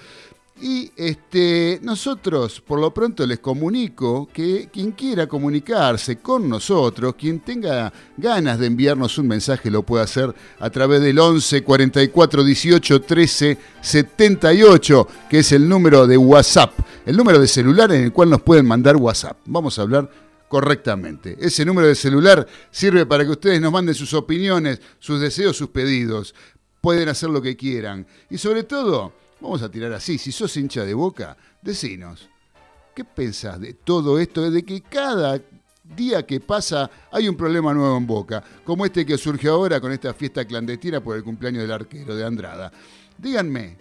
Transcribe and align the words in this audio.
Y 0.63 0.93
este, 0.95 1.81
nosotros, 1.83 2.61
por 2.61 2.79
lo 2.79 2.93
pronto, 2.93 3.27
les 3.27 3.39
comunico 3.39 4.29
que 4.31 4.69
quien 4.71 4.93
quiera 4.93 5.27
comunicarse 5.27 6.19
con 6.19 6.51
nosotros, 6.51 7.15
quien 7.15 7.41
tenga 7.41 7.91
ganas 8.19 8.59
de 8.59 8.67
enviarnos 8.67 9.17
un 9.17 9.29
mensaje, 9.29 9.71
lo 9.71 9.83
puede 9.83 10.05
hacer 10.05 10.35
a 10.59 10.69
través 10.69 11.01
del 11.01 11.19
11 11.19 11.63
44 11.65 12.45
18 12.45 13.01
13 13.01 13.59
78, 13.81 15.09
que 15.31 15.39
es 15.39 15.53
el 15.53 15.67
número 15.67 16.07
de 16.07 16.19
WhatsApp, 16.19 16.73
el 17.07 17.17
número 17.17 17.39
de 17.39 17.49
celular 17.49 17.91
en 17.93 18.05
el 18.05 18.13
cual 18.13 18.29
nos 18.29 18.43
pueden 18.43 18.67
mandar 18.67 18.97
WhatsApp. 18.97 19.39
Vamos 19.47 19.79
a 19.79 19.83
hablar 19.83 20.11
correctamente. 20.49 21.39
Ese 21.41 21.65
número 21.65 21.87
de 21.87 21.95
celular 21.95 22.47
sirve 22.71 23.07
para 23.07 23.25
que 23.25 23.31
ustedes 23.31 23.63
nos 23.63 23.73
manden 23.73 23.95
sus 23.95 24.13
opiniones, 24.13 24.83
sus 24.99 25.21
deseos, 25.21 25.57
sus 25.57 25.69
pedidos. 25.69 26.35
Pueden 26.83 27.09
hacer 27.09 27.31
lo 27.31 27.41
que 27.41 27.57
quieran. 27.57 28.07
Y 28.29 28.37
sobre 28.37 28.65
todo 28.65 29.20
Vamos 29.41 29.63
a 29.63 29.71
tirar 29.71 29.93
así, 29.93 30.19
si 30.19 30.33
sos 30.33 30.55
hincha 30.57 30.85
de 30.85 30.93
boca, 30.93 31.37
decinos, 31.63 32.29
¿qué 32.95 33.05
pensás 33.05 33.59
de 33.59 33.73
todo 33.73 34.19
esto? 34.19 34.51
De 34.51 34.63
que 34.63 34.83
cada 34.83 35.41
día 35.97 36.25
que 36.27 36.41
pasa 36.41 36.91
hay 37.11 37.27
un 37.27 37.37
problema 37.37 37.73
nuevo 37.73 37.97
en 37.97 38.07
Boca, 38.07 38.45
como 38.65 38.85
este 38.85 39.05
que 39.05 39.19
surgió 39.19 39.55
ahora 39.55 39.81
con 39.81 39.93
esta 39.93 40.15
fiesta 40.15 40.45
clandestina 40.45 41.03
por 41.03 41.17
el 41.17 41.25
cumpleaños 41.25 41.63
del 41.63 41.73
arquero 41.73 42.15
de 42.15 42.25
Andrada. 42.25 42.71
Díganme, 43.17 43.77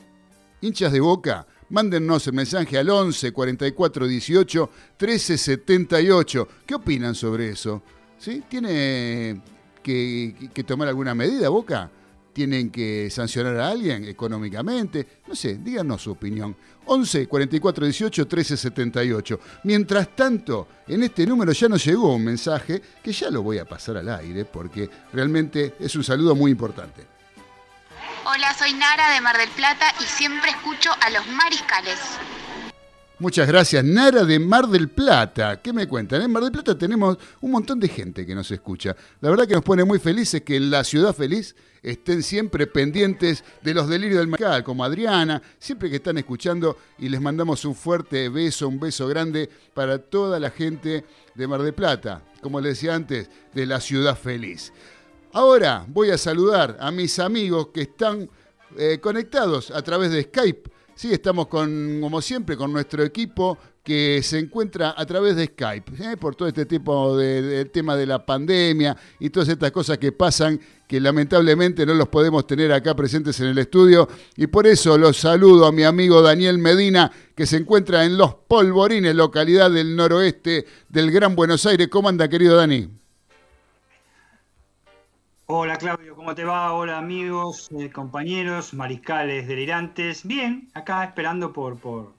hinchas 0.61 0.91
de 0.91 1.01
Boca, 1.01 1.45
mándennos 1.69 2.25
el 2.27 2.33
mensaje 2.33 2.77
al 2.77 2.89
11 2.89 3.31
44 3.31 4.07
18 4.07 4.69
13 4.97 5.37
78. 5.37 6.47
¿Qué 6.65 6.75
opinan 6.75 7.15
sobre 7.15 7.49
eso? 7.49 7.83
¿Sí? 8.17 8.43
¿Tiene 8.49 9.41
que 9.83 10.63
tomar 10.65 10.87
alguna 10.87 11.13
medida 11.13 11.49
Boca? 11.49 11.91
Tienen 12.39 12.71
que 12.71 13.09
sancionar 13.09 13.57
a 13.57 13.67
alguien 13.67 14.05
económicamente. 14.05 15.19
No 15.27 15.35
sé, 15.35 15.57
díganos 15.57 16.03
su 16.03 16.11
opinión. 16.11 16.55
11 16.85 17.27
44 17.27 17.85
18 17.85 18.27
13 18.29 18.55
78. 18.55 19.39
Mientras 19.65 20.15
tanto, 20.15 20.69
en 20.87 21.03
este 21.03 21.25
número 21.25 21.51
ya 21.51 21.67
nos 21.67 21.83
llegó 21.83 22.15
un 22.15 22.23
mensaje 22.23 22.81
que 23.03 23.11
ya 23.11 23.29
lo 23.29 23.43
voy 23.43 23.57
a 23.57 23.65
pasar 23.65 23.97
al 23.97 24.07
aire 24.07 24.45
porque 24.45 24.89
realmente 25.11 25.75
es 25.81 25.93
un 25.97 26.03
saludo 26.05 26.33
muy 26.33 26.51
importante. 26.51 27.05
Hola, 28.23 28.53
soy 28.57 28.71
Nara 28.71 29.13
de 29.13 29.19
Mar 29.19 29.37
del 29.37 29.49
Plata 29.49 29.93
y 29.99 30.05
siempre 30.05 30.51
escucho 30.51 30.91
a 31.01 31.09
los 31.09 31.27
mariscales. 31.27 31.99
Muchas 33.21 33.49
gracias, 33.49 33.83
Nara 33.83 34.23
de 34.23 34.39
Mar 34.39 34.65
del 34.69 34.87
Plata. 34.87 35.61
¿Qué 35.61 35.73
me 35.73 35.89
cuentan? 35.89 36.21
En 36.21 36.31
Mar 36.31 36.41
del 36.41 36.53
Plata 36.53 36.77
tenemos 36.77 37.17
un 37.41 37.51
montón 37.51 37.77
de 37.77 37.89
gente 37.89 38.25
que 38.25 38.33
nos 38.33 38.49
escucha. 38.49 38.95
La 39.19 39.29
verdad 39.29 39.45
que 39.45 39.55
nos 39.55 39.63
pone 39.63 39.83
muy 39.83 39.99
felices 39.99 40.41
que 40.41 40.55
en 40.55 40.71
la 40.71 40.85
ciudad 40.85 41.13
feliz 41.13 41.53
estén 41.83 42.23
siempre 42.23 42.65
pendientes 42.65 43.43
de 43.61 43.73
los 43.73 43.89
delirios 43.89 44.19
del 44.19 44.29
mercado, 44.29 44.63
como 44.63 44.85
Adriana, 44.85 45.41
siempre 45.59 45.89
que 45.89 45.97
están 45.97 46.17
escuchando 46.17 46.77
y 46.97 47.09
les 47.09 47.19
mandamos 47.19 47.65
un 47.65 47.75
fuerte 47.75 48.29
beso, 48.29 48.69
un 48.69 48.79
beso 48.79 49.05
grande 49.09 49.49
para 49.73 49.97
toda 49.97 50.39
la 50.39 50.49
gente 50.49 51.03
de 51.35 51.47
Mar 51.47 51.61
del 51.61 51.73
Plata, 51.73 52.21
como 52.41 52.61
les 52.61 52.75
decía 52.75 52.95
antes, 52.95 53.29
de 53.53 53.65
la 53.65 53.81
ciudad 53.81 54.17
feliz. 54.17 54.71
Ahora 55.33 55.85
voy 55.89 56.11
a 56.11 56.17
saludar 56.17 56.77
a 56.79 56.89
mis 56.89 57.19
amigos 57.19 57.67
que 57.73 57.81
están 57.81 58.29
eh, 58.77 58.99
conectados 59.01 59.71
a 59.71 59.81
través 59.81 60.11
de 60.11 60.23
Skype 60.23 60.78
Sí, 60.99 61.13
estamos 61.13 61.47
con, 61.47 61.99
como 62.01 62.21
siempre, 62.21 62.57
con 62.57 62.73
nuestro 62.73 63.01
equipo 63.03 63.57
que 63.81 64.21
se 64.21 64.37
encuentra 64.37 64.93
a 64.97 65.05
través 65.05 65.37
de 65.37 65.45
Skype, 65.45 65.93
¿eh? 65.97 66.17
por 66.17 66.35
todo 66.35 66.49
este 66.49 66.65
tipo 66.65 67.15
de, 67.15 67.63
tema 67.71 67.95
de 67.95 68.05
la 68.05 68.25
pandemia 68.25 68.97
y 69.17 69.29
todas 69.29 69.47
estas 69.47 69.71
cosas 69.71 69.97
que 69.97 70.11
pasan 70.11 70.59
que 70.89 70.99
lamentablemente 70.99 71.85
no 71.85 71.93
los 71.93 72.09
podemos 72.09 72.45
tener 72.45 72.73
acá 72.73 72.97
presentes 72.97 73.39
en 73.39 73.47
el 73.47 73.57
estudio 73.59 74.09
y 74.35 74.47
por 74.47 74.67
eso 74.67 74.97
los 74.97 75.15
saludo 75.15 75.67
a 75.67 75.71
mi 75.71 75.83
amigo 75.83 76.21
Daniel 76.21 76.57
Medina 76.57 77.09
que 77.33 77.45
se 77.45 77.55
encuentra 77.55 78.03
en 78.03 78.17
Los 78.17 78.35
Polvorines, 78.35 79.15
localidad 79.15 79.71
del 79.71 79.95
noroeste 79.95 80.65
del 80.89 81.11
Gran 81.11 81.33
Buenos 81.33 81.65
Aires. 81.65 81.87
¿Cómo 81.87 82.09
anda, 82.09 82.27
querido 82.27 82.57
Dani? 82.57 82.98
Hola 85.51 85.77
Claudio, 85.77 86.15
¿cómo 86.15 86.35
te 86.35 86.43
va? 86.45 86.73
Hola 86.73 86.99
amigos, 86.99 87.69
eh, 87.75 87.89
compañeros, 87.89 88.75
mariscales 88.75 89.47
delirantes. 89.47 90.23
Bien, 90.23 90.69
acá 90.75 91.03
esperando 91.03 91.51
por, 91.53 91.79
por, 91.79 92.13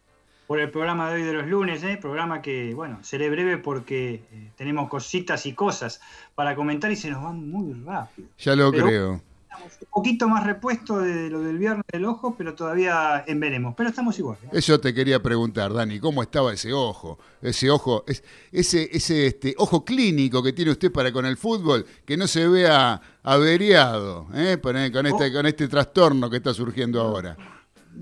por, 0.48 0.58
el 0.58 0.68
programa 0.68 1.08
de 1.08 1.14
hoy 1.14 1.22
de 1.22 1.34
los 1.34 1.46
lunes, 1.46 1.84
¿eh? 1.84 1.96
programa 1.96 2.42
que, 2.42 2.74
bueno, 2.74 2.98
seré 3.04 3.30
breve 3.30 3.56
porque 3.56 4.24
eh, 4.32 4.50
tenemos 4.56 4.88
cositas 4.88 5.46
y 5.46 5.52
cosas 5.52 6.00
para 6.34 6.56
comentar 6.56 6.90
y 6.90 6.96
se 6.96 7.08
nos 7.08 7.22
van 7.22 7.48
muy 7.48 7.72
rápido. 7.84 8.28
Ya 8.36 8.56
lo 8.56 8.72
creo 8.72 9.20
un 9.58 9.88
poquito 9.90 10.28
más 10.28 10.44
repuesto 10.44 10.98
de 10.98 11.28
lo 11.30 11.40
del 11.40 11.58
viernes 11.58 11.84
del 11.90 12.04
ojo, 12.04 12.34
pero 12.36 12.54
todavía 12.54 13.24
en 13.26 13.40
veremos. 13.40 13.74
Pero 13.76 13.90
estamos 13.90 14.18
igual. 14.18 14.38
¿eh? 14.44 14.48
Eso 14.52 14.80
te 14.80 14.94
quería 14.94 15.22
preguntar, 15.22 15.72
Dani, 15.72 15.98
¿cómo 15.98 16.22
estaba 16.22 16.52
ese 16.52 16.72
ojo? 16.72 17.18
Ese 17.42 17.70
ojo, 17.70 18.04
ese, 18.06 18.88
ese 18.92 19.26
este, 19.26 19.54
ojo 19.58 19.84
clínico 19.84 20.42
que 20.42 20.52
tiene 20.52 20.70
usted 20.70 20.92
para 20.92 21.12
con 21.12 21.26
el 21.26 21.36
fútbol, 21.36 21.86
que 22.04 22.16
no 22.16 22.26
se 22.26 22.46
vea 22.48 23.00
averiado 23.22 24.26
¿eh? 24.34 24.58
con, 24.62 24.76
este, 24.76 25.32
con 25.32 25.46
este 25.46 25.68
trastorno 25.68 26.30
que 26.30 26.38
está 26.38 26.54
surgiendo 26.54 27.00
ahora. 27.00 27.36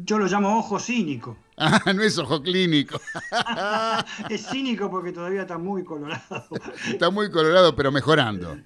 yo 0.05 0.19
lo 0.19 0.27
llamo 0.27 0.59
ojo 0.59 0.79
cínico. 0.79 1.37
Ah, 1.61 1.93
no 1.93 2.05
es 2.05 2.17
ojo 2.17 2.41
clínico. 2.41 3.00
es 4.31 4.47
cínico 4.47 4.89
porque 4.89 5.11
todavía 5.11 5.41
está 5.41 5.59
muy 5.59 5.83
colorado. 5.83 6.49
Está 6.89 7.11
muy 7.11 7.33
colorado, 7.33 7.75
pero 7.75 7.91
mejorando. 7.91 8.56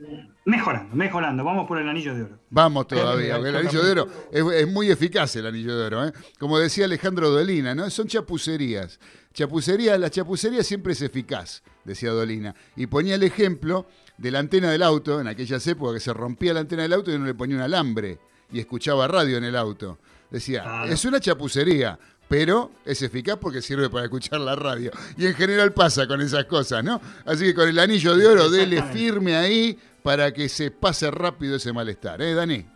Mejorando, 0.44 0.96
mejorando. 0.96 1.44
Vamos 1.44 1.68
por 1.68 1.78
el 1.78 1.88
anillo 1.88 2.14
de 2.14 2.22
oro. 2.24 2.38
Vamos 2.50 2.88
todavía, 2.88 3.36
el 3.36 3.56
anillo 3.56 3.82
de 3.84 3.90
oro 3.92 4.08
es, 4.32 4.66
muy 4.66 4.90
eficaz 4.90 5.36
el 5.36 5.46
anillo 5.46 5.76
de 5.76 5.86
oro. 5.86 6.06
¿eh? 6.06 6.12
Como 6.38 6.58
decía 6.58 6.86
Alejandro 6.86 7.30
Dolina, 7.30 7.74
¿no? 7.74 7.88
Son 7.90 8.08
chapucerías. 8.08 8.98
Chapucería, 9.32 9.96
la 9.98 10.10
chapucería 10.10 10.64
siempre 10.64 10.94
es 10.94 11.02
eficaz, 11.02 11.62
decía 11.84 12.10
Dolina. 12.10 12.54
Y 12.74 12.86
ponía 12.86 13.14
el 13.14 13.22
ejemplo 13.22 13.86
de 14.18 14.30
la 14.32 14.40
antena 14.40 14.70
del 14.70 14.82
auto, 14.82 15.20
en 15.20 15.28
aquellas 15.28 15.64
épocas 15.66 15.94
que 15.94 16.00
se 16.00 16.12
rompía 16.12 16.52
la 16.54 16.60
antena 16.60 16.82
del 16.82 16.92
auto 16.92 17.12
y 17.12 17.14
uno 17.14 17.26
le 17.26 17.34
ponía 17.34 17.56
un 17.56 17.62
alambre 17.62 18.18
y 18.52 18.58
escuchaba 18.58 19.06
radio 19.06 19.38
en 19.38 19.44
el 19.44 19.56
auto. 19.56 19.98
Decía, 20.30 20.84
es 20.88 21.04
una 21.04 21.20
chapucería, 21.20 21.98
pero 22.28 22.72
es 22.84 23.02
eficaz 23.02 23.36
porque 23.36 23.62
sirve 23.62 23.90
para 23.90 24.04
escuchar 24.04 24.40
la 24.40 24.56
radio. 24.56 24.90
Y 25.16 25.26
en 25.26 25.34
general 25.34 25.72
pasa 25.72 26.06
con 26.06 26.20
esas 26.20 26.46
cosas, 26.46 26.82
¿no? 26.82 27.00
Así 27.26 27.44
que 27.44 27.54
con 27.54 27.68
el 27.68 27.78
anillo 27.78 28.16
de 28.16 28.26
oro, 28.26 28.50
dele 28.50 28.82
firme 28.84 29.36
ahí 29.36 29.78
para 30.02 30.32
que 30.32 30.49
se 30.49 30.70
pase 30.70 31.10
rápido 31.10 31.56
ese 31.56 31.72
malestar, 31.72 32.20
¿eh, 32.22 32.34
Dani? 32.34 32.66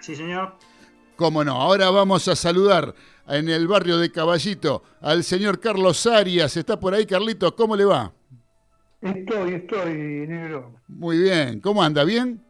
Sí, 0.00 0.16
señor. 0.16 0.54
Cómo 1.16 1.44
no. 1.44 1.52
Ahora 1.52 1.90
vamos 1.90 2.26
a 2.28 2.34
saludar 2.34 2.94
en 3.28 3.48
el 3.48 3.68
barrio 3.68 3.98
de 3.98 4.10
Caballito 4.10 4.82
al 5.00 5.22
señor 5.22 5.60
Carlos 5.60 6.06
Arias. 6.06 6.56
¿Está 6.56 6.80
por 6.80 6.94
ahí, 6.94 7.06
Carlitos? 7.06 7.52
¿Cómo 7.52 7.76
le 7.76 7.84
va? 7.84 8.12
Estoy, 9.02 9.54
estoy, 9.54 9.92
negro. 10.26 10.74
Muy 10.88 11.18
bien. 11.18 11.60
¿Cómo 11.60 11.82
anda? 11.82 12.04
¿Bien? 12.04 12.40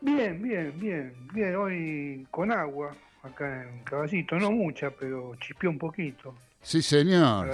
Bien, 0.00 0.42
bien, 0.42 0.72
bien, 0.78 1.14
bien. 1.34 1.56
Hoy 1.56 2.26
con 2.30 2.52
agua, 2.52 2.96
acá 3.22 3.64
en 3.64 3.82
Caballito, 3.84 4.38
no 4.38 4.50
mucha, 4.50 4.90
pero 4.90 5.34
chispeó 5.36 5.70
un 5.70 5.78
poquito. 5.78 6.34
Sí, 6.62 6.82
señor. 6.82 7.50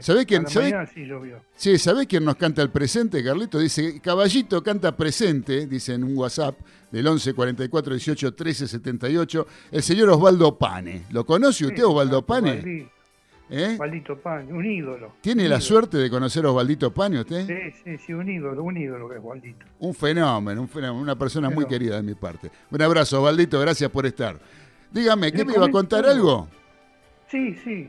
¿Sabe 0.00 0.26
quién? 0.26 0.46
Sabe, 0.46 0.86
sí, 0.92 1.06
llovió. 1.06 1.40
sí, 1.54 1.78
¿sabe 1.78 2.06
quién 2.06 2.24
nos 2.24 2.36
canta 2.36 2.60
el 2.60 2.70
presente, 2.70 3.24
Carlito? 3.24 3.58
Dice, 3.58 4.00
Caballito 4.00 4.62
canta 4.62 4.94
presente, 4.94 5.66
dice 5.66 5.94
en 5.94 6.04
un 6.04 6.16
WhatsApp 6.16 6.58
del 6.90 7.06
11 7.06 7.32
44 7.32 7.94
18 7.94 8.34
13 8.34 8.68
78, 8.68 9.46
el 9.72 9.82
señor 9.82 10.10
Osvaldo 10.10 10.58
Pane. 10.58 11.04
¿Lo 11.10 11.24
conoce 11.24 11.66
usted, 11.66 11.84
Osvaldo 11.84 12.24
Pane? 12.24 12.90
¿Eh? 13.52 13.72
Osvaldito 13.72 14.18
Pane, 14.18 14.52
un 14.52 14.64
ídolo. 14.64 15.14
¿Tiene 15.22 15.48
la 15.48 15.60
suerte 15.60 15.96
de 15.96 16.10
conocer 16.10 16.44
a 16.44 16.50
Osvaldito 16.50 16.92
Pane 16.92 17.20
usted? 17.20 17.46
Sí, 17.46 17.80
sí, 17.82 17.98
sí, 18.06 18.12
un 18.12 18.28
ídolo, 18.30 18.62
un 18.62 18.76
ídolo 18.76 19.08
que 19.08 19.14
es 19.16 19.20
Osvaldito. 19.20 19.66
Un 19.78 19.94
fenómeno, 19.94 20.60
un 20.60 20.68
fenómeno, 20.68 21.02
una 21.02 21.16
persona 21.16 21.48
muy 21.48 21.64
querida 21.64 21.96
de 21.96 22.02
mi 22.02 22.14
parte. 22.14 22.50
Un 22.70 22.82
abrazo, 22.82 23.20
Osvaldito, 23.20 23.58
gracias 23.58 23.90
por 23.90 24.04
estar. 24.04 24.38
Dígame, 24.92 25.32
¿qué 25.32 25.44
me 25.46 25.54
iba 25.54 25.64
a 25.64 25.70
contar 25.70 26.04
algo? 26.04 26.46
Sí, 27.28 27.56
sí. 27.64 27.88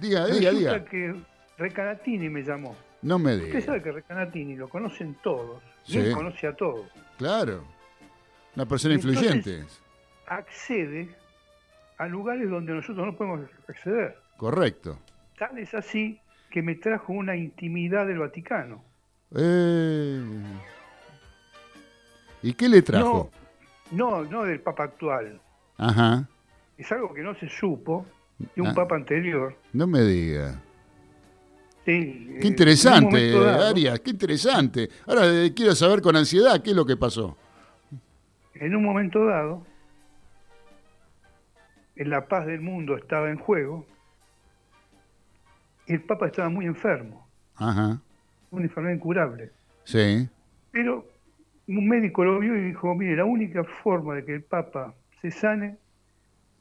Diga, 0.00 0.26
diga, 0.26 0.50
diga. 0.50 0.84
que 0.84 1.14
Recanatini 1.58 2.28
me 2.28 2.42
llamó. 2.42 2.76
No 3.02 3.18
me 3.18 3.36
diga. 3.36 3.46
Usted 3.46 3.64
sabe 3.64 3.82
que 3.82 3.92
Recanatini 3.92 4.56
lo 4.56 4.68
conocen 4.68 5.16
todos. 5.22 5.62
Sí. 5.84 5.98
él 5.98 6.12
conoce 6.12 6.46
a 6.46 6.54
todos. 6.54 6.86
Claro. 7.18 7.64
Una 8.54 8.66
persona 8.66 8.94
influyente. 8.94 9.64
Accede 10.26 11.08
a 11.98 12.06
lugares 12.06 12.50
donde 12.50 12.72
nosotros 12.72 13.06
no 13.06 13.16
podemos 13.16 13.48
acceder. 13.68 14.18
Correcto. 14.36 14.98
Tal 15.38 15.58
es 15.58 15.72
así 15.74 16.20
que 16.50 16.62
me 16.62 16.74
trajo 16.74 17.12
una 17.12 17.36
intimidad 17.36 18.06
del 18.06 18.18
Vaticano. 18.18 18.82
Eh. 19.34 20.22
¿Y 22.42 22.54
qué 22.54 22.68
le 22.68 22.82
trajo? 22.82 23.30
No, 23.90 24.24
no, 24.24 24.44
del 24.44 24.60
Papa 24.60 24.84
actual. 24.84 25.40
Ajá. 25.78 26.28
Es 26.78 26.90
algo 26.92 27.12
que 27.12 27.22
no 27.22 27.34
se 27.34 27.48
supo 27.48 28.06
de 28.38 28.62
un 28.62 28.68
ah. 28.68 28.74
Papa 28.74 28.96
anterior. 28.96 29.56
No 29.72 29.86
me 29.86 30.02
diga. 30.02 30.60
Sí, 31.84 32.36
qué 32.40 32.48
interesante, 32.48 33.36
Arias, 33.36 34.00
qué 34.00 34.10
interesante. 34.10 34.88
Ahora 35.06 35.44
eh, 35.44 35.52
quiero 35.54 35.72
saber 35.74 36.02
con 36.02 36.16
ansiedad 36.16 36.60
qué 36.60 36.70
es 36.70 36.76
lo 36.76 36.84
que 36.84 36.96
pasó. 36.96 37.36
En 38.54 38.74
un 38.74 38.82
momento 38.82 39.24
dado, 39.24 39.64
en 41.94 42.10
la 42.10 42.26
paz 42.26 42.46
del 42.46 42.60
mundo 42.60 42.96
estaba 42.96 43.30
en 43.30 43.38
juego 43.38 43.86
el 45.86 46.02
Papa 46.02 46.26
estaba 46.26 46.48
muy 46.48 46.66
enfermo. 46.66 47.26
Ajá. 47.56 48.00
Una 48.50 48.64
enfermedad 48.64 48.94
incurable. 48.94 49.50
Sí. 49.84 50.28
Pero 50.72 51.06
un 51.68 51.88
médico 51.88 52.24
lo 52.24 52.38
vio 52.38 52.56
y 52.56 52.60
dijo, 52.60 52.94
mire, 52.94 53.16
la 53.16 53.24
única 53.24 53.64
forma 53.64 54.14
de 54.14 54.24
que 54.24 54.34
el 54.34 54.42
Papa 54.42 54.94
se 55.22 55.30
sane 55.30 55.76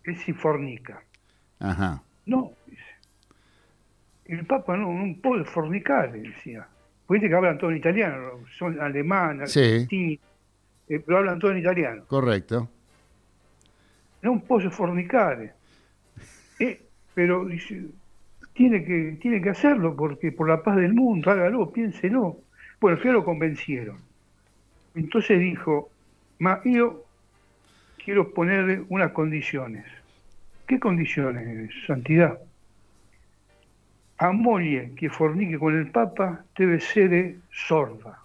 es 0.03 0.19
si 0.21 0.33
fornica. 0.33 1.03
Ajá. 1.59 2.01
No. 2.25 2.51
El 4.25 4.45
Papa 4.45 4.75
no, 4.75 4.91
no 4.91 5.15
puede 5.21 5.45
fornicar, 5.45 6.11
decía. 6.11 6.67
Porque 7.05 7.29
que 7.29 7.35
hablan 7.35 7.57
todo 7.57 7.69
en 7.69 7.77
italiano, 7.77 8.31
son 8.57 8.79
alemanes, 8.81 9.51
sí. 9.51 10.19
Eh, 10.87 10.99
pero 10.99 11.17
hablan 11.17 11.39
todo 11.39 11.51
en 11.51 11.59
italiano. 11.59 12.03
Correcto. 12.07 12.69
No 14.21 14.39
puede 14.39 14.69
fornicar. 14.71 15.53
Eh, 16.59 16.81
pero 17.13 17.45
dice, 17.45 17.85
tiene 18.53 18.83
que, 18.83 19.17
tiene 19.21 19.41
que 19.41 19.49
hacerlo 19.49 19.95
porque 19.95 20.31
por 20.31 20.49
la 20.49 20.63
paz 20.63 20.77
del 20.77 20.93
mundo, 20.93 21.29
hágalo, 21.29 21.71
piénselo. 21.71 22.37
Bueno, 22.79 22.99
ya 23.03 23.11
lo 23.11 23.23
convencieron. 23.23 23.97
Entonces 24.95 25.39
dijo, 25.39 25.89
ma, 26.39 26.61
yo 26.63 27.03
quiero 28.03 28.33
ponerle 28.33 28.83
unas 28.89 29.11
condiciones. 29.11 29.85
¿Qué 30.67 30.79
condiciones, 30.79 31.71
Santidad? 31.85 32.39
A 34.17 34.31
moglie 34.31 34.93
que 34.95 35.09
fornique 35.09 35.59
con 35.59 35.77
el 35.77 35.91
Papa 35.91 36.43
debe 36.57 36.79
ser 36.79 37.35
sorda. 37.51 38.19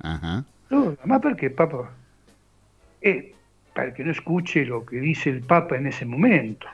Ajá. 0.00 0.44
Sorda, 0.68 1.20
¿por 1.20 1.36
qué, 1.36 1.50
Papa? 1.50 1.90
Eh, 3.02 3.34
para 3.74 3.92
que 3.92 4.04
no 4.04 4.12
escuche 4.12 4.64
lo 4.64 4.86
que 4.86 4.96
dice 4.96 5.30
el 5.30 5.42
Papa 5.42 5.76
en 5.76 5.88
ese 5.88 6.06
momento. 6.06 6.66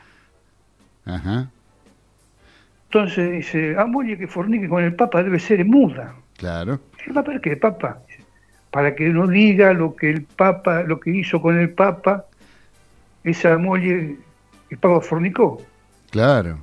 Ajá. 1.07 1.51
Entonces 2.85 3.33
dice, 3.33 3.77
a 3.79 3.87
moglie 3.87 4.19
que 4.19 4.27
fornique 4.27 4.69
con 4.69 4.85
el 4.85 4.95
Papa 4.95 5.23
debe 5.23 5.39
ser 5.39 5.65
muda. 5.65 6.15
Claro. 6.37 6.81
¿Para 7.15 7.41
qué, 7.41 7.57
Papa? 7.57 8.03
Para 8.71 8.95
que 8.95 9.09
no 9.09 9.27
diga 9.27 9.73
lo 9.73 9.97
que 9.97 10.11
el 10.11 10.23
Papa, 10.23 10.83
lo 10.83 11.01
que 11.01 11.11
hizo 11.11 11.41
con 11.41 11.59
el 11.59 11.71
Papa, 11.71 12.27
esa 13.25 13.59
moglie, 13.59 14.19
el 14.71 14.79
Papa 14.79 15.01
fornicó. 15.01 15.63
Claro. 16.11 16.59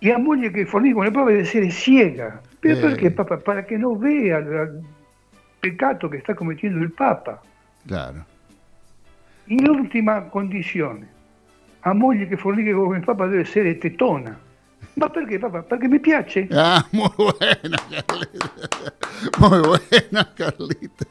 Y 0.00 0.10
a 0.10 0.18
moglie 0.18 0.52
que 0.52 0.66
fornique 0.66 0.94
con 0.94 1.06
el 1.06 1.12
Papa 1.12 1.30
debe 1.30 1.44
ser 1.44 1.70
ciega. 1.72 2.40
¿Pero 2.60 2.80
para 2.80 2.96
qué, 2.96 3.10
Papa? 3.10 3.38
Para 3.38 3.66
que 3.66 3.78
no 3.78 3.96
vea 3.96 4.38
el 4.38 4.82
pecado 5.60 6.08
que 6.10 6.18
está 6.18 6.34
cometiendo 6.34 6.84
el 6.84 6.92
Papa. 6.92 7.42
Claro. 7.86 8.24
Y 9.46 9.58
la 9.58 9.72
última 9.72 10.28
condición, 10.30 11.08
a 11.82 11.94
moglie 11.94 12.28
que 12.28 12.36
fornique 12.36 12.72
con 12.72 12.94
el 12.94 13.02
Papa 13.02 13.26
debe 13.26 13.44
ser 13.44 13.78
tetona. 13.80 14.38
Ma 14.94 15.08
perché 15.08 15.38
papà? 15.38 15.62
Perché 15.62 15.88
mi 15.88 16.00
piace. 16.00 16.48
Ah, 16.52 16.84
muy 16.90 17.08
buena, 17.16 17.78
Carlito. 18.04 18.50
Muy 19.38 19.60
buena, 19.60 20.34
Carlito. 20.34 21.06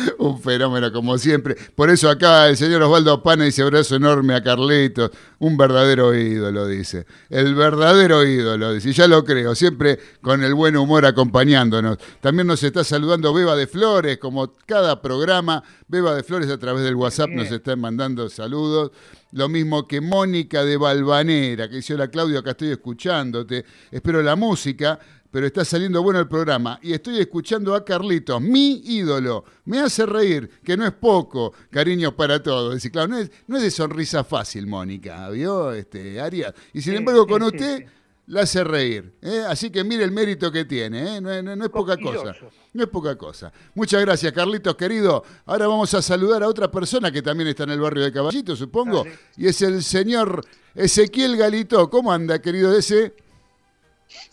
Un 0.18 0.40
fenómeno 0.40 0.92
como 0.92 1.18
siempre. 1.18 1.56
Por 1.74 1.90
eso 1.90 2.08
acá 2.08 2.48
el 2.48 2.56
señor 2.56 2.82
Osvaldo 2.82 3.22
Pana 3.22 3.44
dice 3.44 3.62
abrazo 3.62 3.96
enorme 3.96 4.34
a 4.34 4.42
Carlitos. 4.42 5.10
Un 5.38 5.56
verdadero 5.56 6.14
ídolo, 6.14 6.66
dice. 6.66 7.06
El 7.28 7.54
verdadero 7.54 8.24
ídolo, 8.24 8.72
dice. 8.72 8.90
Y 8.90 8.92
ya 8.92 9.08
lo 9.08 9.24
creo, 9.24 9.54
siempre 9.54 9.98
con 10.20 10.42
el 10.42 10.54
buen 10.54 10.76
humor 10.76 11.06
acompañándonos. 11.06 11.98
También 12.20 12.46
nos 12.46 12.62
está 12.62 12.84
saludando 12.84 13.32
Beba 13.32 13.56
de 13.56 13.66
Flores, 13.66 14.18
como 14.18 14.52
cada 14.66 15.00
programa. 15.00 15.62
Beba 15.88 16.14
de 16.14 16.22
Flores 16.22 16.50
a 16.50 16.58
través 16.58 16.84
del 16.84 16.94
WhatsApp 16.94 17.30
nos 17.30 17.50
está 17.50 17.76
mandando 17.76 18.28
saludos. 18.28 18.92
Lo 19.32 19.48
mismo 19.48 19.86
que 19.86 20.00
Mónica 20.00 20.64
de 20.64 20.76
Balvanera, 20.76 21.68
que 21.68 21.76
dice, 21.76 21.94
hola 21.94 22.08
Claudio, 22.08 22.40
acá 22.40 22.50
estoy 22.50 22.70
escuchándote. 22.70 23.64
Espero 23.90 24.22
la 24.22 24.34
música 24.34 24.98
pero 25.30 25.46
está 25.46 25.64
saliendo 25.64 26.02
bueno 26.02 26.18
el 26.18 26.28
programa. 26.28 26.78
Y 26.82 26.92
estoy 26.92 27.18
escuchando 27.18 27.74
a 27.74 27.84
Carlitos, 27.84 28.40
mi 28.40 28.82
ídolo. 28.84 29.44
Me 29.64 29.78
hace 29.78 30.06
reír, 30.06 30.50
que 30.64 30.76
no 30.76 30.84
es 30.86 30.92
poco. 30.92 31.52
Cariños 31.70 32.14
para 32.14 32.42
todos. 32.42 32.74
Dice, 32.74 32.90
claro, 32.90 33.08
no 33.08 33.18
es, 33.18 33.30
no 33.46 33.56
es 33.56 33.62
de 33.62 33.70
sonrisa 33.70 34.24
fácil, 34.24 34.66
Mónica, 34.66 35.28
¿vio? 35.30 35.72
Este, 35.72 36.20
Arias. 36.20 36.54
Y 36.72 36.82
sin 36.82 36.94
embargo, 36.94 37.26
con 37.26 37.42
usted 37.42 37.86
la 38.30 38.42
hace 38.42 38.62
reír. 38.64 39.12
¿eh? 39.22 39.44
Así 39.48 39.70
que 39.70 39.82
mire 39.84 40.04
el 40.04 40.12
mérito 40.12 40.50
que 40.50 40.64
tiene. 40.64 41.16
¿eh? 41.16 41.20
No, 41.20 41.64
es 41.64 41.70
poca 41.70 41.96
cosa. 41.96 42.34
No 42.72 42.82
es 42.84 42.88
poca 42.88 43.16
cosa. 43.16 43.52
Muchas 43.74 44.00
gracias, 44.00 44.32
Carlitos, 44.32 44.76
querido. 44.76 45.24
Ahora 45.46 45.66
vamos 45.66 45.92
a 45.94 46.02
saludar 46.02 46.42
a 46.42 46.48
otra 46.48 46.70
persona 46.70 47.10
que 47.10 47.22
también 47.22 47.48
está 47.48 47.64
en 47.64 47.70
el 47.70 47.80
barrio 47.80 48.04
de 48.04 48.12
Caballito, 48.12 48.54
supongo. 48.54 49.04
Y 49.36 49.48
es 49.48 49.60
el 49.62 49.82
señor 49.82 50.44
Ezequiel 50.74 51.36
Galito. 51.36 51.90
¿Cómo 51.90 52.12
anda, 52.12 52.40
querido 52.40 52.76
ese? 52.76 53.14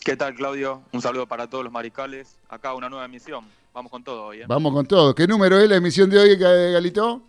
¿Qué 0.04 0.16
tal, 0.16 0.34
Claudio? 0.34 0.82
Un 0.92 1.02
saludo 1.02 1.26
para 1.26 1.48
todos 1.48 1.64
los 1.64 1.72
maricales. 1.72 2.36
Acá 2.48 2.74
una 2.74 2.88
nueva 2.88 3.04
emisión. 3.04 3.44
Vamos 3.72 3.90
con 3.92 4.02
todo 4.02 4.26
hoy. 4.26 4.40
¿eh? 4.40 4.44
Vamos 4.48 4.72
con 4.72 4.86
todo. 4.86 5.14
¿Qué 5.14 5.26
número 5.26 5.58
es 5.60 5.68
la 5.68 5.76
emisión 5.76 6.10
de 6.10 6.18
hoy, 6.18 6.36
Galito? 6.36 7.22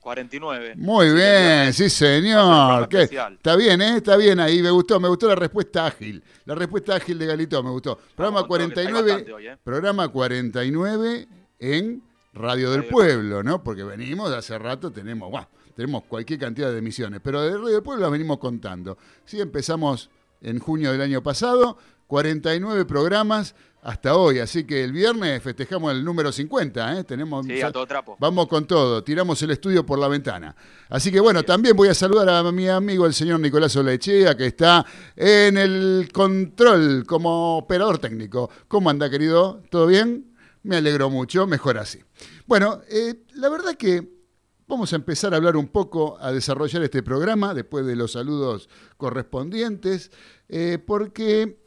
49. 0.00 0.74
Muy 0.76 1.14
bien, 1.14 1.72
sí 1.72 1.88
señor. 1.88 2.88
¿Qué? 2.88 3.02
Está 3.02 3.56
bien, 3.56 3.80
¿eh? 3.80 3.96
Está 3.96 4.16
bien 4.16 4.38
ahí, 4.38 4.60
me 4.60 4.70
gustó, 4.70 5.00
me 5.00 5.08
gustó 5.08 5.28
la 5.28 5.34
respuesta 5.34 5.86
ágil. 5.86 6.22
La 6.44 6.54
respuesta 6.54 6.94
ágil 6.94 7.18
de 7.18 7.26
Galito, 7.26 7.62
me 7.62 7.70
gustó. 7.70 7.98
Programa 8.14 8.46
49, 8.46 9.26
¿eh? 9.40 9.56
programa 9.64 10.08
49 10.08 11.26
en 11.58 12.02
Radio 12.34 12.72
del 12.72 12.84
Pueblo, 12.84 13.42
¿no? 13.42 13.62
Porque 13.62 13.82
venimos 13.82 14.30
hace 14.30 14.58
rato, 14.58 14.92
tenemos, 14.92 15.32
tenemos 15.74 16.04
cualquier 16.04 16.38
cantidad 16.38 16.70
de 16.70 16.78
emisiones, 16.78 17.20
pero 17.24 17.40
de 17.40 17.52
Radio 17.52 17.68
del 17.68 17.82
Pueblo 17.82 18.02
las 18.02 18.12
venimos 18.12 18.38
contando. 18.38 18.98
Sí, 19.24 19.40
empezamos 19.40 20.10
en 20.42 20.58
junio 20.58 20.92
del 20.92 21.00
año 21.00 21.22
pasado, 21.22 21.78
49 22.14 22.84
programas 22.84 23.56
hasta 23.82 24.14
hoy, 24.14 24.38
así 24.38 24.62
que 24.62 24.84
el 24.84 24.92
viernes 24.92 25.42
festejamos 25.42 25.90
el 25.90 26.04
número 26.04 26.30
50, 26.30 27.00
¿eh? 27.00 27.02
Tenemos, 27.02 27.44
sí, 27.44 27.60
a 27.60 27.72
todo 27.72 27.88
trapo. 27.88 28.16
Vamos 28.20 28.46
con 28.46 28.68
todo, 28.68 29.02
tiramos 29.02 29.42
el 29.42 29.50
estudio 29.50 29.84
por 29.84 29.98
la 29.98 30.06
ventana. 30.06 30.54
Así 30.90 31.10
que 31.10 31.18
bueno, 31.18 31.42
también 31.42 31.74
voy 31.74 31.88
a 31.88 31.94
saludar 31.94 32.28
a 32.28 32.52
mi 32.52 32.68
amigo 32.68 33.04
el 33.04 33.14
señor 33.14 33.40
Nicolás 33.40 33.74
Olechea, 33.74 34.36
que 34.36 34.46
está 34.46 34.86
en 35.16 35.58
el 35.58 36.08
control 36.12 37.04
como 37.04 37.58
operador 37.58 37.98
técnico. 37.98 38.48
¿Cómo 38.68 38.90
anda, 38.90 39.10
querido? 39.10 39.64
¿Todo 39.68 39.88
bien? 39.88 40.36
Me 40.62 40.76
alegro 40.76 41.10
mucho, 41.10 41.48
mejor 41.48 41.78
así. 41.78 41.98
Bueno, 42.46 42.80
eh, 42.88 43.24
la 43.34 43.48
verdad 43.48 43.74
que 43.74 44.08
vamos 44.68 44.92
a 44.92 44.96
empezar 44.96 45.34
a 45.34 45.38
hablar 45.38 45.56
un 45.56 45.66
poco, 45.66 46.16
a 46.20 46.30
desarrollar 46.30 46.84
este 46.84 47.02
programa, 47.02 47.54
después 47.54 47.84
de 47.84 47.96
los 47.96 48.12
saludos 48.12 48.68
correspondientes, 48.98 50.12
eh, 50.48 50.78
porque 50.78 51.63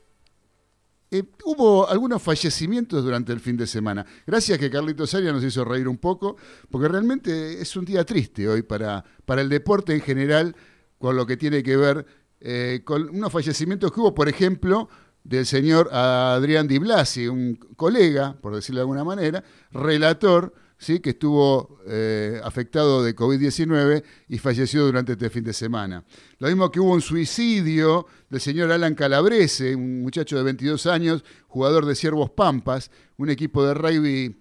eh, 1.10 1.24
hubo 1.46 1.88
algunos 1.90 2.22
fallecimientos 2.22 3.04
durante 3.04 3.32
el 3.32 3.40
fin 3.40 3.56
de 3.56 3.66
semana. 3.66 4.06
Gracias 4.26 4.58
que 4.58 4.70
Carlitos 4.70 5.12
Saria 5.12 5.32
nos 5.32 5.44
hizo 5.44 5.64
reír 5.64 5.88
un 5.88 5.98
poco, 5.98 6.36
porque 6.70 6.88
realmente 6.88 7.62
es 7.62 7.76
un 7.76 7.86
día 7.86 8.04
triste 8.04 8.48
hoy 8.48 8.62
para, 8.62 9.04
para 9.26 9.42
el 9.42 9.50
deporte 9.50 9.94
en 9.94 10.02
general, 10.02 10.56
con 10.98 11.16
lo 11.16 11.26
que 11.26 11.38
tiene 11.38 11.64
que 11.64 11.78
ver 11.78 12.06
eh, 12.42 12.82
con 12.84 13.10
unos 13.10 13.32
fallecimientos 13.32 13.92
que 13.92 14.00
hubo, 14.00 14.14
por 14.14 14.28
ejemplo, 14.28 14.90
del 15.24 15.46
señor 15.46 15.90
Adrián 15.94 16.68
Di 16.68 16.78
Blasi, 16.78 17.28
un 17.28 17.56
colega, 17.76 18.38
por 18.42 18.56
decirlo 18.56 18.80
de 18.80 18.84
alguna 18.84 19.04
manera, 19.04 19.44
relator 19.72 20.54
¿sí? 20.77 21.00
que 21.00 21.12
estuvo 21.12 21.79
eh, 21.88 22.39
afectado 22.43 23.03
de 23.03 23.15
COVID-19 23.15 24.03
y 24.29 24.38
falleció 24.38 24.86
durante 24.86 25.13
este 25.13 25.29
fin 25.29 25.43
de 25.43 25.53
semana. 25.53 26.03
Lo 26.39 26.48
mismo 26.48 26.72
que 26.72 26.79
hubo 26.79 26.93
un 26.93 27.01
suicidio 27.01 28.07
del 28.29 28.41
señor 28.41 28.72
Alan 28.72 28.96
Calabrese, 28.96 29.75
un 29.75 30.01
muchacho 30.01 30.38
de 30.38 30.43
22 30.43 30.86
años, 30.88 31.24
jugador 31.48 31.86
de 31.86 31.96
Ciervos 31.96 32.29
Pampas, 32.31 32.91
un 33.17 33.29
equipo 33.29 33.65
de 33.65 33.74
rugby 33.74 34.38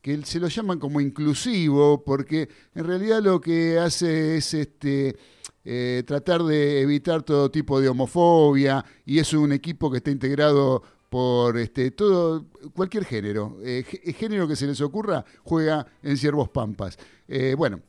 que 0.00 0.20
se 0.24 0.40
lo 0.40 0.48
llaman 0.48 0.80
como 0.80 1.00
inclusivo, 1.00 2.02
porque 2.04 2.48
en 2.74 2.84
realidad 2.84 3.22
lo 3.22 3.40
que 3.40 3.78
hace 3.78 4.36
es 4.36 4.52
este, 4.52 5.16
eh, 5.64 6.02
tratar 6.04 6.42
de 6.42 6.80
evitar 6.80 7.22
todo 7.22 7.48
tipo 7.48 7.80
de 7.80 7.88
homofobia 7.88 8.84
y 9.06 9.20
es 9.20 9.32
un 9.32 9.52
equipo 9.52 9.92
que 9.92 9.98
está 9.98 10.10
integrado 10.10 10.82
por 11.12 11.58
este, 11.58 11.90
todo, 11.90 12.46
cualquier 12.74 13.04
género. 13.04 13.58
Eh, 13.62 13.84
género 14.18 14.48
que 14.48 14.56
se 14.56 14.66
les 14.66 14.80
ocurra, 14.80 15.26
juega 15.42 15.86
en 16.02 16.16
Ciervos 16.16 16.48
Pampas. 16.48 16.98
Eh, 17.28 17.54
bueno, 17.54 17.80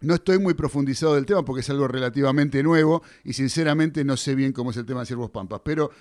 no 0.00 0.14
estoy 0.14 0.40
muy 0.40 0.54
profundizado 0.54 1.14
del 1.14 1.24
tema 1.24 1.44
porque 1.44 1.60
es 1.60 1.70
algo 1.70 1.86
relativamente 1.86 2.60
nuevo 2.64 3.04
y 3.22 3.34
sinceramente 3.34 4.04
no 4.04 4.16
sé 4.16 4.34
bien 4.34 4.52
cómo 4.52 4.72
es 4.72 4.76
el 4.76 4.84
tema 4.84 4.98
de 5.00 5.06
Ciervos 5.06 5.30
Pampas, 5.30 5.60
pero 5.64 5.92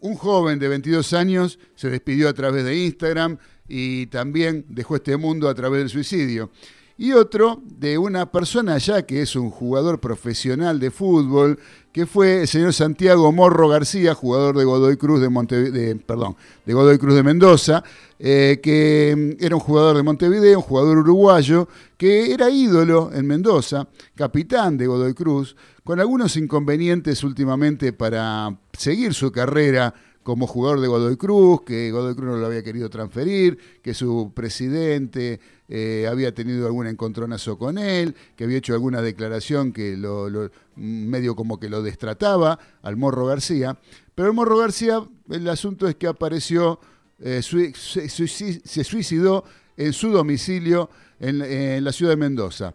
un 0.00 0.16
joven 0.16 0.58
de 0.58 0.66
22 0.66 1.12
años 1.12 1.60
se 1.76 1.88
despidió 1.88 2.28
a 2.28 2.32
través 2.32 2.64
de 2.64 2.76
Instagram 2.76 3.38
y 3.68 4.06
también 4.06 4.64
dejó 4.68 4.96
este 4.96 5.16
mundo 5.16 5.48
a 5.48 5.54
través 5.54 5.78
del 5.78 5.88
suicidio 5.88 6.50
y 6.98 7.12
otro 7.12 7.60
de 7.64 7.98
una 7.98 8.30
persona 8.32 8.78
ya 8.78 9.04
que 9.04 9.20
es 9.20 9.36
un 9.36 9.50
jugador 9.50 10.00
profesional 10.00 10.80
de 10.80 10.90
fútbol, 10.90 11.58
que 11.92 12.06
fue 12.06 12.42
el 12.42 12.48
señor 12.48 12.72
Santiago 12.72 13.30
Morro 13.32 13.68
García, 13.68 14.14
jugador 14.14 14.56
de 14.56 14.64
Godoy 14.64 14.96
Cruz 14.96 15.20
de, 15.20 15.28
Montevideo, 15.28 15.98
perdón, 16.06 16.36
de 16.64 16.72
Godoy 16.72 16.98
Cruz 16.98 17.14
de 17.14 17.22
Mendoza, 17.22 17.84
eh, 18.18 18.60
que 18.62 19.36
mm, 19.38 19.44
era 19.44 19.56
un 19.56 19.60
jugador 19.60 19.96
de 19.96 20.02
Montevideo, 20.02 20.58
un 20.58 20.64
jugador 20.64 20.98
uruguayo, 20.98 21.68
que 21.96 22.32
era 22.32 22.50
ídolo 22.50 23.10
en 23.12 23.26
Mendoza, 23.26 23.88
capitán 24.14 24.76
de 24.76 24.86
Godoy 24.86 25.14
Cruz, 25.14 25.56
con 25.84 26.00
algunos 26.00 26.36
inconvenientes 26.36 27.22
últimamente 27.24 27.92
para 27.92 28.58
seguir 28.72 29.14
su 29.14 29.30
carrera 29.32 29.94
como 30.26 30.48
jugador 30.48 30.80
de 30.80 30.88
Godoy 30.88 31.16
Cruz, 31.16 31.60
que 31.62 31.92
Godoy 31.92 32.16
Cruz 32.16 32.30
no 32.30 32.36
lo 32.38 32.46
había 32.46 32.64
querido 32.64 32.90
transferir, 32.90 33.58
que 33.80 33.94
su 33.94 34.32
presidente 34.34 35.38
eh, 35.68 36.08
había 36.10 36.34
tenido 36.34 36.66
algún 36.66 36.88
encontronazo 36.88 37.56
con 37.56 37.78
él, 37.78 38.16
que 38.34 38.42
había 38.42 38.58
hecho 38.58 38.74
alguna 38.74 39.00
declaración 39.02 39.72
que 39.72 39.96
lo, 39.96 40.50
medio 40.74 41.36
como 41.36 41.60
que 41.60 41.68
lo 41.68 41.80
destrataba 41.80 42.58
al 42.82 42.96
Morro 42.96 43.26
García. 43.26 43.78
Pero 44.16 44.26
el 44.26 44.34
Morro 44.34 44.58
García, 44.58 45.00
el 45.30 45.48
asunto 45.48 45.86
es 45.86 45.94
que 45.94 46.08
apareció, 46.08 46.80
eh, 47.20 47.40
se, 47.40 48.08
suicidó 48.08 49.44
en 49.76 49.92
su 49.92 50.10
domicilio 50.10 50.90
en, 51.20 51.84
la 51.84 51.92
ciudad 51.92 52.10
de 52.10 52.16
Mendoza. 52.16 52.74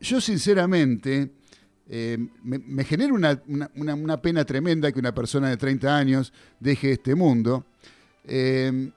yo 0.00 0.20
sinceramente 0.20 1.30
eh, 1.90 2.18
me, 2.42 2.84
genera 2.84 3.14
una, 3.14 4.22
pena 4.22 4.44
tremenda 4.44 4.92
que 4.92 4.98
una 4.98 5.14
persona 5.14 5.48
de 5.48 5.56
30 5.56 5.96
años 5.96 6.32
deje 6.60 6.92
este 6.92 7.14
mundo. 7.14 7.64
Eh, 8.24 8.90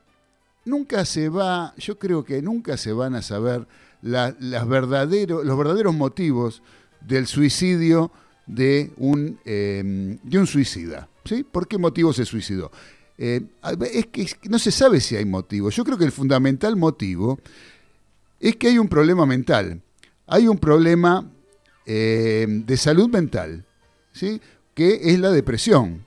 nunca 0.65 1.05
se 1.05 1.29
va, 1.29 1.73
yo 1.77 1.97
creo 1.97 2.25
que 2.25 2.41
nunca 2.41 2.75
se 2.75 2.91
van 2.91 3.15
a 3.15 3.21
saber 3.21 3.65
los 4.01 4.67
verdaderos 4.67 5.95
motivos 5.95 6.61
del 6.99 7.27
suicidio 7.27 8.11
de 8.45 8.91
un, 8.97 9.39
eh, 9.45 10.17
de 10.21 10.39
un 10.39 10.47
suicida. 10.47 11.07
¿sí? 11.23 11.43
¿Por 11.43 11.67
qué 11.67 11.77
motivo 11.77 12.11
se 12.11 12.25
suicidó? 12.25 12.71
es 13.17 14.07
que 14.07 14.49
no 14.49 14.57
se 14.57 14.71
sabe 14.71 14.99
si 14.99 15.15
hay 15.15 15.25
motivo. 15.25 15.69
Yo 15.69 15.85
creo 15.85 15.95
que 15.95 16.05
el 16.05 16.11
fundamental 16.11 16.75
motivo 16.75 17.39
es 18.39 18.55
que 18.55 18.69
hay 18.69 18.79
un 18.79 18.87
problema 18.87 19.27
mental. 19.27 19.79
Hay 20.25 20.47
un 20.47 20.57
problema 20.57 21.31
eh, 21.85 22.45
de 22.47 22.77
salud 22.77 23.09
mental, 23.09 23.65
¿sí? 24.11 24.41
que 24.73 24.99
es 25.11 25.19
la 25.19 25.31
depresión. 25.31 26.05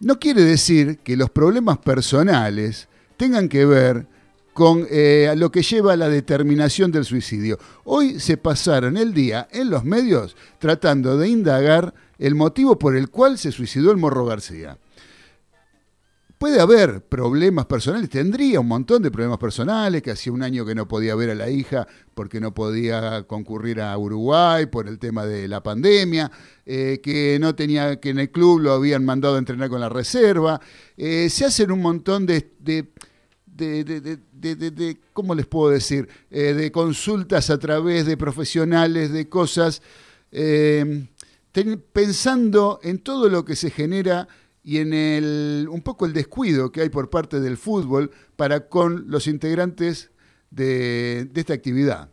No 0.00 0.18
quiere 0.18 0.42
decir 0.42 0.98
que 0.98 1.16
los 1.16 1.30
problemas 1.30 1.78
personales 1.78 2.88
tengan 3.16 3.48
que 3.48 3.64
ver 3.64 4.06
con 4.52 4.86
eh, 4.88 5.32
lo 5.36 5.50
que 5.50 5.62
lleva 5.62 5.94
a 5.94 5.96
la 5.96 6.08
determinación 6.08 6.92
del 6.92 7.04
suicidio. 7.04 7.58
Hoy 7.84 8.20
se 8.20 8.36
pasaron 8.36 8.96
el 8.96 9.12
día 9.12 9.48
en 9.50 9.70
los 9.70 9.84
medios 9.84 10.36
tratando 10.58 11.16
de 11.18 11.28
indagar 11.28 11.94
el 12.18 12.34
motivo 12.34 12.78
por 12.78 12.96
el 12.96 13.10
cual 13.10 13.38
se 13.38 13.50
suicidó 13.50 13.90
el 13.90 13.96
Morro 13.96 14.24
García 14.24 14.78
puede 16.44 16.60
haber 16.60 17.00
problemas 17.00 17.64
personales, 17.64 18.10
tendría 18.10 18.60
un 18.60 18.68
montón 18.68 19.02
de 19.02 19.10
problemas 19.10 19.38
personales, 19.38 20.02
que 20.02 20.10
hacía 20.10 20.30
un 20.30 20.42
año 20.42 20.66
que 20.66 20.74
no 20.74 20.86
podía 20.86 21.14
ver 21.14 21.30
a 21.30 21.34
la 21.34 21.48
hija 21.48 21.88
porque 22.12 22.38
no 22.38 22.52
podía 22.52 23.22
concurrir 23.22 23.80
a 23.80 23.96
Uruguay 23.96 24.66
por 24.66 24.86
el 24.86 24.98
tema 24.98 25.24
de 25.24 25.48
la 25.48 25.62
pandemia, 25.62 26.30
eh, 26.66 27.00
que 27.02 27.38
no 27.40 27.54
tenía, 27.54 27.98
que 27.98 28.10
en 28.10 28.18
el 28.18 28.30
club 28.30 28.60
lo 28.60 28.72
habían 28.72 29.06
mandado 29.06 29.36
a 29.36 29.38
entrenar 29.38 29.70
con 29.70 29.80
la 29.80 29.88
reserva. 29.88 30.60
Eh, 30.98 31.30
se 31.30 31.46
hacen 31.46 31.72
un 31.72 31.80
montón 31.80 32.26
de, 32.26 32.52
de, 32.58 32.92
de, 33.46 35.00
¿cómo 35.14 35.34
les 35.34 35.46
puedo 35.46 35.70
decir? 35.70 36.06
Eh, 36.30 36.52
de 36.52 36.70
consultas 36.70 37.48
a 37.48 37.58
través 37.58 38.04
de 38.04 38.18
profesionales, 38.18 39.10
de 39.12 39.30
cosas, 39.30 39.80
pensando 41.94 42.80
en 42.82 42.98
todo 42.98 43.30
lo 43.30 43.46
que 43.46 43.56
se 43.56 43.70
genera 43.70 44.28
y 44.64 44.78
en 44.78 44.94
el, 44.94 45.68
un 45.70 45.82
poco 45.82 46.06
el 46.06 46.14
descuido 46.14 46.72
que 46.72 46.80
hay 46.80 46.88
por 46.88 47.10
parte 47.10 47.38
del 47.38 47.58
fútbol 47.58 48.10
para 48.34 48.68
con 48.68 49.04
los 49.08 49.26
integrantes 49.26 50.10
de, 50.50 51.30
esta 51.34 51.52
actividad. 51.52 52.08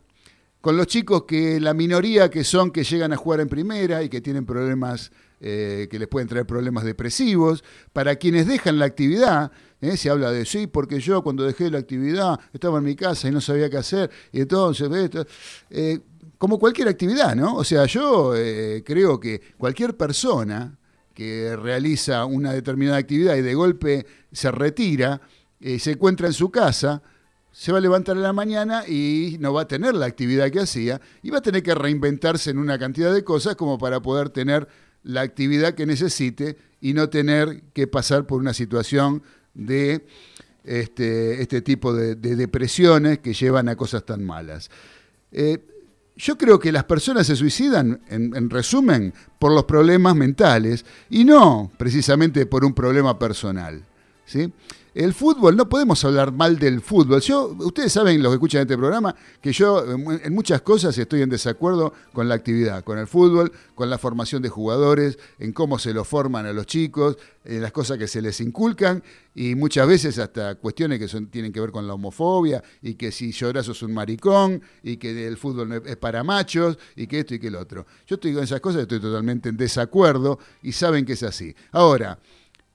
Con 0.60 0.76
los 0.76 0.86
chicos 0.86 1.24
que 1.26 1.58
la 1.58 1.72
minoría 1.72 2.30
que 2.30 2.44
son 2.44 2.70
que 2.70 2.84
llegan 2.84 3.12
a 3.12 3.16
jugar 3.16 3.40
en 3.40 3.48
primera 3.48 4.02
y 4.02 4.10
que 4.10 4.20
tienen 4.20 4.44
problemas, 4.44 5.10
eh, 5.40 5.88
que 5.90 5.98
les 5.98 6.06
pueden 6.06 6.28
traer 6.28 6.46
problemas 6.46 6.84
depresivos, 6.84 7.64
para 7.92 8.16
quienes 8.16 8.46
dejan 8.46 8.78
la 8.78 8.84
actividad, 8.84 9.50
eh, 9.80 9.96
se 9.96 10.10
habla 10.10 10.30
de 10.30 10.44
sí, 10.44 10.66
porque 10.66 11.00
yo 11.00 11.22
cuando 11.22 11.44
dejé 11.44 11.70
la 11.70 11.78
actividad 11.78 12.38
estaba 12.52 12.78
en 12.78 12.84
mi 12.84 12.94
casa 12.94 13.28
y 13.28 13.30
no 13.32 13.40
sabía 13.40 13.70
qué 13.70 13.78
hacer, 13.78 14.10
y 14.30 14.42
entonces, 14.42 14.88
eh, 15.70 16.00
como 16.36 16.58
cualquier 16.58 16.88
actividad, 16.88 17.34
¿no? 17.34 17.56
O 17.56 17.64
sea, 17.64 17.86
yo 17.86 18.34
creo 18.84 19.18
que 19.18 19.40
cualquier 19.56 19.96
persona 19.96 20.76
que 21.14 21.56
realiza 21.56 22.24
una 22.24 22.52
determinada 22.52 22.98
actividad 22.98 23.36
y 23.36 23.42
de 23.42 23.54
golpe 23.54 24.06
se 24.32 24.50
retira, 24.50 25.20
eh, 25.60 25.78
se 25.78 25.92
encuentra 25.92 26.26
en 26.26 26.32
su 26.32 26.50
casa, 26.50 27.02
se 27.52 27.70
va 27.70 27.78
a 27.78 27.80
levantar 27.80 28.16
en 28.16 28.22
la 28.22 28.32
mañana 28.32 28.86
y 28.88 29.36
no 29.40 29.52
va 29.52 29.62
a 29.62 29.68
tener 29.68 29.94
la 29.94 30.06
actividad 30.06 30.50
que 30.50 30.60
hacía 30.60 31.00
y 31.22 31.30
va 31.30 31.38
a 31.38 31.42
tener 31.42 31.62
que 31.62 31.74
reinventarse 31.74 32.50
en 32.50 32.58
una 32.58 32.78
cantidad 32.78 33.12
de 33.12 33.24
cosas 33.24 33.56
como 33.56 33.78
para 33.78 34.00
poder 34.00 34.30
tener 34.30 34.68
la 35.02 35.20
actividad 35.20 35.74
que 35.74 35.86
necesite 35.86 36.56
y 36.80 36.94
no 36.94 37.08
tener 37.10 37.62
que 37.74 37.86
pasar 37.86 38.26
por 38.26 38.40
una 38.40 38.54
situación 38.54 39.22
de 39.54 40.06
este, 40.64 41.42
este 41.42 41.60
tipo 41.60 41.92
de, 41.92 42.14
depresiones 42.14 43.18
que 43.18 43.34
llevan 43.34 43.68
a 43.68 43.76
cosas 43.76 44.06
tan 44.06 44.24
malas. 44.24 44.70
Eh, 45.30 45.58
yo 46.16 46.36
creo 46.36 46.58
que 46.58 46.72
las 46.72 46.84
personas 46.84 47.26
se 47.26 47.36
suicidan, 47.36 48.00
en, 48.08 48.50
resumen, 48.50 49.14
por 49.38 49.52
los 49.52 49.64
problemas 49.64 50.14
mentales 50.14 50.84
y 51.10 51.24
no 51.24 51.70
precisamente 51.76 52.46
por 52.46 52.64
un 52.64 52.74
problema 52.74 53.18
personal. 53.18 53.84
¿sí? 54.24 54.52
El 54.94 55.14
fútbol, 55.14 55.56
no 55.56 55.70
podemos 55.70 56.04
hablar 56.04 56.32
mal 56.32 56.58
del 56.58 56.82
fútbol. 56.82 57.22
Yo, 57.22 57.56
ustedes 57.60 57.90
saben, 57.94 58.22
los 58.22 58.30
que 58.30 58.34
escuchan 58.34 58.60
este 58.60 58.76
programa, 58.76 59.14
que 59.40 59.50
yo 59.50 59.90
en 59.90 60.34
muchas 60.34 60.60
cosas 60.60 60.96
estoy 60.98 61.22
en 61.22 61.30
desacuerdo 61.30 61.94
con 62.12 62.28
la 62.28 62.34
actividad, 62.34 62.84
con 62.84 62.98
el 62.98 63.06
fútbol, 63.06 63.52
con 63.74 63.88
la 63.88 63.96
formación 63.96 64.42
de 64.42 64.50
jugadores, 64.50 65.18
en 65.38 65.54
cómo 65.54 65.78
se 65.78 65.94
lo 65.94 66.04
forman 66.04 66.44
a 66.44 66.52
los 66.52 66.66
chicos, 66.66 67.16
en 67.46 67.62
las 67.62 67.72
cosas 67.72 67.96
que 67.96 68.06
se 68.06 68.20
les 68.20 68.38
inculcan 68.42 69.02
y 69.34 69.54
muchas 69.54 69.88
veces 69.88 70.18
hasta 70.18 70.56
cuestiones 70.56 70.98
que 70.98 71.08
son, 71.08 71.28
tienen 71.28 71.52
que 71.52 71.60
ver 71.60 71.70
con 71.70 71.86
la 71.86 71.94
homofobia 71.94 72.62
y 72.82 72.94
que 72.94 73.10
si 73.12 73.32
lloras 73.32 73.64
sos 73.64 73.82
un 73.82 73.94
maricón 73.94 74.60
y 74.82 74.98
que 74.98 75.26
el 75.26 75.38
fútbol 75.38 75.82
es 75.86 75.96
para 75.96 76.22
machos 76.22 76.78
y 76.96 77.06
que 77.06 77.20
esto 77.20 77.34
y 77.34 77.38
que 77.38 77.46
el 77.46 77.56
otro. 77.56 77.86
Yo 78.06 78.16
estoy 78.16 78.34
con 78.34 78.44
esas 78.44 78.60
cosas, 78.60 78.82
estoy 78.82 79.00
totalmente 79.00 79.48
en 79.48 79.56
desacuerdo 79.56 80.38
y 80.62 80.72
saben 80.72 81.06
que 81.06 81.14
es 81.14 81.22
así. 81.22 81.54
Ahora, 81.70 82.18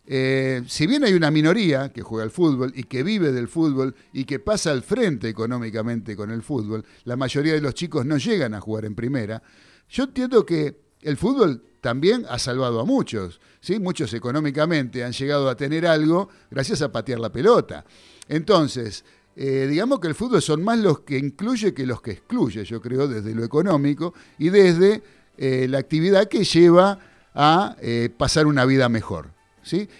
eh, 0.10 0.64
si 0.68 0.88
bien 0.88 1.04
hay 1.04 1.14
una 1.14 1.30
minoría 1.30 1.90
que 1.90 2.02
juega 2.02 2.24
al 2.24 2.32
fútbol 2.32 2.72
y 2.74 2.84
que 2.84 3.04
vive 3.04 3.34
del 3.34 3.50
fútbol 3.50 3.94
y 4.14 4.24
que 4.24 4.40
pasa 4.40 4.72
al 4.72 4.82
frente 4.82 5.28
económicamente 5.28 6.16
con 6.16 6.32
el 6.32 6.44
fútbol, 6.44 6.86
la 7.04 7.18
mayoría 7.18 7.54
de 7.54 7.60
los 7.60 7.74
chicos 7.74 8.06
no 8.06 8.16
llegan 8.16 8.54
a 8.54 8.62
jugar 8.62 8.86
en 8.86 8.96
primera, 8.96 9.44
yo 9.90 10.06
entiendo 10.06 10.46
que 10.46 10.80
el 11.02 11.18
fútbol 11.18 11.62
también 11.82 12.26
ha 12.30 12.40
salvado 12.40 12.80
a 12.80 12.86
muchos, 12.86 13.42
¿sí? 13.60 13.80
muchos 13.80 14.14
económicamente 14.14 15.04
han 15.04 15.12
llegado 15.12 15.50
a 15.50 15.58
tener 15.58 15.86
algo 15.86 16.30
gracias 16.50 16.82
a 16.82 16.90
patear 16.90 17.20
la 17.20 17.32
pelota. 17.32 17.84
Entonces, 18.30 19.04
eh, 19.36 19.68
digamos 19.70 20.00
que 20.00 20.08
el 20.08 20.16
fútbol 20.16 20.42
son 20.42 20.64
más 20.64 20.80
los 20.80 21.02
que 21.02 21.18
incluye 21.18 21.74
que 21.74 21.86
los 21.86 22.02
que 22.02 22.12
excluye, 22.12 22.64
yo 22.64 22.82
creo, 22.82 23.10
desde 23.10 23.36
lo 23.36 23.44
económico 23.44 24.14
y 24.40 24.52
desde 24.52 25.04
eh, 25.38 25.68
la 25.70 25.80
actividad 25.80 26.30
que 26.30 26.46
lleva 26.46 26.98
a 27.36 27.76
pasar 28.18 28.48
una 28.48 28.66
vida 28.66 28.90
mejor. 28.90 29.37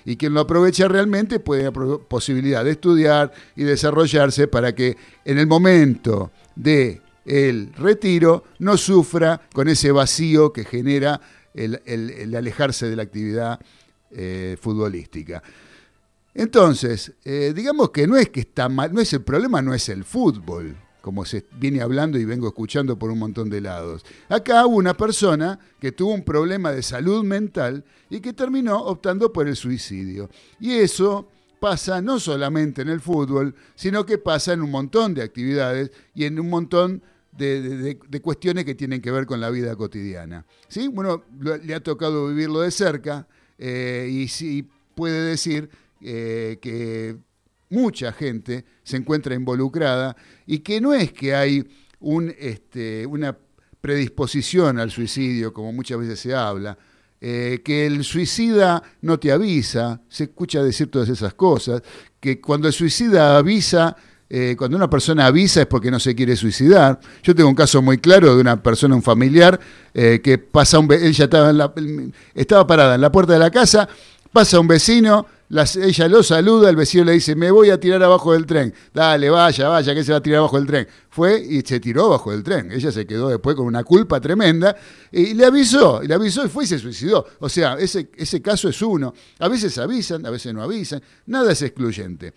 Y 0.06 0.18
quien 0.18 0.34
lo 0.34 0.42
aprovecha 0.42 0.88
realmente 0.88 1.40
puede 1.40 1.72
tener 1.72 2.00
posibilidad 2.08 2.64
de 2.64 2.72
estudiar 2.72 3.32
y 3.56 3.64
desarrollarse 3.64 4.48
para 4.48 4.74
que 4.74 4.98
en 5.26 5.38
el 5.38 5.48
momento 5.48 6.32
de 6.56 7.02
el 7.26 7.74
retiro 7.74 8.46
no 8.60 8.78
sufra 8.78 9.42
con 9.54 9.68
ese 9.68 9.92
vacío 9.92 10.54
que 10.54 10.64
genera 10.64 11.20
el, 11.54 12.34
alejarse 12.36 12.90
de 12.90 12.96
la 12.96 13.04
actividad 13.04 13.60
eh, 14.12 14.56
futbolística. 14.60 15.44
Entonces, 16.34 17.14
eh, 17.26 17.52
digamos 17.56 17.90
que 17.90 18.08
no 18.08 18.16
es 18.16 18.30
que 18.30 18.42
está 18.42 18.70
mal, 18.70 18.94
no 18.94 19.02
es 19.02 19.12
el 19.14 19.22
problema, 19.22 19.62
no 19.62 19.74
es 19.74 19.90
el 19.90 20.04
fútbol 20.04 20.76
como 21.08 21.24
se 21.24 21.46
viene 21.58 21.80
hablando 21.80 22.20
y 22.20 22.26
vengo 22.26 22.50
escuchando 22.50 23.00
por 23.00 23.10
un 23.10 23.20
montón 23.20 23.50
de 23.50 23.62
lados. 23.62 24.04
Acá 24.28 24.66
hubo 24.66 24.76
una 24.76 24.94
persona 24.94 25.58
que 25.80 25.94
tuvo 25.94 26.14
un 26.14 26.22
problema 26.22 26.74
de 26.74 26.84
salud 26.84 27.24
mental 27.24 27.86
y 28.10 28.20
que 28.20 28.34
terminó 28.34 28.78
optando 28.78 29.32
por 29.32 29.48
el 29.48 29.56
suicidio. 29.56 30.30
Y 30.60 30.74
eso 30.74 31.30
pasa 31.62 32.02
no 32.02 32.20
solamente 32.20 32.82
en 32.82 32.90
el 32.90 33.00
fútbol, 33.00 33.56
sino 33.74 34.06
que 34.06 34.18
pasa 34.18 34.52
en 34.52 34.62
un 34.62 34.70
montón 34.70 35.14
de 35.14 35.22
actividades 35.22 35.92
y 36.14 36.26
en 36.26 36.42
un 36.42 36.50
montón 36.50 37.02
de, 37.32 37.98
cuestiones 38.22 38.66
que 38.66 38.76
tienen 38.76 39.00
que 39.00 39.10
ver 39.10 39.26
con 39.26 39.40
la 39.40 39.50
vida 39.50 39.78
cotidiana. 39.78 40.46
¿Sí? 40.68 40.90
Bueno, 40.90 41.24
le 41.40 41.74
ha 41.74 41.80
tocado 41.80 42.28
vivirlo 42.28 42.60
de 42.60 42.72
cerca 42.72 43.30
eh, 43.58 44.10
y 44.12 44.28
sí 44.28 44.68
puede 44.94 45.22
decir 45.22 45.70
eh, 46.02 46.58
que 46.60 47.16
mucha 47.70 48.12
gente 48.14 48.66
se 48.84 48.98
encuentra 48.98 49.36
involucrada 49.36 50.16
y 50.46 50.60
que 50.60 50.80
no 50.82 50.94
es 50.94 51.12
que 51.12 51.36
hay 51.36 51.68
un, 52.00 52.34
este, 52.40 53.06
una 53.06 53.38
predisposición 53.82 54.80
al 54.80 54.92
suicidio, 54.92 55.54
como 55.54 55.72
muchas 55.72 56.00
veces 56.00 56.20
se 56.20 56.34
habla, 56.34 56.78
eh, 57.20 57.62
que 57.64 57.88
el 57.88 58.04
suicida 58.04 58.84
no 59.02 59.20
te 59.20 59.32
avisa, 59.32 60.02
se 60.08 60.26
escucha 60.26 60.62
decir 60.62 60.92
todas 60.92 61.10
esas 61.10 61.34
cosas, 61.34 61.82
que 62.20 62.40
cuando 62.40 62.68
el 62.68 62.74
suicida 62.74 63.38
avisa, 63.38 63.96
eh, 64.30 64.56
cuando 64.58 64.78
una 64.78 64.90
persona 64.90 65.26
avisa 65.26 65.62
es 65.62 65.68
porque 65.68 65.90
no 65.90 66.00
se 66.00 66.14
quiere 66.14 66.36
suicidar. 66.36 67.00
Yo 67.24 67.34
tengo 67.34 67.50
un 67.50 67.56
caso 67.56 67.82
muy 67.82 67.98
claro 67.98 68.36
de 68.36 68.42
una 68.42 68.62
persona, 68.62 68.94
un 68.94 69.02
familiar, 69.02 69.60
eh, 69.94 70.20
que 70.24 70.38
pasa 70.38 70.80
un... 70.80 70.92
Él 70.92 71.14
ya 71.14 71.24
estaba, 71.24 71.74
estaba 72.36 72.68
parada 72.68 72.96
en 72.96 73.02
la 73.02 73.12
puerta 73.12 73.34
de 73.34 73.40
la 73.40 73.50
casa, 73.50 73.88
pasa 74.32 74.60
un 74.60 74.68
vecino, 74.68 75.26
ella 75.50 76.08
lo 76.10 76.24
saluda, 76.24 76.70
el 76.70 76.76
vecino 76.76 77.06
le 77.06 77.14
dice, 77.14 77.36
me 77.36 77.52
voy 77.52 77.70
a 77.70 77.80
tirar 77.80 78.04
abajo 78.04 78.34
del 78.34 78.46
tren. 78.46 78.74
Dale, 78.94 79.30
vaya, 79.30 79.70
vaya, 79.70 79.96
que 79.96 80.04
se 80.04 80.12
va 80.12 80.18
a 80.18 80.22
tirar 80.22 80.40
abajo 80.40 80.58
del 80.58 80.68
tren. 80.68 80.88
Fue 81.10 81.40
y 81.40 81.62
se 81.62 81.80
tiró 81.80 82.06
abajo 82.06 82.32
del 82.32 82.44
tren. 82.44 82.72
Ella 82.72 82.92
se 82.92 83.06
quedó 83.08 83.30
después 83.30 83.56
con 83.56 83.66
una 83.66 83.84
culpa 83.84 84.20
tremenda 84.20 84.76
y 85.12 85.34
le 85.34 85.46
avisó, 85.46 86.04
y 86.04 86.08
le 86.08 86.14
avisó 86.14 86.46
y 86.46 86.50
fue 86.50 86.66
y 86.66 86.68
se 86.68 86.80
suicidó. 86.80 87.26
O 87.40 87.48
sea, 87.48 87.76
ese, 87.76 88.10
ese 88.16 88.42
caso 88.42 88.68
es 88.68 88.82
uno. 88.82 89.14
A 89.40 89.48
veces 89.48 89.78
avisan, 89.78 90.26
a 90.26 90.30
veces 90.30 90.54
no 90.54 90.62
avisan. 90.62 91.02
Nada 91.28 91.52
es 91.54 91.62
excluyente. 91.62 92.34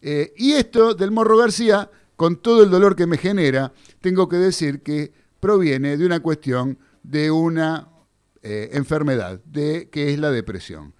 Eh, 0.00 0.32
y 0.36 0.52
esto 0.52 0.94
del 0.94 1.10
Morro 1.10 1.36
García, 1.36 1.90
con 2.16 2.36
todo 2.36 2.62
el 2.62 2.70
dolor 2.70 2.96
que 2.96 3.06
me 3.06 3.18
genera, 3.18 3.72
tengo 4.00 4.28
que 4.28 4.36
decir 4.36 4.82
que 4.82 5.12
proviene 5.38 5.96
de 5.98 6.06
una 6.06 6.20
cuestión 6.20 6.78
de 7.02 7.30
una 7.30 7.88
eh, 8.42 8.70
enfermedad, 8.72 9.40
de, 9.44 9.88
que 9.90 10.12
es 10.12 10.18
la 10.18 10.30
depresión. 10.30 10.94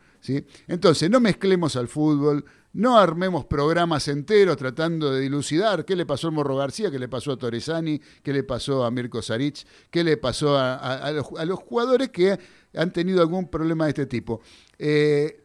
Entonces, 0.67 1.11
no 1.11 1.21
mezclemos 1.21 1.77
al 1.77 1.89
fútbol, 1.89 2.45
no 2.73 2.99
armemos 2.99 3.45
programas 3.45 4.09
enteros 4.09 4.57
tratando 4.57 5.13
de 5.13 5.21
dilucidar 5.21 5.85
qué 5.85 5.95
le 5.95 6.07
pasó 6.07 6.29
a 6.29 6.31
Morro 6.33 6.57
García, 6.57 6.91
qué 6.91 6.99
le 6.99 7.09
pasó 7.09 7.33
a 7.33 7.37
Torresani, 7.37 8.01
qué 8.23 8.33
le 8.33 8.43
pasó 8.43 8.85
a 8.85 8.91
Mirko 8.91 9.23
Saric, 9.23 9.65
qué 9.91 10.03
le 10.03 10.17
pasó 10.17 10.59
a, 10.59 11.13
los, 11.13 11.59
jugadores 11.59 12.09
que 12.09 12.39
han 12.75 12.93
tenido 12.93 13.21
algún 13.21 13.49
problema 13.49 13.85
de 13.85 13.91
este 13.91 14.07
tipo. 14.07 14.41
Eh, 14.79 15.41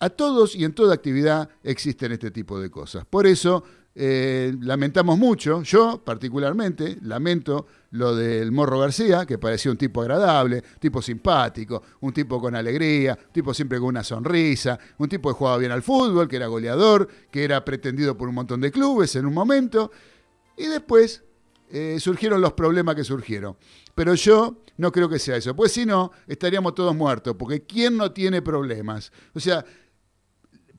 a 0.00 0.10
todos 0.10 0.56
y 0.56 0.64
en 0.64 0.74
toda 0.74 0.94
actividad 0.94 1.48
existen 1.62 2.12
este 2.12 2.30
tipo 2.30 2.60
de 2.60 2.70
cosas. 2.70 3.04
Por 3.06 3.26
eso 3.26 3.64
eh, 3.96 4.52
lamentamos 4.60 5.16
mucho, 5.16 5.62
yo 5.62 6.02
particularmente 6.04 6.98
lamento 7.02 7.66
lo 7.92 8.16
del 8.16 8.50
Morro 8.50 8.80
García, 8.80 9.24
que 9.24 9.38
parecía 9.38 9.70
un 9.70 9.78
tipo 9.78 10.02
agradable, 10.02 10.64
tipo 10.80 11.00
simpático, 11.00 11.80
un 12.00 12.12
tipo 12.12 12.40
con 12.40 12.56
alegría, 12.56 13.16
un 13.26 13.32
tipo 13.32 13.54
siempre 13.54 13.78
con 13.78 13.88
una 13.88 14.02
sonrisa, 14.02 14.76
un 14.98 15.08
tipo 15.08 15.28
que 15.28 15.34
jugaba 15.38 15.58
bien 15.58 15.70
al 15.70 15.82
fútbol, 15.82 16.26
que 16.26 16.36
era 16.36 16.48
goleador, 16.48 17.08
que 17.30 17.44
era 17.44 17.64
pretendido 17.64 18.16
por 18.16 18.28
un 18.28 18.34
montón 18.34 18.60
de 18.60 18.72
clubes 18.72 19.14
en 19.14 19.26
un 19.26 19.34
momento, 19.34 19.92
y 20.56 20.66
después 20.66 21.22
eh, 21.70 21.98
surgieron 22.00 22.40
los 22.40 22.52
problemas 22.54 22.96
que 22.96 23.04
surgieron. 23.04 23.56
Pero 23.94 24.14
yo 24.14 24.56
no 24.76 24.90
creo 24.90 25.08
que 25.08 25.20
sea 25.20 25.36
eso, 25.36 25.54
pues 25.54 25.70
si 25.70 25.86
no, 25.86 26.10
estaríamos 26.26 26.74
todos 26.74 26.96
muertos, 26.96 27.36
porque 27.38 27.62
¿quién 27.62 27.96
no 27.96 28.10
tiene 28.10 28.42
problemas? 28.42 29.12
O 29.34 29.40
sea, 29.40 29.64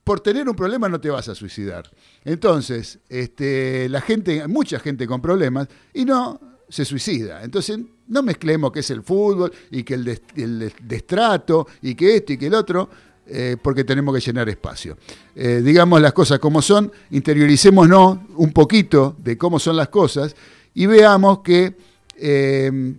por 0.06 0.20
tener 0.20 0.48
un 0.48 0.54
problema 0.54 0.88
no 0.88 1.00
te 1.00 1.10
vas 1.10 1.28
a 1.28 1.34
suicidar. 1.34 1.90
Entonces, 2.24 3.00
este, 3.08 3.88
la 3.88 4.00
gente, 4.00 4.46
mucha 4.46 4.78
gente 4.78 5.04
con 5.04 5.20
problemas, 5.20 5.66
y 5.92 6.04
no 6.04 6.38
se 6.68 6.84
suicida. 6.84 7.42
Entonces, 7.42 7.80
no 8.06 8.22
mezclemos 8.22 8.70
que 8.70 8.78
es 8.80 8.90
el 8.90 9.02
fútbol 9.02 9.52
y 9.68 9.82
que 9.82 9.94
el, 9.94 10.72
destrato 10.84 11.66
y 11.82 11.96
que 11.96 12.18
esto 12.18 12.34
y 12.34 12.38
que 12.38 12.46
el 12.46 12.54
otro, 12.54 12.88
eh, 13.26 13.56
porque 13.60 13.82
tenemos 13.82 14.14
que 14.14 14.20
llenar 14.20 14.48
espacio. 14.48 14.96
Eh, 15.34 15.60
digamos 15.64 16.00
las 16.00 16.12
cosas 16.12 16.38
como 16.38 16.62
son, 16.62 16.92
interioricémonos 17.10 18.18
un 18.36 18.52
poquito 18.52 19.16
de 19.18 19.36
cómo 19.36 19.58
son 19.58 19.74
las 19.74 19.88
cosas 19.88 20.36
y 20.72 20.86
veamos 20.86 21.40
que 21.40 21.76
eh, 22.16 22.94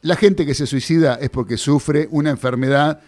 la 0.00 0.16
gente 0.16 0.44
que 0.44 0.54
se 0.54 0.66
suicida 0.66 1.20
es 1.20 1.30
porque 1.30 1.56
sufre 1.56 2.08
una 2.10 2.30
enfermedad 2.30 3.00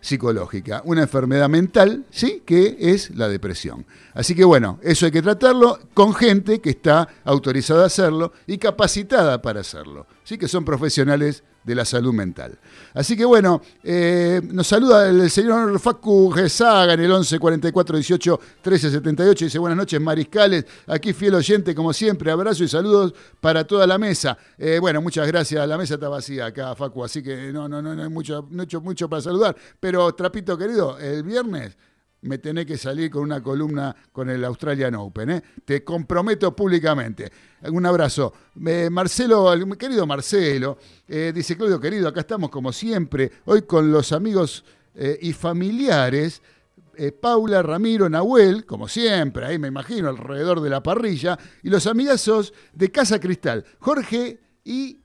psicológica, 0.00 0.82
una 0.84 1.02
enfermedad 1.02 1.48
mental, 1.48 2.04
¿sí? 2.10 2.42
que 2.44 2.76
es 2.78 3.10
la 3.16 3.28
depresión. 3.28 3.86
Así 4.14 4.34
que 4.34 4.44
bueno, 4.44 4.78
eso 4.82 5.06
hay 5.06 5.12
que 5.12 5.22
tratarlo 5.22 5.78
con 5.94 6.14
gente 6.14 6.60
que 6.60 6.70
está 6.70 7.08
autorizada 7.24 7.84
a 7.84 7.86
hacerlo 7.86 8.32
y 8.46 8.58
capacitada 8.58 9.42
para 9.42 9.60
hacerlo, 9.60 10.06
¿sí? 10.24 10.38
que 10.38 10.48
son 10.48 10.64
profesionales 10.64 11.44
de 11.62 11.74
la 11.74 11.84
salud 11.84 12.12
mental. 12.12 12.58
Así 12.94 13.16
que 13.16 13.24
bueno, 13.24 13.60
eh, 13.82 14.40
nos 14.52 14.66
saluda 14.66 15.08
el 15.08 15.30
señor 15.30 15.78
Facu 15.78 16.30
Gesaga 16.30 16.94
en 16.94 17.00
el 17.00 17.12
11 17.12 17.38
44 17.38 17.96
18 17.96 18.40
13 18.62 18.90
78. 18.90 19.44
Dice 19.44 19.58
buenas 19.58 19.76
noches, 19.76 20.00
mariscales. 20.00 20.64
Aquí 20.86 21.12
fiel 21.12 21.34
oyente, 21.34 21.74
como 21.74 21.92
siempre. 21.92 22.30
Abrazo 22.30 22.64
y 22.64 22.68
saludos 22.68 23.14
para 23.40 23.64
toda 23.64 23.86
la 23.86 23.98
mesa. 23.98 24.36
Eh, 24.58 24.78
bueno, 24.80 25.02
muchas 25.02 25.26
gracias. 25.26 25.66
La 25.68 25.76
mesa 25.76 25.94
está 25.94 26.08
vacía 26.08 26.46
acá, 26.46 26.74
Facu, 26.74 27.04
así 27.04 27.22
que 27.22 27.52
no, 27.52 27.68
no, 27.68 27.82
no, 27.82 27.94
no 27.94 28.02
hay 28.02 28.08
mucho, 28.08 28.46
mucho, 28.50 28.80
mucho 28.80 29.08
para 29.08 29.22
saludar. 29.22 29.56
Pero, 29.78 30.12
Trapito 30.14 30.56
querido, 30.56 30.98
el 30.98 31.22
viernes 31.22 31.76
me 32.22 32.38
tenés 32.38 32.66
que 32.66 32.76
salir 32.76 33.10
con 33.10 33.22
una 33.22 33.42
columna 33.42 33.94
con 34.12 34.28
el 34.28 34.44
Australian 34.44 34.94
Open. 34.94 35.30
¿eh? 35.30 35.42
Te 35.64 35.82
comprometo 35.84 36.54
públicamente. 36.54 37.30
Un 37.62 37.84
abrazo. 37.84 38.32
Marcelo, 38.54 39.52
querido 39.76 40.06
Marcelo, 40.06 40.78
eh, 41.06 41.32
dice 41.34 41.56
Claudio, 41.56 41.78
querido, 41.78 42.08
acá 42.08 42.20
estamos 42.20 42.50
como 42.50 42.72
siempre, 42.72 43.30
hoy 43.44 43.62
con 43.62 43.92
los 43.92 44.12
amigos 44.12 44.64
eh, 44.94 45.18
y 45.20 45.32
familiares 45.32 46.40
eh, 47.02 47.12
Paula, 47.12 47.62
Ramiro, 47.62 48.10
Nahuel, 48.10 48.66
como 48.66 48.86
siempre, 48.86 49.46
ahí 49.46 49.58
me 49.58 49.68
imagino, 49.68 50.10
alrededor 50.10 50.60
de 50.60 50.68
la 50.68 50.82
parrilla, 50.82 51.38
y 51.62 51.70
los 51.70 51.86
amigazos 51.86 52.52
de 52.74 52.90
Casa 52.90 53.18
Cristal, 53.18 53.64
Jorge 53.78 54.38
y 54.64 54.98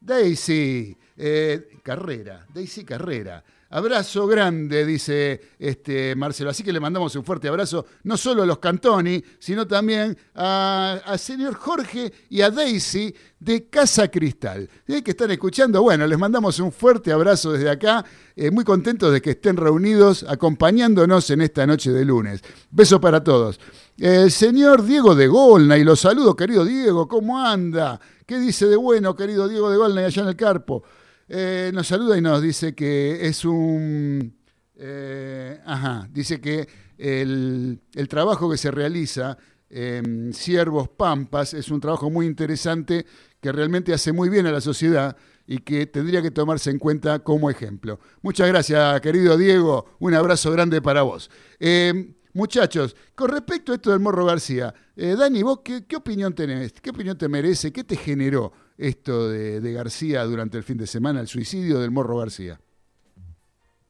Daisy 0.00 0.96
eh, 1.14 1.68
Carrera, 1.82 2.46
Daisy 2.54 2.84
Carrera. 2.84 3.44
Abrazo 3.70 4.28
grande, 4.28 4.86
dice 4.86 5.40
este 5.58 6.14
Marcelo. 6.14 6.50
Así 6.50 6.62
que 6.62 6.72
le 6.72 6.78
mandamos 6.78 7.16
un 7.16 7.24
fuerte 7.24 7.48
abrazo, 7.48 7.84
no 8.04 8.16
solo 8.16 8.44
a 8.44 8.46
los 8.46 8.58
Cantoni, 8.58 9.22
sino 9.40 9.66
también 9.66 10.16
al 10.34 11.18
señor 11.18 11.54
Jorge 11.54 12.12
y 12.28 12.42
a 12.42 12.50
Daisy 12.50 13.12
de 13.40 13.68
Casa 13.68 14.08
Cristal. 14.08 14.68
¿Eh? 14.86 15.02
Que 15.02 15.10
están 15.10 15.32
escuchando. 15.32 15.82
Bueno, 15.82 16.06
les 16.06 16.18
mandamos 16.18 16.60
un 16.60 16.70
fuerte 16.70 17.10
abrazo 17.10 17.52
desde 17.52 17.68
acá. 17.68 18.04
Eh, 18.36 18.52
muy 18.52 18.64
contentos 18.64 19.12
de 19.12 19.20
que 19.20 19.30
estén 19.30 19.56
reunidos 19.56 20.24
acompañándonos 20.28 21.28
en 21.30 21.40
esta 21.40 21.66
noche 21.66 21.90
de 21.90 22.04
lunes. 22.04 22.42
Beso 22.70 23.00
para 23.00 23.24
todos. 23.24 23.58
El 23.98 24.30
señor 24.30 24.84
Diego 24.84 25.14
de 25.14 25.26
Golna, 25.26 25.76
y 25.76 25.82
los 25.82 26.00
saludo, 26.00 26.36
querido 26.36 26.64
Diego, 26.64 27.08
¿cómo 27.08 27.40
anda? 27.40 27.98
¿Qué 28.26 28.38
dice 28.38 28.66
de 28.66 28.76
bueno, 28.76 29.16
querido 29.16 29.48
Diego 29.48 29.70
de 29.70 29.76
Golna, 29.76 30.04
allá 30.04 30.22
en 30.22 30.28
el 30.28 30.36
Carpo? 30.36 30.84
Eh, 31.28 31.72
nos 31.74 31.88
saluda 31.88 32.16
y 32.16 32.20
nos 32.20 32.40
dice 32.40 32.74
que 32.74 33.26
es 33.26 33.44
un... 33.44 34.36
Eh, 34.76 35.60
ajá, 35.64 36.08
dice 36.12 36.40
que 36.40 36.68
el, 36.98 37.80
trabajo 38.08 38.50
que 38.50 38.56
se 38.56 38.70
realiza 38.70 39.36
en 39.68 40.32
Siervos 40.32 40.88
Pampas 40.88 41.54
es 41.54 41.70
un 41.70 41.80
trabajo 41.80 42.10
muy 42.10 42.26
interesante 42.26 43.06
que 43.40 43.50
realmente 43.50 43.92
hace 43.92 44.12
muy 44.12 44.28
bien 44.28 44.46
a 44.46 44.52
la 44.52 44.60
sociedad 44.60 45.16
y 45.46 45.58
que 45.58 45.86
tendría 45.86 46.22
que 46.22 46.30
tomarse 46.30 46.70
en 46.70 46.78
cuenta 46.78 47.18
como 47.20 47.50
ejemplo. 47.50 47.98
Muchas 48.22 48.46
gracias, 48.48 49.00
querido 49.00 49.36
Diego. 49.36 49.96
Un 49.98 50.14
abrazo 50.14 50.52
grande 50.52 50.80
para 50.80 51.02
vos. 51.02 51.30
Eh, 51.58 52.14
muchachos, 52.34 52.94
con 53.14 53.30
respecto 53.30 53.72
a 53.72 53.76
esto 53.76 53.90
del 53.90 54.00
Morro 54.00 54.24
García, 54.26 54.72
Dani, 54.94 55.42
vos 55.42 55.60
qué, 55.64 55.84
qué 55.86 55.96
opinión 55.96 56.34
tenés? 56.34 56.72
¿Qué 56.74 56.90
opinión 56.90 57.18
te 57.18 57.28
merece? 57.28 57.72
¿Qué 57.72 57.82
te 57.82 57.96
generó 57.96 58.52
esto 58.78 59.28
de, 59.28 59.72
García 59.72 60.24
durante 60.24 60.58
el 60.58 60.64
fin 60.64 60.76
de 60.76 60.86
semana, 60.86 61.20
el 61.20 61.28
suicidio 61.28 61.78
del 61.78 61.90
Morro 61.90 62.18
García? 62.18 62.60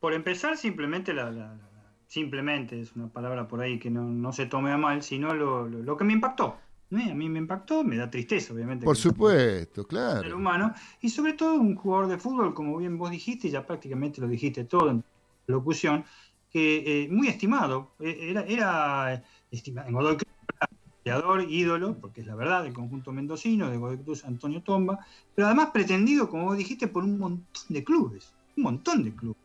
Por 0.00 0.12
empezar, 0.12 0.56
simplemente 0.56 1.12
la, 1.12 1.56
simplemente 2.06 2.80
es 2.80 2.94
una 2.94 3.08
palabra 3.08 3.48
por 3.48 3.60
ahí 3.60 3.78
que 3.78 3.90
no, 3.90 4.32
se 4.32 4.46
tome 4.46 4.72
a 4.72 4.76
mal, 4.76 5.02
sino 5.02 5.34
lo, 5.34 5.96
que 5.96 6.04
me 6.04 6.12
impactó. 6.12 6.56
¿eh? 6.90 7.10
A 7.10 7.14
mí 7.14 7.28
me 7.28 7.38
impactó, 7.38 7.82
me 7.82 7.96
da 7.96 8.10
tristeza, 8.10 8.54
obviamente. 8.54 8.84
Por 8.84 8.96
supuesto, 8.96 9.86
claro. 9.86 10.22
Ser 10.22 10.34
humano. 10.34 10.74
Y 11.00 11.08
sobre 11.08 11.32
todo 11.32 11.54
un 11.54 11.74
jugador 11.74 12.08
de 12.08 12.18
fútbol, 12.18 12.54
como 12.54 12.76
bien 12.78 12.98
vos 12.98 13.10
dijiste, 13.10 13.50
ya 13.50 13.66
prácticamente 13.66 14.20
lo 14.20 14.28
dijiste 14.28 14.64
todo 14.64 14.90
en 14.90 15.04
locución, 15.46 16.04
que 16.50 17.04
eh, 17.04 17.08
muy 17.10 17.28
estimado. 17.28 17.92
Eh, 17.98 18.30
era, 18.30 18.42
era 18.42 19.24
estimado. 19.50 19.88
En 19.88 19.94
Godoy 19.94 20.16
ídolo, 21.48 21.98
porque 21.98 22.20
es 22.20 22.26
la 22.26 22.34
verdad, 22.34 22.64
del 22.64 22.72
conjunto 22.72 23.12
mendocino, 23.12 23.70
de 23.70 23.76
Godoy 23.76 24.20
Antonio 24.24 24.62
Tomba, 24.62 24.98
pero 25.34 25.46
además 25.46 25.70
pretendido, 25.72 26.28
como 26.28 26.44
vos 26.44 26.56
dijiste, 26.56 26.88
por 26.88 27.04
un 27.04 27.18
montón 27.18 27.64
de 27.68 27.84
clubes, 27.84 28.34
un 28.56 28.62
montón 28.64 29.04
de 29.04 29.14
clubes. 29.14 29.36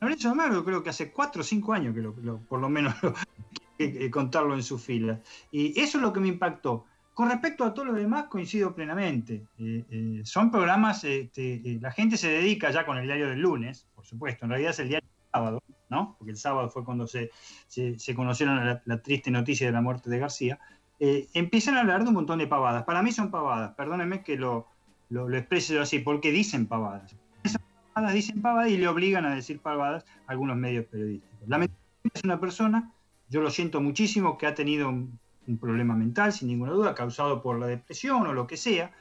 Lorenzo 0.00 0.30
Almagro 0.30 0.64
creo 0.64 0.82
que 0.82 0.90
hace 0.90 1.12
cuatro 1.12 1.42
o 1.42 1.44
cinco 1.44 1.74
años 1.74 1.94
que 1.94 2.02
por 2.48 2.60
lo 2.60 2.68
menos 2.68 2.94
contarlo 4.10 4.54
en 4.54 4.62
sus 4.62 4.82
filas. 4.82 5.18
Y 5.50 5.78
eso 5.78 5.98
es 5.98 6.02
lo 6.02 6.12
que 6.12 6.20
me 6.20 6.28
impactó. 6.28 6.86
Con 7.14 7.28
respecto 7.28 7.64
a 7.64 7.74
todo 7.74 7.86
lo 7.86 7.92
demás, 7.92 8.28
coincido 8.28 8.74
plenamente. 8.74 9.46
Eh, 9.58 9.84
eh, 9.90 10.20
son 10.24 10.50
programas, 10.50 11.04
este, 11.04 11.54
eh, 11.56 11.78
la 11.80 11.90
gente 11.90 12.16
se 12.16 12.28
dedica 12.30 12.70
ya 12.70 12.86
con 12.86 12.96
el 12.96 13.04
diario 13.04 13.28
del 13.28 13.40
lunes, 13.40 13.86
por 13.94 14.06
supuesto, 14.06 14.44
en 14.44 14.52
realidad 14.52 14.70
es 14.70 14.78
el 14.78 14.88
diario 14.88 15.06
del 15.06 15.30
sábado, 15.30 15.62
¿no? 15.90 16.16
Porque 16.16 16.30
el 16.30 16.38
sábado 16.38 16.70
fue 16.70 16.82
cuando 16.82 17.06
se, 17.06 17.30
se, 17.68 18.14
conocieron 18.14 18.80
la, 18.84 19.02
triste 19.02 19.30
noticia 19.30 19.66
de 19.66 19.72
la 19.72 19.82
muerte 19.82 20.08
de 20.08 20.18
García, 20.18 20.58
eh, 21.02 21.28
empiezan 21.32 21.76
a 21.76 21.80
hablar 21.80 22.02
de 22.02 22.08
un 22.08 22.14
montón 22.14 22.38
de 22.38 22.46
pavadas. 22.46 22.84
Para 22.84 23.02
mí 23.02 23.10
son 23.10 23.30
pavadas, 23.30 23.74
perdónenme 23.74 24.22
que 24.22 24.36
lo, 24.36 24.68
lo, 25.08 25.34
exprese 25.34 25.78
así, 25.78 25.98
porque 25.98 26.30
dicen 26.30 26.66
pavadas. 26.66 27.16
Esas 27.42 27.62
pavadas 27.94 28.14
dicen 28.14 28.42
pavadas 28.42 28.70
y 28.70 28.76
le 28.76 28.86
obligan 28.86 29.24
a 29.24 29.34
decir 29.34 29.60
pavadas 29.60 30.04
algunos 30.26 30.58
medios 30.58 30.84
periodísticos. 30.84 31.48
Lamentablemente 31.48 32.10
es 32.12 32.24
una 32.24 32.38
persona, 32.38 32.92
yo 33.30 33.40
lo 33.40 33.50
siento 33.50 33.80
muchísimo, 33.80 34.36
que 34.36 34.46
ha 34.46 34.54
tenido 34.54 34.90
un, 34.90 35.18
problema 35.58 35.96
mental, 35.96 36.32
sin 36.32 36.46
ninguna 36.46 36.70
duda, 36.70 36.94
causado 36.94 37.42
por 37.42 37.58
la 37.58 37.66
depresión 37.66 38.24
o 38.24 38.32
lo 38.32 38.46
que 38.46 38.56
sea. 38.56 38.92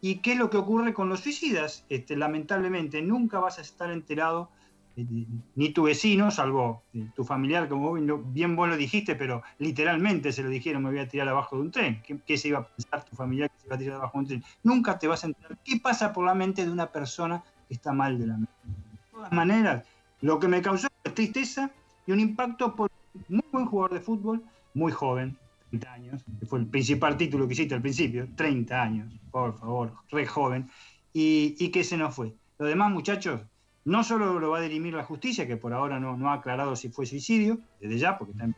¿Y 0.00 0.16
qué 0.16 0.32
es 0.32 0.38
lo 0.38 0.50
que 0.50 0.56
ocurre 0.56 0.94
con 0.94 1.08
los 1.08 1.20
suicidas? 1.20 1.84
Este, 1.90 2.16
lamentablemente 2.16 3.02
nunca 3.02 3.38
vas 3.38 3.58
a 3.58 3.62
estar 3.62 3.92
enterado 3.92 4.50
ni 4.96 5.70
tu 5.70 5.84
vecino, 5.84 6.30
salvo 6.30 6.82
eh, 6.92 7.06
tu 7.14 7.24
familiar, 7.24 7.68
como 7.68 7.94
bien 7.94 8.56
vos 8.56 8.68
lo 8.68 8.76
dijiste, 8.76 9.14
pero 9.14 9.42
literalmente 9.58 10.32
se 10.32 10.42
lo 10.42 10.48
dijeron, 10.48 10.82
me 10.82 10.90
voy 10.90 10.98
a 10.98 11.08
tirar 11.08 11.28
abajo 11.28 11.56
de 11.56 11.62
un 11.62 11.70
tren. 11.70 12.02
¿Qué, 12.02 12.36
se 12.36 12.48
iba 12.48 12.58
a 12.58 12.68
pensar 12.68 13.04
tu 13.04 13.16
familiar 13.16 13.50
que 13.50 13.58
se 13.60 13.66
iba 13.66 13.76
a 13.76 13.78
tirar 13.78 13.96
abajo 13.96 14.18
de 14.18 14.18
un 14.18 14.26
tren? 14.26 14.44
Nunca 14.62 14.98
te 14.98 15.08
vas 15.08 15.24
a 15.24 15.28
enterar 15.28 15.58
qué 15.64 15.78
pasa 15.82 16.12
por 16.12 16.26
la 16.26 16.34
mente 16.34 16.64
de 16.64 16.70
una 16.70 16.92
persona 16.92 17.42
que 17.68 17.74
está 17.74 17.92
mal 17.92 18.18
de 18.18 18.26
la 18.26 18.36
mente. 18.36 18.52
De 18.64 19.10
todas 19.12 19.32
maneras, 19.32 19.86
lo 20.20 20.38
que 20.38 20.48
me 20.48 20.60
causó 20.60 20.88
tristeza 21.14 21.70
y 22.06 22.12
un 22.12 22.20
impacto 22.20 22.74
por 22.74 22.90
un 23.14 23.24
muy 23.36 23.44
buen 23.50 23.66
jugador 23.66 23.94
de 23.94 24.00
fútbol, 24.00 24.42
muy 24.74 24.92
joven, 24.92 25.36
30 25.70 25.92
años, 25.92 26.24
que 26.38 26.46
fue 26.46 26.58
el 26.58 26.66
principal 26.66 27.16
título 27.16 27.46
que 27.46 27.54
hiciste 27.54 27.74
al 27.74 27.82
principio, 27.82 28.28
30 28.36 28.82
años, 28.82 29.12
por 29.30 29.58
favor, 29.58 29.94
re 30.10 30.26
joven, 30.26 30.70
y, 31.12 31.56
y 31.58 31.70
que 31.70 31.84
se 31.84 31.96
nos 31.96 32.14
fue. 32.14 32.34
Los 32.58 32.68
demás 32.68 32.90
muchachos, 32.90 33.42
no 33.84 34.04
solo 34.04 34.38
lo 34.38 34.50
va 34.50 34.58
a 34.58 34.62
dirimir 34.62 34.94
la 34.94 35.04
justicia, 35.04 35.46
que 35.46 35.56
por 35.56 35.72
ahora 35.72 35.98
no, 35.98 36.30
ha 36.30 36.34
aclarado 36.34 36.76
si 36.76 36.88
fue 36.88 37.06
suicidio, 37.06 37.58
desde 37.80 37.98
ya, 37.98 38.18
porque 38.18 38.32
está 38.32 38.44
en 38.44 38.54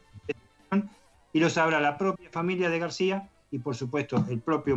y 1.34 1.40
lo 1.40 1.50
sabrá 1.50 1.80
la 1.80 1.98
propia 1.98 2.30
familia 2.30 2.70
de 2.70 2.78
García 2.78 3.28
y 3.50 3.58
por 3.58 3.74
supuesto 3.74 4.24
el 4.30 4.40
propio 4.40 4.76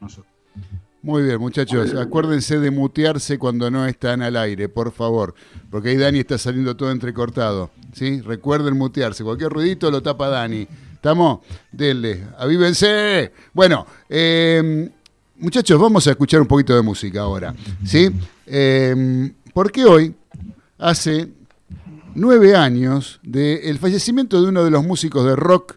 nosotros. 0.00 0.26
Muy 1.02 1.22
bien, 1.22 1.38
muchachos, 1.38 1.94
acuérdense 1.94 2.58
de 2.58 2.70
mutearse 2.70 3.38
cuando 3.38 3.70
no 3.70 3.86
están 3.86 4.22
al 4.22 4.36
aire, 4.36 4.68
por 4.68 4.92
favor, 4.92 5.34
porque 5.70 5.90
ahí 5.90 5.96
Dani 5.96 6.20
está 6.20 6.36
saliendo 6.36 6.76
todo 6.76 6.90
entrecortado, 6.90 7.70
¿sí? 7.92 8.20
Recuerden 8.20 8.76
mutearse, 8.76 9.24
cualquier 9.24 9.50
ruidito 9.50 9.90
lo 9.90 10.02
tapa 10.02 10.28
Dani. 10.28 10.66
¿Estamos? 10.94 11.40
Denle, 11.72 12.28
avívense. 12.38 13.32
Bueno, 13.52 13.84
eh, 14.08 14.88
muchachos, 15.38 15.80
vamos 15.80 16.06
a 16.06 16.10
escuchar 16.12 16.40
un 16.40 16.46
poquito 16.46 16.74
de 16.76 16.82
música 16.82 17.22
ahora, 17.22 17.54
¿sí? 17.84 18.08
Eh, 18.46 19.32
porque 19.52 19.84
hoy 19.84 20.14
hace 20.78 21.32
nueve 22.14 22.54
años 22.56 23.20
del 23.22 23.78
fallecimiento 23.78 24.40
de 24.42 24.48
uno 24.48 24.64
de 24.64 24.70
los 24.70 24.84
músicos 24.84 25.24
de 25.24 25.36
rock 25.36 25.76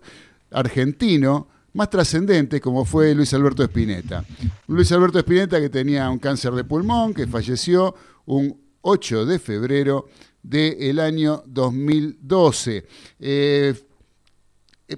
argentino 0.51 1.47
más 1.73 1.89
trascendentes, 1.89 2.61
como 2.61 2.85
fue 2.85 3.13
Luis 3.13 3.33
Alberto 3.33 3.63
Spinetta. 3.63 4.23
Luis 4.67 4.91
Alberto 4.93 5.19
Spinetta 5.19 5.59
que 5.59 5.69
tenía 5.69 6.09
un 6.09 6.19
cáncer 6.19 6.53
de 6.53 6.63
pulmón, 6.63 7.13
que 7.13 7.27
falleció 7.27 7.93
un 8.25 8.57
8 8.81 9.25
de 9.25 9.39
febrero 9.39 10.07
del 10.41 10.99
año 10.99 11.43
2012. 11.47 12.85
Eh, 13.19 13.73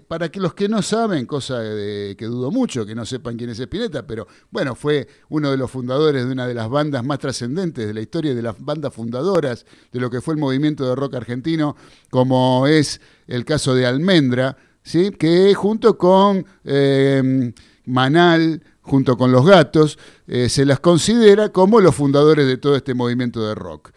para 0.08 0.30
que 0.30 0.42
los 0.42 0.54
que 0.54 0.68
no 0.68 0.82
saben, 0.82 1.26
cosa 1.26 1.60
de, 1.60 2.16
que 2.18 2.26
dudo 2.26 2.52
mucho 2.52 2.86
que 2.86 2.94
no 2.94 3.06
sepan 3.06 3.38
quién 3.38 3.50
es 3.52 3.60
Spinetta, 3.60 4.06
pero 4.06 4.28
bueno, 4.52 4.76
fue 4.76 5.08
uno 5.30 5.50
de 5.50 5.58
los 5.58 5.72
fundadores 5.72 6.26
de 6.26 6.32
una 6.32 6.46
de 6.46 6.54
las 6.54 6.70
bandas 6.70 7.06
más 7.06 7.20
trascendentes 7.20 7.88
de 7.88 7.94
la 7.94 8.02
historia 8.02 8.36
de 8.36 8.42
las 8.42 8.60
bandas 8.60 8.94
fundadoras 8.94 9.66
de 9.94 10.00
lo 10.02 10.10
que 10.10 10.20
fue 10.20 10.34
el 10.34 10.42
movimiento 10.42 10.88
de 10.88 10.96
rock 10.96 11.16
argentino, 11.16 11.78
como 12.10 12.68
es 12.68 13.00
el 13.28 13.46
caso 13.46 13.76
de 13.76 13.86
Almendra, 13.86 14.58
¿sí? 14.84 15.12
que 15.12 15.54
junto 15.54 15.98
con 15.98 16.46
eh, 16.66 17.54
Manal, 17.86 18.62
junto 18.82 19.18
con 19.18 19.32
Los 19.32 19.46
Gatos, 19.46 19.98
eh, 20.28 20.50
se 20.50 20.66
las 20.66 20.82
considera 20.82 21.50
como 21.50 21.80
los 21.80 21.96
fundadores 21.96 22.46
de 22.46 22.58
todo 22.58 22.76
este 22.76 22.94
movimiento 22.94 23.48
de 23.48 23.56
rock. 23.56 23.92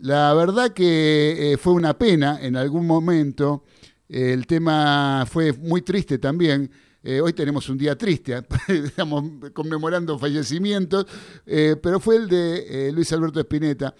La 0.00 0.32
verdad 0.32 0.72
que 0.72 1.58
fue 1.60 1.74
una 1.74 1.98
pena 1.98 2.38
en 2.40 2.56
algún 2.56 2.86
momento 2.86 3.64
el 4.08 4.46
tema 4.46 5.26
fue 5.30 5.52
muy 5.52 5.82
triste 5.82 6.18
también. 6.18 6.70
Eh, 7.02 7.20
hoy 7.20 7.32
tenemos 7.32 7.68
un 7.68 7.78
día 7.78 7.96
triste, 7.96 8.42
estamos 8.68 9.22
conmemorando 9.52 10.18
fallecimientos, 10.18 11.06
eh, 11.46 11.76
pero 11.80 12.00
fue 12.00 12.16
el 12.16 12.28
de 12.28 12.88
eh, 12.88 12.92
Luis 12.92 13.12
Alberto 13.12 13.38
Espineta, 13.38 13.94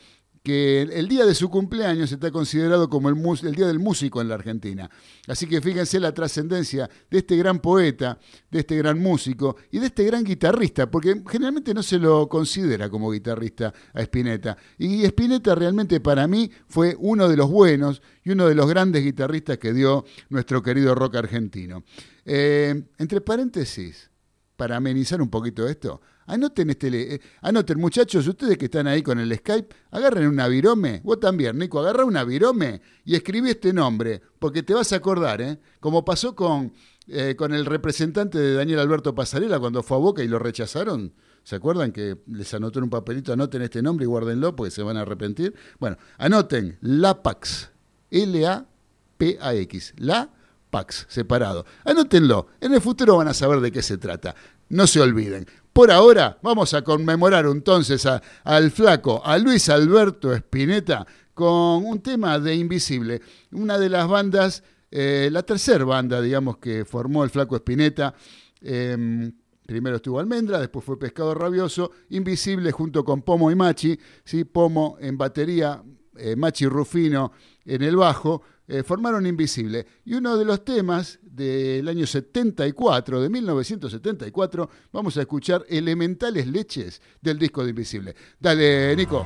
que 0.48 0.80
el 0.80 1.08
día 1.08 1.26
de 1.26 1.34
su 1.34 1.50
cumpleaños 1.50 2.10
está 2.10 2.30
considerado 2.30 2.88
como 2.88 3.10
el, 3.10 3.54
Día 3.54 3.66
del 3.66 3.78
Músico 3.78 4.22
en 4.22 4.30
la 4.30 4.36
Argentina. 4.36 4.88
Así 5.26 5.46
que 5.46 5.60
fíjense 5.60 6.00
la 6.00 6.14
trascendencia 6.14 6.88
de 7.10 7.18
este 7.18 7.36
gran 7.36 7.58
poeta, 7.58 8.18
de 8.50 8.60
este 8.60 8.78
gran 8.78 8.98
músico 8.98 9.56
y 9.70 9.78
de 9.78 9.88
este 9.88 10.04
gran 10.04 10.24
guitarrista, 10.24 10.90
porque 10.90 11.22
generalmente 11.28 11.74
no 11.74 11.82
se 11.82 11.98
lo 11.98 12.30
considera 12.30 12.88
como 12.88 13.10
guitarrista 13.10 13.74
a 13.92 14.00
Spinetta. 14.00 14.56
Y 14.78 15.04
Spinetta 15.04 15.54
realmente 15.54 16.00
para 16.00 16.26
mí 16.26 16.50
fue 16.66 16.96
uno 16.98 17.28
de 17.28 17.36
los 17.36 17.50
buenos 17.50 18.00
y 18.24 18.30
uno 18.30 18.48
de 18.48 18.54
los 18.54 18.66
grandes 18.70 19.04
guitarristas 19.04 19.58
que 19.58 19.74
dio 19.74 20.06
nuestro 20.30 20.62
querido 20.62 20.94
rock 20.94 21.16
argentino. 21.16 21.84
Eh, 22.24 22.84
entre 22.96 23.20
paréntesis, 23.20 24.10
para 24.56 24.76
amenizar 24.76 25.20
un 25.20 25.28
poquito 25.28 25.68
esto, 25.68 26.00
Anoten 26.28 26.70
este, 26.70 27.14
eh, 27.14 27.20
anoten 27.40 27.80
muchachos, 27.80 28.26
ustedes 28.28 28.56
que 28.58 28.66
están 28.66 28.86
ahí 28.86 29.02
con 29.02 29.18
el 29.18 29.34
Skype, 29.34 29.74
agarren 29.90 30.28
una 30.28 30.46
virome, 30.46 31.00
vos 31.02 31.18
también, 31.18 31.58
Nico, 31.58 31.80
agarra 31.80 32.04
una 32.04 32.22
virome 32.22 32.82
y 33.04 33.16
escribí 33.16 33.50
este 33.50 33.72
nombre, 33.72 34.20
porque 34.38 34.62
te 34.62 34.74
vas 34.74 34.92
a 34.92 34.96
acordar, 34.96 35.40
¿eh? 35.40 35.58
Como 35.80 36.04
pasó 36.04 36.34
con, 36.34 36.72
eh, 37.06 37.34
con 37.34 37.54
el 37.54 37.64
representante 37.64 38.38
de 38.38 38.54
Daniel 38.54 38.78
Alberto 38.80 39.14
Pasarela 39.14 39.58
cuando 39.58 39.82
fue 39.82 39.96
a 39.96 40.00
Boca 40.00 40.22
y 40.22 40.28
lo 40.28 40.38
rechazaron. 40.38 41.14
¿Se 41.42 41.56
acuerdan 41.56 41.92
que 41.92 42.18
les 42.26 42.52
anotó 42.52 42.78
en 42.78 42.84
un 42.84 42.90
papelito, 42.90 43.32
anoten 43.32 43.62
este 43.62 43.80
nombre 43.80 44.04
y 44.04 44.06
guárdenlo 44.06 44.54
porque 44.54 44.70
se 44.70 44.82
van 44.82 44.98
a 44.98 45.00
arrepentir? 45.00 45.54
Bueno, 45.78 45.96
anoten 46.18 46.76
LAPAX, 46.82 47.70
L-A-P-A-X, 48.10 49.94
la 49.96 50.30
Pax, 50.70 51.06
separado. 51.08 51.64
Anótenlo, 51.84 52.48
en 52.60 52.74
el 52.74 52.80
futuro 52.80 53.16
van 53.16 53.28
a 53.28 53.34
saber 53.34 53.60
de 53.60 53.72
qué 53.72 53.82
se 53.82 53.96
trata. 53.96 54.34
No 54.68 54.86
se 54.86 55.00
olviden. 55.00 55.46
Por 55.78 55.92
ahora 55.92 56.36
vamos 56.42 56.74
a 56.74 56.82
conmemorar 56.82 57.46
entonces 57.46 58.04
al 58.42 58.70
flaco, 58.72 59.22
a 59.24 59.38
Luis 59.38 59.68
Alberto 59.68 60.34
Spinetta, 60.34 61.06
con 61.32 61.84
un 61.86 62.00
tema 62.02 62.40
de 62.40 62.56
Invisible, 62.56 63.22
una 63.52 63.78
de 63.78 63.88
las 63.88 64.08
bandas, 64.08 64.64
eh, 64.90 65.28
la 65.30 65.44
tercera 65.44 65.84
banda, 65.84 66.20
digamos, 66.20 66.58
que 66.58 66.84
formó 66.84 67.22
el 67.22 67.30
flaco 67.30 67.54
Spinetta. 67.54 68.12
Em, 68.60 69.32
primero 69.64 69.94
estuvo 69.94 70.18
Almendra, 70.18 70.58
después 70.58 70.84
fue 70.84 70.98
Pescado 70.98 71.32
Rabioso, 71.32 71.92
Invisible 72.10 72.72
junto 72.72 73.04
con 73.04 73.22
Pomo 73.22 73.48
y 73.48 73.54
Machi, 73.54 73.96
¿sí? 74.24 74.42
Pomo 74.42 74.96
en 75.00 75.16
batería, 75.16 75.80
eh, 76.18 76.36
Machi 76.36 76.66
Rufino 76.66 77.32
en 77.64 77.82
el 77.82 77.96
bajo, 77.96 78.42
eh, 78.66 78.82
formaron 78.82 79.26
Invisible. 79.26 79.86
Y 80.04 80.14
uno 80.14 80.36
de 80.36 80.44
los 80.44 80.64
temas 80.64 81.18
del 81.22 81.88
año 81.88 82.06
74, 82.06 83.20
de 83.20 83.28
1974, 83.28 84.70
vamos 84.92 85.16
a 85.16 85.22
escuchar 85.22 85.64
Elementales 85.68 86.46
Leches 86.46 87.00
del 87.20 87.38
disco 87.38 87.62
de 87.62 87.70
Invisible. 87.70 88.14
Dale, 88.38 88.94
Nico. 88.96 89.24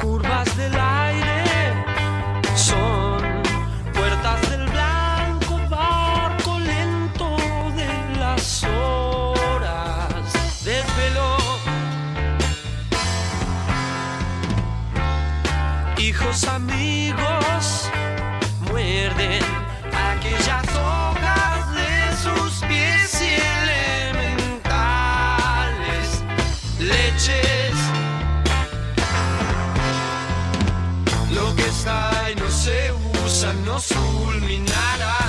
Curvas 0.00 0.56
del 0.56 0.74
aire 0.74 0.89
Hijos 16.30 16.44
amigos 16.44 17.90
muerden 18.70 19.42
aquellas 19.92 20.64
hojas 20.76 21.74
de 21.74 22.16
sus 22.22 22.62
pies 22.68 23.20
elementales 23.20 24.62
leches. 26.78 27.74
Lo 31.32 31.52
que 31.56 31.66
está 31.66 32.30
y 32.30 32.36
no 32.36 32.48
se 32.48 32.92
usa 33.24 33.52
nos 33.64 33.86
fulminará. 33.86 35.19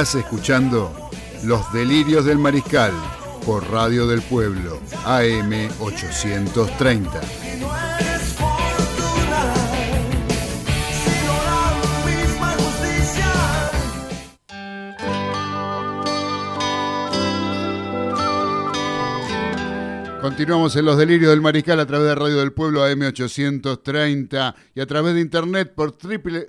Estás 0.00 0.14
escuchando 0.14 1.10
Los 1.44 1.70
Delirios 1.74 2.24
del 2.24 2.38
Mariscal 2.38 2.94
por 3.44 3.70
Radio 3.70 4.06
del 4.06 4.22
Pueblo, 4.22 4.80
AM 5.04 5.68
830. 5.78 7.20
Continuamos 20.22 20.76
en 20.76 20.84
los 20.84 20.96
delirios 20.96 21.30
del 21.30 21.40
mariscal 21.40 21.80
a 21.80 21.86
través 21.86 22.08
de 22.08 22.14
Radio 22.14 22.38
del 22.38 22.52
Pueblo 22.52 22.86
AM830 22.86 24.54
y 24.74 24.80
a 24.80 24.86
través 24.86 25.14
de 25.14 25.20
internet 25.20 25.72
por 25.74 25.92
triple, 25.92 26.46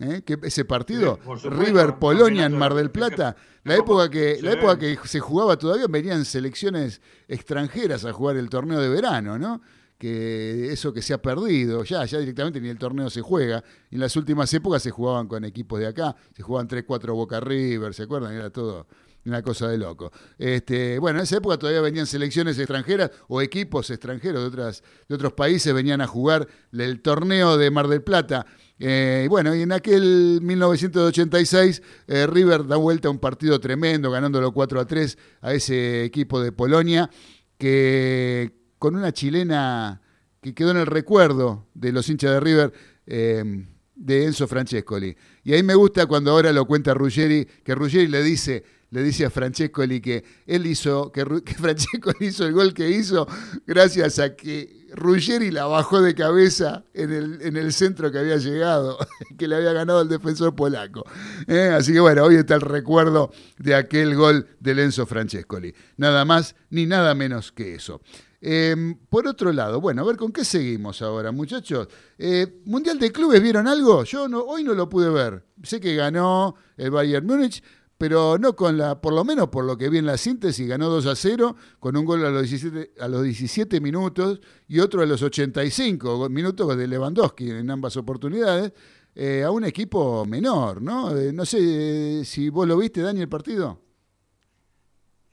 ¿Eh? 0.00 0.22
Que 0.24 0.38
ese 0.44 0.64
partido, 0.64 1.18
sí, 1.38 1.48
River 1.50 1.98
Polonia 1.98 2.46
en 2.46 2.56
Mar 2.56 2.72
del 2.72 2.90
Plata, 2.90 3.36
la 3.64 3.76
época 3.76 4.08
que 4.08 4.38
la 4.40 4.52
época 4.52 4.78
que 4.78 4.98
se 5.04 5.20
jugaba 5.20 5.58
todavía 5.58 5.86
venían 5.88 6.24
selecciones 6.24 7.02
extranjeras 7.28 8.06
a 8.06 8.12
jugar 8.14 8.38
el 8.38 8.48
torneo 8.48 8.80
de 8.80 8.88
verano, 8.88 9.38
¿no? 9.38 9.60
que 10.00 10.72
eso 10.72 10.94
que 10.94 11.02
se 11.02 11.12
ha 11.12 11.20
perdido, 11.20 11.84
ya, 11.84 12.06
ya 12.06 12.18
directamente 12.18 12.58
ni 12.58 12.70
el 12.70 12.78
torneo 12.78 13.10
se 13.10 13.20
juega. 13.20 13.62
En 13.90 14.00
las 14.00 14.16
últimas 14.16 14.52
épocas 14.54 14.82
se 14.82 14.90
jugaban 14.90 15.28
con 15.28 15.44
equipos 15.44 15.78
de 15.78 15.88
acá, 15.88 16.16
se 16.34 16.42
jugaban 16.42 16.66
3-4 16.66 17.12
Boca 17.12 17.38
River, 17.38 17.92
¿se 17.92 18.04
acuerdan? 18.04 18.32
Era 18.32 18.48
todo 18.48 18.86
una 19.26 19.42
cosa 19.42 19.68
de 19.68 19.76
loco. 19.76 20.10
Este, 20.38 20.98
bueno, 20.98 21.18
en 21.18 21.24
esa 21.24 21.36
época 21.36 21.58
todavía 21.58 21.82
venían 21.82 22.06
selecciones 22.06 22.58
extranjeras 22.58 23.10
o 23.28 23.42
equipos 23.42 23.90
extranjeros 23.90 24.40
de, 24.40 24.48
otras, 24.48 24.82
de 25.06 25.14
otros 25.14 25.34
países, 25.34 25.74
venían 25.74 26.00
a 26.00 26.06
jugar 26.06 26.48
el 26.72 27.02
torneo 27.02 27.58
de 27.58 27.70
Mar 27.70 27.88
del 27.88 28.02
Plata. 28.02 28.46
Eh, 28.82 29.26
bueno, 29.28 29.54
y 29.54 29.60
en 29.60 29.72
aquel 29.72 30.40
1986 30.42 31.82
eh, 32.06 32.26
River 32.26 32.66
da 32.66 32.76
vuelta 32.76 33.08
a 33.08 33.10
un 33.10 33.18
partido 33.18 33.60
tremendo, 33.60 34.10
ganándolo 34.10 34.52
4 34.52 34.80
a 34.80 34.86
3 34.86 35.18
a 35.42 35.52
ese 35.52 36.02
equipo 36.04 36.40
de 36.40 36.50
Polonia, 36.50 37.10
que 37.58 38.52
con 38.78 38.96
una 38.96 39.12
chilena 39.12 40.00
que 40.40 40.54
quedó 40.54 40.70
en 40.70 40.78
el 40.78 40.86
recuerdo 40.86 41.68
de 41.74 41.92
los 41.92 42.08
hinchas 42.08 42.32
de 42.32 42.40
River, 42.40 42.72
eh, 43.06 43.66
de 43.94 44.24
Enzo 44.24 44.48
Francescoli. 44.48 45.14
Y 45.44 45.52
ahí 45.52 45.62
me 45.62 45.74
gusta 45.74 46.06
cuando 46.06 46.30
ahora 46.30 46.50
lo 46.50 46.64
cuenta 46.64 46.94
Ruggeri, 46.94 47.46
que 47.62 47.74
Ruggeri 47.74 48.06
le 48.06 48.22
dice, 48.22 48.64
le 48.90 49.02
dice 49.02 49.24
a 49.24 49.30
Francescoli 49.30 50.00
que 50.00 50.24
él 50.46 50.66
hizo, 50.66 51.10
que, 51.12 51.24
que 51.44 51.54
Francescoli 51.54 52.26
hizo 52.26 52.46
el 52.46 52.52
gol 52.52 52.74
que 52.74 52.88
hizo 52.90 53.26
gracias 53.66 54.18
a 54.18 54.34
que 54.34 54.80
Ruggeri 54.92 55.50
la 55.50 55.66
bajó 55.66 56.02
de 56.02 56.14
cabeza 56.14 56.84
en 56.94 57.12
el, 57.12 57.42
en 57.42 57.56
el 57.56 57.72
centro 57.72 58.10
que 58.10 58.18
había 58.18 58.36
llegado, 58.36 58.98
que 59.38 59.46
le 59.46 59.56
había 59.56 59.72
ganado 59.72 60.02
el 60.02 60.08
defensor 60.08 60.54
polaco. 60.54 61.04
¿Eh? 61.46 61.72
Así 61.74 61.92
que 61.92 62.00
bueno, 62.00 62.24
hoy 62.24 62.36
está 62.36 62.54
el 62.56 62.60
recuerdo 62.60 63.30
de 63.58 63.74
aquel 63.74 64.16
gol 64.16 64.48
de 64.58 64.72
Enzo 64.82 65.06
Francescoli. 65.06 65.74
Nada 65.96 66.24
más 66.24 66.56
ni 66.70 66.86
nada 66.86 67.14
menos 67.14 67.52
que 67.52 67.74
eso. 67.74 68.00
Eh, 68.42 68.96
por 69.10 69.26
otro 69.28 69.52
lado, 69.52 69.80
bueno, 69.82 70.02
a 70.02 70.06
ver 70.06 70.16
con 70.16 70.32
qué 70.32 70.44
seguimos 70.44 71.02
ahora, 71.02 71.30
muchachos. 71.30 71.88
Eh, 72.18 72.62
Mundial 72.64 72.98
de 72.98 73.12
Clubes, 73.12 73.42
¿vieron 73.42 73.68
algo? 73.68 74.04
Yo 74.04 74.28
no, 74.28 74.40
hoy 74.40 74.64
no 74.64 74.72
lo 74.72 74.88
pude 74.88 75.10
ver. 75.10 75.44
Sé 75.62 75.78
que 75.78 75.94
ganó 75.94 76.54
el 76.78 76.90
Bayern 76.90 77.26
Múnich, 77.26 77.62
pero 78.00 78.38
no 78.38 78.56
con 78.56 78.78
la, 78.78 78.98
por 78.98 79.12
lo 79.12 79.26
menos 79.26 79.50
por 79.50 79.62
lo 79.62 79.76
que 79.76 79.90
vi 79.90 79.98
en 79.98 80.06
la 80.06 80.16
síntesis, 80.16 80.66
ganó 80.66 80.88
2 80.88 81.04
a 81.04 81.14
0 81.14 81.54
con 81.78 81.98
un 81.98 82.06
gol 82.06 82.24
a 82.24 82.30
los 82.30 82.48
17, 82.48 82.92
a 82.98 83.08
los 83.08 83.22
17 83.22 83.78
minutos 83.82 84.40
y 84.66 84.80
otro 84.80 85.02
a 85.02 85.06
los 85.06 85.20
85 85.20 86.30
minutos 86.30 86.78
de 86.78 86.88
Lewandowski 86.88 87.50
en 87.50 87.70
ambas 87.70 87.98
oportunidades. 87.98 88.72
Eh, 89.14 89.42
a 89.44 89.50
un 89.50 89.64
equipo 89.64 90.24
menor, 90.24 90.80
¿no? 90.80 91.14
Eh, 91.14 91.30
no 91.30 91.44
sé 91.44 92.24
si 92.24 92.48
vos 92.48 92.66
lo 92.66 92.78
viste, 92.78 93.02
Dani, 93.02 93.20
el 93.20 93.28
partido. 93.28 93.78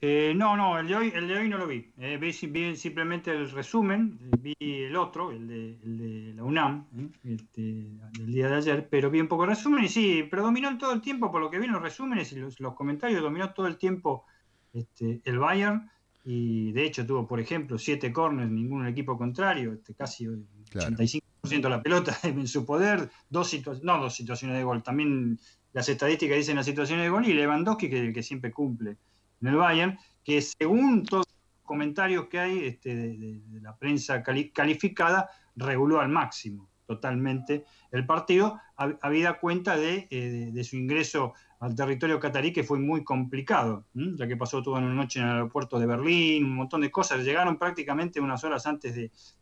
Eh, 0.00 0.32
no, 0.36 0.56
no, 0.56 0.78
el 0.78 0.86
de 0.86 0.94
hoy, 0.94 1.12
el 1.12 1.26
de 1.26 1.38
hoy 1.38 1.48
no 1.48 1.58
lo 1.58 1.66
vi. 1.66 1.90
Eh, 1.98 2.18
vi, 2.18 2.30
vi, 2.48 2.76
simplemente 2.76 3.32
el 3.32 3.50
resumen, 3.50 4.16
vi 4.38 4.54
el 4.60 4.94
otro, 4.94 5.32
el 5.32 5.48
de, 5.48 5.78
el 5.82 5.98
de 5.98 6.34
la 6.34 6.44
UNAM, 6.44 6.86
¿eh? 6.96 7.34
este, 7.34 7.60
del 7.60 8.32
día 8.32 8.48
de 8.48 8.56
ayer, 8.56 8.88
pero 8.88 9.10
vi 9.10 9.20
un 9.20 9.26
poco 9.26 9.42
el 9.42 9.50
resumen 9.50 9.84
y 9.84 9.88
sí, 9.88 10.22
predominó 10.22 10.78
todo 10.78 10.92
el 10.92 11.00
tiempo, 11.00 11.32
por 11.32 11.40
lo 11.40 11.50
que 11.50 11.58
vi 11.58 11.64
en 11.64 11.72
los 11.72 11.82
resúmenes 11.82 12.30
y 12.32 12.36
los, 12.36 12.60
los 12.60 12.74
comentarios, 12.74 13.20
dominó 13.22 13.52
todo 13.52 13.66
el 13.66 13.76
tiempo 13.76 14.24
este, 14.72 15.20
el 15.24 15.38
Bayern 15.40 15.90
y 16.24 16.70
de 16.70 16.84
hecho 16.84 17.04
tuvo, 17.04 17.26
por 17.26 17.40
ejemplo, 17.40 17.76
siete 17.76 18.12
corners, 18.12 18.50
ningún 18.50 18.86
equipo 18.86 19.18
contrario, 19.18 19.72
este, 19.72 19.94
casi 19.94 20.28
claro. 20.70 20.96
85% 20.96 21.60
de 21.60 21.68
la 21.68 21.82
pelota 21.82 22.16
en 22.22 22.46
su 22.46 22.64
poder, 22.64 23.10
dos 23.28 23.48
situaciones, 23.48 23.84
no 23.84 24.00
dos 24.00 24.14
situaciones 24.14 24.58
de 24.58 24.62
gol, 24.62 24.80
también 24.84 25.40
las 25.72 25.88
estadísticas 25.88 26.36
dicen 26.36 26.54
las 26.54 26.66
situaciones 26.66 27.04
de 27.04 27.10
gol 27.10 27.26
y 27.26 27.32
Lewandowski 27.32 27.90
que, 27.90 28.12
que 28.12 28.22
siempre 28.22 28.52
cumple 28.52 28.96
en 29.40 29.48
el 29.48 29.56
Bayern, 29.56 29.98
que 30.24 30.40
según 30.42 31.04
todos 31.04 31.26
los 31.28 31.62
comentarios 31.62 32.26
que 32.26 32.38
hay 32.38 32.66
este, 32.66 32.94
de, 32.94 33.60
la 33.60 33.76
prensa 33.76 34.22
cali 34.22 34.50
calificada, 34.50 35.28
reguló 35.56 36.00
al 36.00 36.08
máximo 36.08 36.68
totalmente 36.86 37.66
el 37.90 38.06
partido, 38.06 38.58
habida 38.76 39.38
cuenta 39.38 39.76
de, 39.76 40.08
eh, 40.10 40.50
de, 40.50 40.64
su 40.64 40.76
ingreso 40.76 41.34
al 41.60 41.74
territorio 41.74 42.18
catarí, 42.18 42.50
que 42.50 42.64
fue 42.64 42.78
muy 42.78 43.04
complicado, 43.04 43.84
¿sí? 43.92 44.14
ya 44.16 44.26
que 44.26 44.38
pasó 44.38 44.62
toda 44.62 44.78
una 44.78 44.94
noche 44.94 45.20
en 45.20 45.26
el 45.26 45.32
aeropuerto 45.32 45.78
de 45.78 45.84
Berlín, 45.84 46.44
un 46.44 46.54
montón 46.54 46.80
de 46.80 46.90
cosas, 46.90 47.22
llegaron 47.24 47.58
prácticamente 47.58 48.20
unas 48.20 48.42
horas 48.42 48.66
antes 48.66 48.94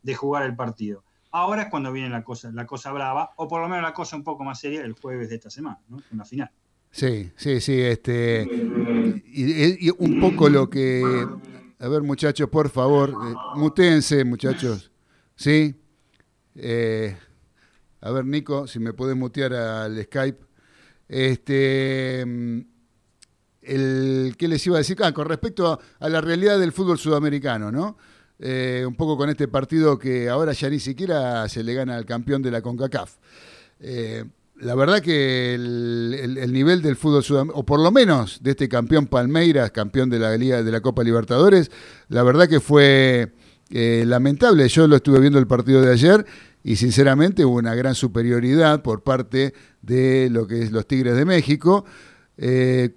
de 0.03 0.15
jugar 0.17 0.43
el 0.43 0.57
partido. 0.57 1.05
Ahora 1.37 1.63
es 1.63 1.69
cuando 1.69 1.93
viene 1.93 2.09
la 2.09 2.25
cosa, 2.25 2.51
la 2.51 2.67
cosa 2.67 2.93
brava, 2.93 3.33
o 3.37 3.47
por 3.47 3.61
lo 3.61 3.69
menos 3.69 3.83
la 3.83 3.93
cosa 3.93 4.17
un 4.17 4.25
poco 4.25 4.43
más 4.43 4.59
seria 4.59 4.81
el 4.81 4.95
jueves 4.95 5.29
de 5.29 5.35
esta 5.35 5.51
semana, 5.51 5.79
¿no? 5.87 5.99
en 6.11 6.17
la 6.17 6.25
final. 6.25 6.51
Sí, 6.97 7.31
sí, 7.37 7.61
sí, 7.61 7.79
este 7.79 8.49
y, 9.27 9.91
un 9.99 10.19
poco 10.19 10.49
lo 10.49 10.71
que 10.71 11.27
a 11.79 11.89
ver 11.89 12.01
muchachos, 12.01 12.49
por 12.49 12.71
favor, 12.71 13.11
eh, 13.11 13.35
mutéense 13.57 14.25
muchachos, 14.25 14.91
¿sí? 15.35 15.75
Eh, 16.55 17.15
a 18.01 18.11
ver 18.13 18.25
Nico, 18.25 18.67
si 18.67 18.79
me 18.79 18.95
puedes 18.95 19.15
mutear 19.15 19.53
al 19.53 20.03
Skype. 20.05 20.43
Este 21.07 22.23
el, 22.23 24.35
¿qué 24.39 24.49
les 24.49 24.67
iba 24.67 24.77
a 24.77 24.79
decir? 24.79 24.97
Ah, 25.03 25.13
con 25.13 25.29
respecto 25.29 25.71
a, 25.71 25.79
a 26.01 26.09
la 26.09 26.23
realidad 26.23 26.59
del 26.59 26.73
fútbol 26.73 26.99
sudamericano, 26.99 27.71
¿no? 27.71 27.99
Eh, 28.39 28.87
un 28.89 28.95
poco 28.95 29.19
con 29.19 29.29
este 29.29 29.49
partido 29.49 29.99
que 29.99 30.31
ahora 30.31 30.53
ya 30.53 30.71
ni 30.71 30.81
siquiera 30.81 31.47
se 31.51 31.63
le 31.63 31.75
gana 31.75 31.97
al 31.97 32.07
campeón 32.07 32.41
de 32.41 32.51
la 32.51 32.63
CONCACAF. 32.63 33.17
Eh, 33.81 34.25
la 34.61 34.75
verdad 34.75 35.01
que 35.01 35.55
el, 35.55 36.17
el- 36.21 36.39
el 36.39 36.53
nivel 36.53 36.83
del 36.83 36.97
fútbol 36.97 37.23
sudamericano, 37.23 37.61
o 37.61 37.67
por 37.67 37.81
lo 37.81 37.91
menos 37.91 38.43
de 38.43 38.53
este 38.53 38.69
campeón 38.69 39.07
Palmeiras, 39.07 39.71
campeón 39.71 40.09
de 40.11 40.19
la 40.19 40.37
Liga 40.37 40.63
de 40.63 40.73
la 40.73 40.81
Copa 40.81 41.03
Libertadores, 41.05 41.71
la 42.09 42.23
verdad 42.23 42.49
que 42.49 42.61
fue 42.61 43.33
eh, 43.71 44.05
lamentable. 44.07 44.69
Yo 44.69 44.87
lo 44.89 44.97
estuve 44.97 45.21
viendo 45.21 45.39
el 45.39 45.47
partido 45.47 45.83
de 45.83 45.93
ayer 45.93 46.25
y 46.65 46.77
sinceramente 46.77 47.45
hubo 47.45 47.57
una 47.57 47.75
gran 47.75 47.95
superioridad 47.95 48.83
por 48.83 49.03
parte 49.03 49.55
de 49.83 50.29
lo 50.31 50.47
que 50.47 50.63
es 50.63 50.73
los 50.73 50.87
Tigres 50.87 51.17
de 51.17 51.25
México. 51.25 51.85
eh, 52.39 52.91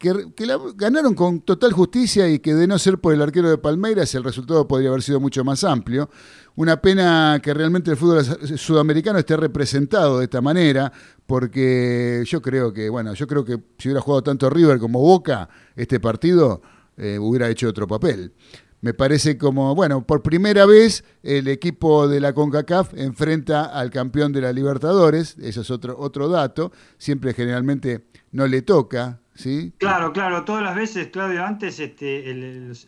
que, 0.00 0.46
la 0.46 0.58
ganaron 0.76 1.14
con 1.14 1.42
total 1.42 1.72
justicia 1.72 2.26
y 2.26 2.38
que 2.38 2.54
de 2.54 2.66
no 2.66 2.78
ser 2.78 2.98
por 2.98 3.12
el 3.12 3.20
arquero 3.20 3.50
de 3.50 3.58
Palmeiras 3.58 4.14
el 4.14 4.24
resultado 4.24 4.66
podría 4.66 4.88
haber 4.88 5.02
sido 5.02 5.20
mucho 5.20 5.44
más 5.44 5.62
amplio. 5.62 6.08
Una 6.56 6.80
pena 6.80 7.38
que 7.42 7.52
realmente 7.52 7.90
el 7.90 7.98
fútbol 7.98 8.24
sudamericano 8.58 9.18
esté 9.18 9.36
representado 9.36 10.18
de 10.18 10.24
esta 10.24 10.40
manera, 10.40 10.90
porque 11.26 12.24
yo 12.26 12.40
creo 12.40 12.72
que, 12.72 12.88
bueno, 12.88 13.12
yo 13.12 13.26
creo 13.26 13.44
que 13.44 13.60
si 13.78 13.88
hubiera 13.88 14.00
jugado 14.00 14.22
tanto 14.22 14.48
River 14.48 14.78
como 14.78 15.00
Boca 15.00 15.50
este 15.76 16.00
partido, 16.00 16.62
eh, 16.96 17.18
hubiera 17.18 17.50
hecho 17.50 17.68
otro 17.68 17.86
papel. 17.86 18.32
Me 18.80 18.94
parece 18.94 19.36
como, 19.36 19.74
bueno, 19.74 20.06
por 20.06 20.22
primera 20.22 20.64
vez 20.64 21.04
el 21.22 21.46
equipo 21.48 22.08
de 22.08 22.20
la 22.20 22.32
CONCACAF 22.32 22.94
enfrenta 22.94 23.66
al 23.66 23.90
campeón 23.90 24.32
de 24.32 24.40
la 24.40 24.54
Libertadores, 24.54 25.36
eso 25.38 25.60
es 25.60 25.70
otro, 25.70 25.94
otro 25.98 26.30
dato, 26.30 26.72
siempre 26.96 27.34
generalmente 27.34 28.06
no 28.32 28.46
le 28.46 28.62
toca, 28.62 29.20
¿sí? 29.40 29.72
Claro, 29.78 30.12
claro, 30.12 30.44
todas 30.44 30.62
las 30.62 30.74
veces, 30.74 31.08
Claudio, 31.08 31.44
antes, 31.44 31.80
este, 31.80 32.30
el- 32.30 32.42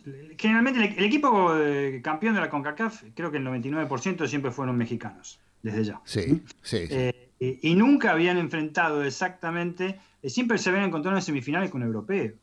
el- 0.05 0.35
generalmente 0.37 0.79
el, 0.85 0.97
el 0.97 1.03
equipo 1.05 1.55
eh, 1.57 2.01
campeón 2.03 2.35
de 2.35 2.41
la 2.41 2.49
CONCACAF, 2.49 3.03
creo 3.15 3.31
que 3.31 3.37
el 3.37 3.43
99% 3.45 4.27
siempre 4.27 4.51
fueron 4.51 4.77
mexicanos, 4.77 5.39
desde 5.61 5.83
ya. 5.83 6.01
Sí, 6.05 6.41
sí, 6.61 6.87
sí. 6.87 6.93
Eh, 6.93 7.29
y, 7.39 7.71
y 7.71 7.75
nunca 7.75 8.11
habían 8.11 8.37
enfrentado 8.37 9.03
exactamente, 9.03 9.99
eh, 10.21 10.29
siempre 10.29 10.57
se 10.57 10.69
habían 10.69 10.85
encontrado 10.85 11.17
en 11.17 11.23
semifinales 11.23 11.69
con 11.71 11.81
europeos. 11.83 12.33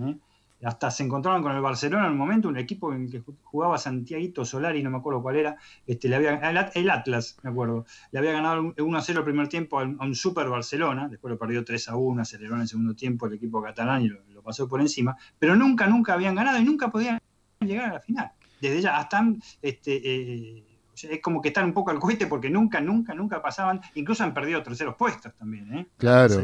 ¿eh? 0.00 0.14
Hasta 0.64 0.90
se 0.90 1.02
encontraron 1.04 1.42
con 1.42 1.52
el 1.54 1.60
Barcelona 1.60 2.06
en 2.06 2.12
un 2.12 2.18
momento, 2.18 2.48
un 2.48 2.56
equipo 2.56 2.92
en 2.92 3.10
que 3.10 3.22
ju- 3.22 3.36
jugaba 3.42 3.76
Santiaguito 3.78 4.44
Solari, 4.44 4.82
no 4.82 4.90
me 4.90 4.96
acuerdo 4.98 5.22
cuál 5.22 5.36
era, 5.36 5.56
este, 5.86 6.08
le 6.08 6.16
había, 6.16 6.34
el, 6.36 6.56
At- 6.56 6.72
el 6.76 6.88
Atlas, 6.90 7.36
me 7.42 7.50
acuerdo, 7.50 7.84
le 8.12 8.18
había 8.18 8.32
ganado 8.32 8.60
un- 8.62 8.74
1 8.78 8.98
a 8.98 9.02
0 9.02 9.18
el 9.20 9.24
primer 9.24 9.48
tiempo 9.48 9.78
a 9.78 9.82
un, 9.84 10.14
Super 10.14 10.48
Barcelona, 10.48 11.08
después 11.08 11.30
lo 11.30 11.38
perdió 11.38 11.64
3 11.64 11.88
a 11.88 11.96
1, 11.96 12.22
aceleró 12.22 12.54
en 12.54 12.62
el 12.62 12.68
segundo 12.68 12.94
tiempo 12.94 13.26
el 13.26 13.34
equipo 13.34 13.62
catalán 13.62 14.02
y 14.02 14.08
lo, 14.08 14.20
lo 14.32 14.42
pasó 14.42 14.68
por 14.68 14.80
encima, 14.80 15.16
pero 15.38 15.54
nunca, 15.54 15.86
nunca 15.86 16.14
habían 16.14 16.34
ganado 16.34 16.58
y 16.58 16.64
nunca 16.64 16.90
podían 16.90 17.18
llegar 17.60 17.90
a 17.90 17.94
la 17.94 18.00
final. 18.00 18.32
Desde 18.60 18.80
ya, 18.80 18.96
hasta 18.96 19.24
este, 19.60 20.00
eh, 20.02 20.64
es 20.94 21.20
como 21.20 21.42
que 21.42 21.48
están 21.48 21.66
un 21.66 21.72
poco 21.74 21.90
al 21.90 21.98
cohete 21.98 22.26
porque 22.26 22.48
nunca, 22.48 22.80
nunca, 22.80 23.14
nunca 23.14 23.42
pasaban, 23.42 23.80
incluso 23.94 24.24
han 24.24 24.32
perdido 24.32 24.62
terceros 24.62 24.94
puestos 24.96 25.34
también, 25.34 25.74
¿eh? 25.74 25.86
Claro. 25.98 26.40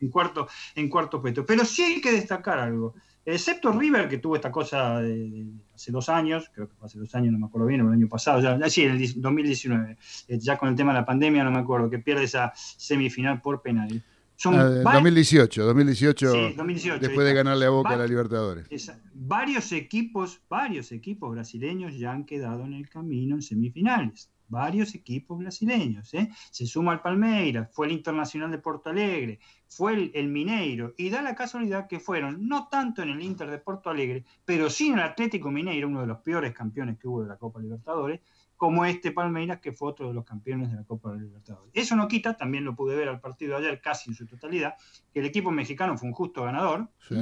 En 0.00 0.08
cuarto, 0.08 0.48
en 0.74 0.88
cuarto 0.88 1.20
puesto. 1.20 1.44
Pero 1.44 1.64
sí 1.64 1.82
hay 1.82 2.00
que 2.00 2.10
destacar 2.12 2.58
algo. 2.58 2.94
Excepto 3.34 3.72
River, 3.72 4.08
que 4.08 4.18
tuvo 4.18 4.36
esta 4.36 4.50
cosa 4.50 5.00
de, 5.00 5.30
de 5.30 5.46
hace 5.74 5.90
dos 5.92 6.08
años, 6.08 6.50
creo 6.54 6.68
que 6.68 6.74
fue 6.74 6.86
hace 6.86 6.98
dos 6.98 7.14
años, 7.14 7.32
no 7.32 7.38
me 7.38 7.46
acuerdo 7.46 7.66
bien, 7.66 7.80
o 7.82 7.88
el 7.88 7.94
año 7.94 8.08
pasado, 8.08 8.40
ya, 8.40 8.68
sí, 8.70 8.82
en 8.82 8.92
el 8.92 8.98
10 8.98 9.20
2019, 9.20 9.96
eh, 10.28 10.38
ya 10.38 10.56
con 10.58 10.68
el 10.68 10.74
tema 10.74 10.92
de 10.92 11.00
la 11.00 11.04
pandemia, 11.06 11.44
no 11.44 11.50
me 11.50 11.58
acuerdo, 11.58 11.88
que 11.90 11.98
pierde 11.98 12.24
esa 12.24 12.52
semifinal 12.54 13.40
por 13.40 13.62
penal. 13.62 14.02
Son 14.36 14.54
Ah, 14.54 14.64
va- 14.86 14.94
2018, 14.94 15.64
2018, 15.66 16.32
Sí, 16.32 16.54
2018, 16.56 16.98
después 16.98 17.26
de 17.26 17.34
ganarle 17.34 17.66
a 17.66 17.70
Boca 17.70 17.90
a 17.90 17.96
la 17.96 18.06
Libertadores. 18.06 18.66
Varios 19.12 19.70
equipos, 19.72 20.40
varios 20.48 20.92
equipos 20.92 21.30
brasileños 21.32 21.98
ya 21.98 22.12
han 22.12 22.24
quedado 22.24 22.64
en 22.64 22.72
el 22.72 22.88
camino 22.88 23.34
en 23.34 23.42
semifinales. 23.42 24.30
Varios 24.50 24.94
equipos 24.94 25.38
brasileños. 25.38 26.12
¿eh? 26.12 26.28
Se 26.50 26.66
suma 26.66 26.92
al 26.92 27.00
Palmeiras, 27.00 27.68
fue 27.72 27.86
el 27.86 27.92
Internacional 27.92 28.50
de 28.50 28.58
Porto 28.58 28.90
Alegre, 28.90 29.38
fue 29.66 29.94
el, 29.94 30.10
el 30.14 30.28
Mineiro, 30.28 30.92
y 30.98 31.08
da 31.08 31.22
la 31.22 31.34
casualidad 31.34 31.86
que 31.86 32.00
fueron, 32.00 32.46
no 32.46 32.68
tanto 32.68 33.02
en 33.02 33.10
el 33.10 33.22
Inter 33.22 33.50
de 33.50 33.58
Porto 33.58 33.88
Alegre, 33.88 34.24
pero 34.44 34.68
sí 34.68 34.88
en 34.88 34.94
el 34.94 35.04
Atlético 35.04 35.50
Mineiro, 35.50 35.88
uno 35.88 36.02
de 36.02 36.08
los 36.08 36.18
peores 36.18 36.52
campeones 36.52 36.98
que 36.98 37.08
hubo 37.08 37.22
de 37.22 37.28
la 37.28 37.36
Copa 37.36 37.60
Libertadores, 37.60 38.20
como 38.56 38.84
este 38.84 39.12
Palmeiras, 39.12 39.60
que 39.60 39.72
fue 39.72 39.88
otro 39.88 40.08
de 40.08 40.14
los 40.14 40.24
campeones 40.24 40.70
de 40.70 40.76
la 40.76 40.84
Copa 40.84 41.14
Libertadores. 41.14 41.70
Eso 41.72 41.96
no 41.96 42.08
quita, 42.08 42.36
también 42.36 42.64
lo 42.64 42.76
pude 42.76 42.94
ver 42.94 43.08
al 43.08 43.18
partido 43.20 43.56
ayer 43.56 43.80
casi 43.80 44.10
en 44.10 44.16
su 44.16 44.26
totalidad, 44.26 44.74
que 45.14 45.20
el 45.20 45.26
equipo 45.26 45.50
mexicano 45.50 45.96
fue 45.96 46.08
un 46.08 46.14
justo 46.14 46.44
ganador, 46.44 46.88
Sí. 47.08 47.14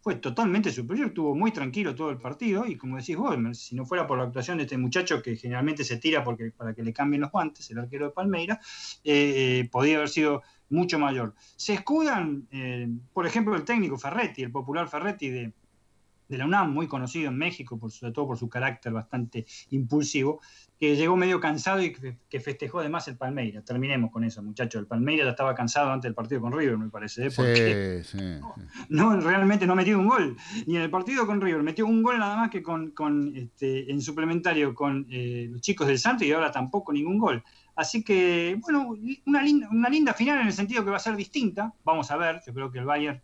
Fue 0.00 0.16
totalmente 0.16 0.70
superior, 0.70 1.08
estuvo 1.08 1.34
muy 1.34 1.50
tranquilo 1.50 1.94
todo 1.94 2.10
el 2.10 2.18
partido 2.18 2.66
y 2.66 2.76
como 2.76 2.96
decís 2.96 3.16
vos, 3.16 3.36
si 3.58 3.74
no 3.74 3.84
fuera 3.84 4.06
por 4.06 4.18
la 4.18 4.24
actuación 4.24 4.58
de 4.58 4.64
este 4.64 4.78
muchacho 4.78 5.22
que 5.22 5.36
generalmente 5.36 5.84
se 5.84 5.96
tira 5.96 6.22
porque, 6.22 6.52
para 6.56 6.74
que 6.74 6.82
le 6.82 6.92
cambien 6.92 7.22
los 7.22 7.30
guantes, 7.30 7.70
el 7.70 7.78
arquero 7.78 8.06
de 8.06 8.12
Palmeira, 8.12 8.60
eh, 9.04 9.60
eh, 9.60 9.68
podía 9.70 9.96
haber 9.96 10.08
sido 10.08 10.42
mucho 10.70 10.98
mayor. 10.98 11.34
Se 11.56 11.74
escudan, 11.74 12.46
eh, 12.50 12.88
por 13.12 13.26
ejemplo, 13.26 13.56
el 13.56 13.64
técnico 13.64 13.98
Ferretti, 13.98 14.42
el 14.42 14.52
popular 14.52 14.88
Ferretti 14.88 15.30
de, 15.30 15.52
de 16.28 16.38
la 16.38 16.44
UNAM, 16.44 16.72
muy 16.72 16.86
conocido 16.86 17.28
en 17.28 17.38
México, 17.38 17.78
por, 17.78 17.90
sobre 17.90 18.12
todo 18.12 18.26
por 18.28 18.38
su 18.38 18.48
carácter 18.48 18.92
bastante 18.92 19.46
impulsivo, 19.70 20.40
que 20.78 20.94
llegó 20.94 21.16
medio 21.16 21.40
cansado 21.40 21.82
y 21.82 21.92
que, 21.92 22.18
que 22.28 22.40
festejó 22.40 22.80
además 22.80 23.08
el 23.08 23.16
Palmeira. 23.16 23.62
Terminemos 23.62 24.12
con 24.12 24.22
eso, 24.22 24.42
muchacho. 24.42 24.78
El 24.78 24.86
Palmeira 24.86 25.24
ya 25.24 25.30
estaba 25.30 25.54
cansado 25.54 25.90
antes 25.90 26.04
del 26.04 26.14
partido 26.14 26.40
con 26.40 26.52
River, 26.52 26.78
me 26.78 26.88
parece. 26.88 27.26
¿eh? 27.26 27.30
Porque 27.34 28.02
Sí, 28.04 28.18
sí, 28.18 28.18
sí. 28.18 28.64
no, 28.90 29.18
realmente 29.20 29.66
no 29.66 29.74
metió 29.74 29.98
un 29.98 30.06
gol. 30.06 30.36
Y 30.66 30.76
en 30.76 30.82
el 30.82 30.90
partido 30.90 31.26
con 31.26 31.40
River 31.40 31.62
metió 31.62 31.86
un 31.86 32.02
gol 32.02 32.18
nada 32.18 32.36
más 32.36 32.50
que 32.50 32.62
con, 32.62 32.92
con, 32.92 33.34
este, 33.34 33.90
en 33.90 34.00
suplementario 34.00 34.74
con 34.74 35.06
eh, 35.10 35.48
los 35.50 35.60
chicos 35.60 35.86
del 35.88 35.98
Santos 35.98 36.26
y 36.26 36.32
ahora 36.32 36.52
tampoco 36.52 36.92
ningún 36.92 37.18
gol. 37.18 37.42
Así 37.74 38.02
que, 38.02 38.56
bueno, 38.60 38.94
una 39.26 39.42
linda, 39.42 39.68
una 39.70 39.88
linda 39.88 40.12
final 40.12 40.40
en 40.40 40.48
el 40.48 40.52
sentido 40.52 40.84
que 40.84 40.90
va 40.90 40.96
a 40.96 41.00
ser 41.00 41.16
distinta. 41.16 41.72
Vamos 41.84 42.10
a 42.10 42.16
ver, 42.16 42.40
yo 42.46 42.52
creo 42.52 42.70
que 42.70 42.78
el 42.78 42.84
Bayern 42.84 43.20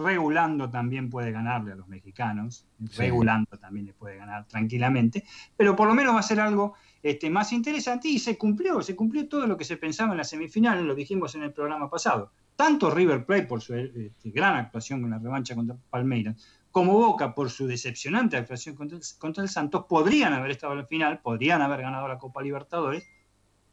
regulando 0.00 0.70
también 0.70 1.08
puede 1.10 1.30
ganarle 1.32 1.72
a 1.72 1.76
los 1.76 1.88
mexicanos, 1.88 2.66
Sí. 2.90 3.02
regulando 3.02 3.58
también 3.58 3.86
le 3.86 3.92
puede 3.92 4.16
ganar 4.16 4.46
tranquilamente, 4.46 5.24
pero 5.56 5.76
por 5.76 5.86
lo 5.86 5.94
menos 5.94 6.14
va 6.14 6.20
a 6.20 6.22
ser 6.24 6.40
algo 6.40 6.74
este, 7.02 7.30
más 7.30 7.52
interesante 7.52 8.08
y 8.08 8.18
se 8.18 8.36
cumplió, 8.36 8.82
se 8.82 8.96
cumplió 8.96 9.28
todo 9.28 9.46
lo 9.46 9.56
que 9.56 9.64
se 9.64 9.76
pensaba 9.76 10.12
en 10.12 10.18
la 10.18 10.24
semifinal, 10.24 10.84
lo 10.86 10.94
dijimos 10.94 11.34
en 11.34 11.42
el 11.44 11.52
programa 11.52 11.88
pasado. 11.88 12.32
Tanto 12.56 12.90
River 12.90 13.24
Plate 13.24 13.44
por 13.44 13.62
su 13.62 13.74
este, 13.74 14.30
gran 14.30 14.56
actuación 14.56 15.00
con 15.00 15.10
la 15.10 15.18
revancha 15.18 15.54
contra 15.54 15.76
Palmeiras, 15.88 16.36
como 16.70 16.92
Boca 16.92 17.34
por 17.34 17.50
su 17.50 17.66
decepcionante 17.66 18.36
actuación 18.36 18.76
contra 18.76 18.98
el, 18.98 19.04
contra 19.18 19.42
el 19.42 19.48
Santos, 19.48 19.86
podrían 19.88 20.32
haber 20.34 20.50
estado 20.52 20.74
en 20.74 20.80
la 20.80 20.86
final, 20.86 21.20
podrían 21.20 21.62
haber 21.62 21.80
ganado 21.82 22.06
la 22.06 22.18
Copa 22.18 22.42
Libertadores 22.42 23.08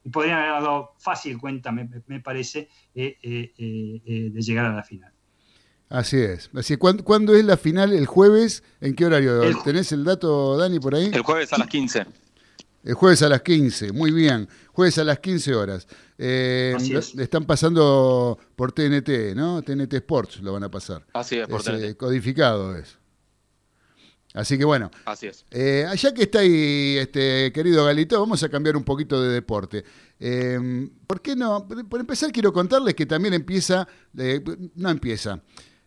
y 0.04 0.10
podrían 0.10 0.38
haber 0.38 0.62
dado 0.62 0.94
fácil 0.98 1.38
cuenta, 1.38 1.70
me, 1.70 1.88
me 2.06 2.20
parece, 2.20 2.68
eh, 2.94 3.18
eh, 3.22 3.52
eh, 3.58 4.30
de 4.32 4.40
llegar 4.40 4.64
a 4.64 4.74
la 4.74 4.82
final. 4.82 5.12
Así 5.88 6.18
es. 6.18 6.50
Así 6.54 6.74
es. 6.74 6.78
¿Cuándo, 6.78 7.02
cuándo 7.04 7.34
es 7.34 7.44
la 7.44 7.56
final? 7.56 7.92
¿El 7.92 8.06
jueves? 8.06 8.62
¿En 8.80 8.94
qué 8.94 9.06
horario? 9.06 9.42
El- 9.42 9.62
¿Tenés 9.64 9.90
el 9.92 10.04
dato, 10.04 10.56
Dani, 10.56 10.78
por 10.80 10.94
ahí? 10.94 11.10
El 11.12 11.22
jueves 11.22 11.52
a 11.52 11.58
las 11.58 11.68
15. 11.68 12.06
El 12.84 12.94
jueves 12.94 13.22
a 13.22 13.28
las 13.28 13.42
15, 13.42 13.92
muy 13.92 14.12
bien. 14.12 14.48
Jueves 14.72 14.98
a 14.98 15.04
las 15.04 15.18
15 15.18 15.54
horas. 15.54 15.86
Eh, 16.16 16.74
Así 16.76 16.94
es. 16.94 17.14
están 17.16 17.44
pasando 17.44 18.38
por 18.54 18.72
TNT, 18.72 19.34
¿no? 19.34 19.62
TNT 19.62 19.94
Sports 19.94 20.40
lo 20.40 20.52
van 20.52 20.64
a 20.64 20.70
pasar. 20.70 21.04
Así 21.12 21.36
es, 21.38 21.48
por 21.48 21.60
Es, 21.60 21.68
eh, 21.68 21.96
codificado 21.96 22.76
es. 22.76 22.96
Así 24.34 24.58
que 24.58 24.64
bueno, 24.64 24.90
Así 25.06 25.26
es. 25.26 25.44
eh, 25.50 25.86
allá 25.88 26.12
que 26.12 26.24
está 26.24 26.40
ahí, 26.40 26.98
este, 26.98 27.50
querido 27.52 27.84
Galito, 27.86 28.20
vamos 28.20 28.42
a 28.42 28.48
cambiar 28.48 28.76
un 28.76 28.84
poquito 28.84 29.20
de 29.22 29.30
deporte. 29.30 29.84
Eh, 30.20 30.88
¿Por 31.06 31.22
qué 31.22 31.34
no? 31.34 31.66
Por 31.66 31.88
por 31.88 31.98
empezar, 32.00 32.30
quiero 32.30 32.52
contarles 32.52 32.94
que 32.94 33.06
también 33.06 33.32
empieza, 33.34 33.88
eh, 34.16 34.40
no 34.76 34.90
empieza, 34.90 35.40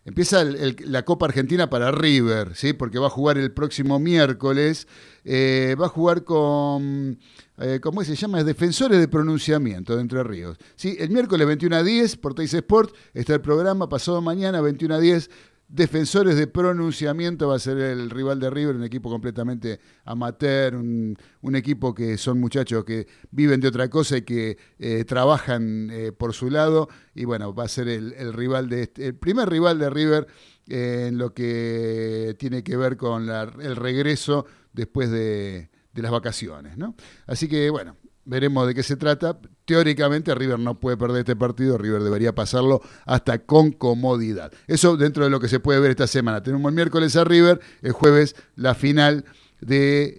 empieza 0.06 0.44
la 0.44 1.06
Copa 1.06 1.28
Argentina 1.28 1.70
para 1.70 1.92
River, 1.92 2.56
¿sí? 2.56 2.74
Porque 2.74 3.00
va 3.00 3.08
a 3.08 3.12
jugar 3.12 3.38
el 3.38 3.52
próximo 3.52 4.00
miércoles, 4.00 4.88
eh, 5.24 5.76
va 5.80 5.86
a 5.86 5.90
jugar 5.90 6.24
con, 6.24 7.20
eh, 7.58 7.80
¿cómo 7.82 8.04
se 8.04 8.16
llama? 8.16 8.44
Defensores 8.44 9.00
de 9.00 9.08
pronunciamiento 9.08 9.96
de 9.96 10.02
Entre 10.02 10.24
Ríos. 10.24 10.58
Sí, 10.76 10.96
el 11.00 11.10
miércoles 11.10 11.46
21 11.48 11.76
a 11.76 11.84
10 11.84 12.18
por 12.18 12.34
Teis 12.34 12.54
Sport 12.54 12.96
está 13.14 13.36
el 13.36 13.42
programa, 13.42 13.88
pasado 13.90 14.22
mañana 14.22 14.62
21 14.62 14.96
a 14.96 15.00
10 15.00 15.30
Defensores 15.74 16.36
de 16.36 16.48
pronunciamiento 16.48 17.48
va 17.48 17.56
a 17.56 17.60
ser 17.60 17.78
el 17.78 18.10
rival 18.10 18.42
de 18.42 18.50
River, 18.50 18.76
un 18.76 18.84
equipo 18.84 19.10
completamente 19.10 19.80
amateur, 20.04 20.76
un, 20.76 21.16
un 21.42 21.56
equipo 21.56 21.94
que 21.96 22.18
son 22.18 22.42
muchachos 22.42 22.84
que 22.84 23.08
viven 23.32 23.62
de 23.62 23.70
otra 23.70 23.90
cosa 23.90 24.18
y 24.18 24.24
que 24.24 24.58
eh, 24.80 25.06
trabajan 25.06 25.90
eh, 25.90 26.12
por 26.12 26.34
su 26.34 26.50
lado. 26.50 26.90
Y 27.16 27.24
bueno, 27.24 27.54
va 27.56 27.64
a 27.64 27.68
ser 27.70 27.88
el, 27.88 28.34
rival 28.34 28.68
de 28.68 28.82
este- 28.84 29.08
el 29.08 29.16
primer 29.16 29.50
rival 29.50 29.80
de 29.80 29.90
River 29.90 30.28
eh, 30.68 31.06
en 31.08 31.18
lo 31.18 31.34
que 31.34 32.36
tiene 32.38 32.64
que 32.66 32.76
ver 32.76 32.98
con 32.98 33.26
la- 33.26 33.44
el 33.62 33.78
regreso 33.78 34.46
después 34.74 35.10
de, 35.10 35.70
de 35.94 36.02
las 36.02 36.12
vacaciones. 36.12 36.78
¿no? 36.78 36.96
Así 37.28 37.48
que 37.48 37.70
bueno, 37.70 37.96
veremos 38.26 38.68
de 38.68 38.76
qué 38.76 38.84
se 38.84 38.96
trata. 38.96 39.38
Teóricamente 39.66 40.34
River 40.36 40.60
no 40.60 40.80
puede 40.80 40.98
perder 40.98 41.20
este 41.20 41.36
partido, 41.36 41.78
River 41.78 42.02
debería 42.04 42.34
pasarlo 42.36 42.82
hasta 43.06 43.40
con 43.40 43.72
comodidad. 43.72 44.52
Eso 44.68 44.98
dentro 44.98 45.24
de 45.24 45.30
lo 45.30 45.40
que 45.40 45.48
se 45.48 45.60
puede 45.60 45.80
ver 45.80 45.92
esta 45.92 46.08
semana. 46.08 46.42
Tenemos 46.44 46.70
el 46.70 46.76
miércoles 46.76 47.16
a 47.16 47.24
River, 47.24 47.60
el 47.82 47.92
jueves 47.92 48.36
la 48.56 48.76
final 48.76 49.26
de, 49.60 50.16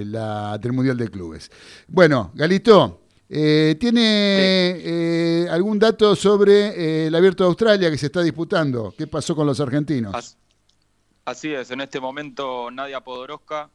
eh, 0.00 0.04
la, 0.06 0.58
del 0.58 0.72
Mundial 0.72 0.96
de 0.96 1.08
Clubes. 1.08 1.50
Bueno, 1.86 2.32
Galito, 2.34 3.02
eh, 3.28 3.76
¿tiene 3.78 4.02
eh, 4.04 5.48
algún 5.50 5.78
dato 5.78 6.16
sobre 6.16 7.06
el 7.06 7.14
Abierto 7.14 7.44
de 7.44 7.48
Australia 7.48 7.90
que 7.90 7.98
se 7.98 8.06
está 8.06 8.22
disputando? 8.22 8.94
¿Qué 8.96 9.06
pasó 9.06 9.36
con 9.36 9.46
los 9.46 9.60
argentinos? 9.60 10.14
As- 10.14 10.36
Así 11.24 11.52
es, 11.52 11.72
en 11.72 11.80
este 11.80 11.98
momento 11.98 12.70
Nadia 12.70 13.00
Podoroska 13.00 13.68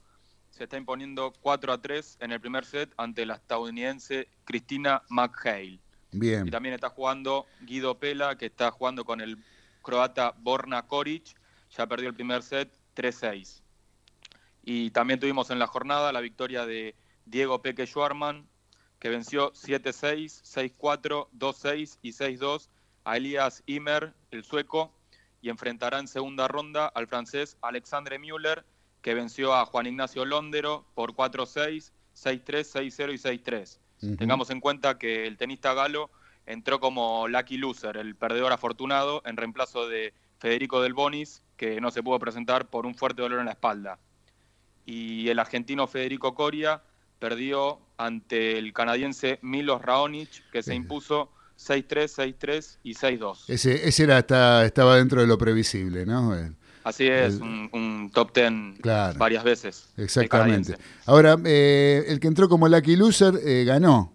se 0.62 0.66
está 0.66 0.78
imponiendo 0.78 1.34
4 1.42 1.74
a 1.74 1.82
3 1.82 2.18
en 2.20 2.32
el 2.34 2.40
primer 2.40 2.66
set 2.66 2.94
ante 2.96 3.26
la 3.26 3.34
estadounidense 3.34 4.28
Cristina 4.46 5.02
McHale. 5.10 5.80
Bien. 6.12 6.48
Y 6.48 6.52
también 6.52 6.76
está 6.76 6.90
jugando 6.90 7.48
Guido 7.62 7.98
Pela, 7.98 8.38
que 8.38 8.46
está 8.46 8.70
jugando 8.70 9.04
con 9.04 9.22
el 9.22 9.44
croata 9.82 10.36
Borna 10.38 10.84
Koric. 10.86 11.36
Ya 11.76 11.88
perdió 11.88 12.10
el 12.10 12.14
primer 12.14 12.44
set 12.44 12.72
3-6. 12.96 13.64
Y 14.64 14.92
también 14.92 15.20
tuvimos 15.20 15.50
en 15.50 15.58
la 15.58 15.66
jornada 15.66 16.12
la 16.12 16.22
victoria 16.22 16.68
de 16.68 16.94
Diego 17.26 17.64
Peque 17.64 17.88
Schwarman, 17.88 18.48
que 19.00 19.10
venció 19.10 19.54
7-6, 19.54 20.44
6-4, 20.78 21.28
2-6 21.32 21.98
y 22.04 22.12
6-2 22.12 22.70
a 23.04 23.18
Elias 23.18 23.64
Imer, 23.66 24.14
el 24.30 24.44
sueco, 24.44 24.94
y 25.42 25.50
enfrentará 25.50 25.98
en 25.98 26.08
segunda 26.08 26.48
ronda 26.48 26.86
al 26.86 27.08
francés 27.08 27.58
Alexandre 27.64 28.20
Müller, 28.20 28.64
que 29.02 29.14
venció 29.14 29.54
a 29.54 29.66
Juan 29.66 29.88
Ignacio 29.88 30.26
Londero 30.26 30.86
por 30.94 31.14
4-6, 31.14 31.92
6-3, 32.16 32.66
6-0 32.66 33.14
y 33.14 33.18
6-3. 33.18 33.80
Ujú. 34.04 34.16
Tengamos 34.18 34.50
en 34.50 34.60
cuenta 34.60 34.98
que 34.98 35.26
el 35.28 35.38
tenista 35.38 35.74
galo 35.74 36.10
entró 36.46 36.80
como 36.80 37.28
lucky 37.28 37.58
loser, 37.58 37.98
el 37.98 38.16
perdedor 38.16 38.52
afortunado, 38.52 39.22
en 39.26 39.38
reemplazo 39.38 39.88
de 39.88 40.14
Federico 40.40 40.82
Del 40.82 40.94
Bonis, 40.94 41.44
que 41.58 41.80
no 41.82 41.92
se 41.92 42.02
pudo 42.04 42.18
presentar 42.20 42.70
por 42.70 42.86
un 42.86 42.96
fuerte 42.96 43.22
dolor 43.22 43.40
en 43.40 43.46
la 43.46 43.52
espalda. 43.52 44.00
Y 44.86 45.30
el 45.30 45.40
argentino 45.40 45.88
Federico 45.88 46.34
Coria 46.34 46.82
perdió 47.20 47.80
ante 47.98 48.58
el 48.58 48.74
canadiense 48.74 49.38
Milos 49.44 49.82
Raonic, 49.82 50.30
que 50.52 50.64
se 50.64 50.72
Sí. 50.72 50.78
impuso 50.78 51.32
6-3, 51.56 52.12
6-3 52.12 52.80
y 52.82 52.96
6-2. 52.96 53.46
Ese, 53.48 53.88
ese 53.88 54.04
era, 54.04 54.18
está- 54.18 54.66
estaba 54.66 54.96
dentro 54.98 55.22
de 55.22 55.28
lo 55.28 55.38
previsible, 55.38 56.08
¿no? 56.08 56.34
Así 56.84 57.08
es, 57.08 57.36
el- 57.36 57.42
un, 57.44 57.70
un 57.74 58.12
top 58.14 58.32
ten 58.34 58.76
Claro. 58.82 59.18
varias 59.20 59.44
veces. 59.44 59.90
Exactamente. 59.98 60.78
Ahora, 61.06 61.38
eh, 61.46 62.04
el 62.08 62.20
que 62.20 62.28
entró 62.28 62.50
como 62.50 62.68
lucky 62.68 62.96
loser 62.96 63.36
eh, 63.46 63.64
ganó. 63.66 64.14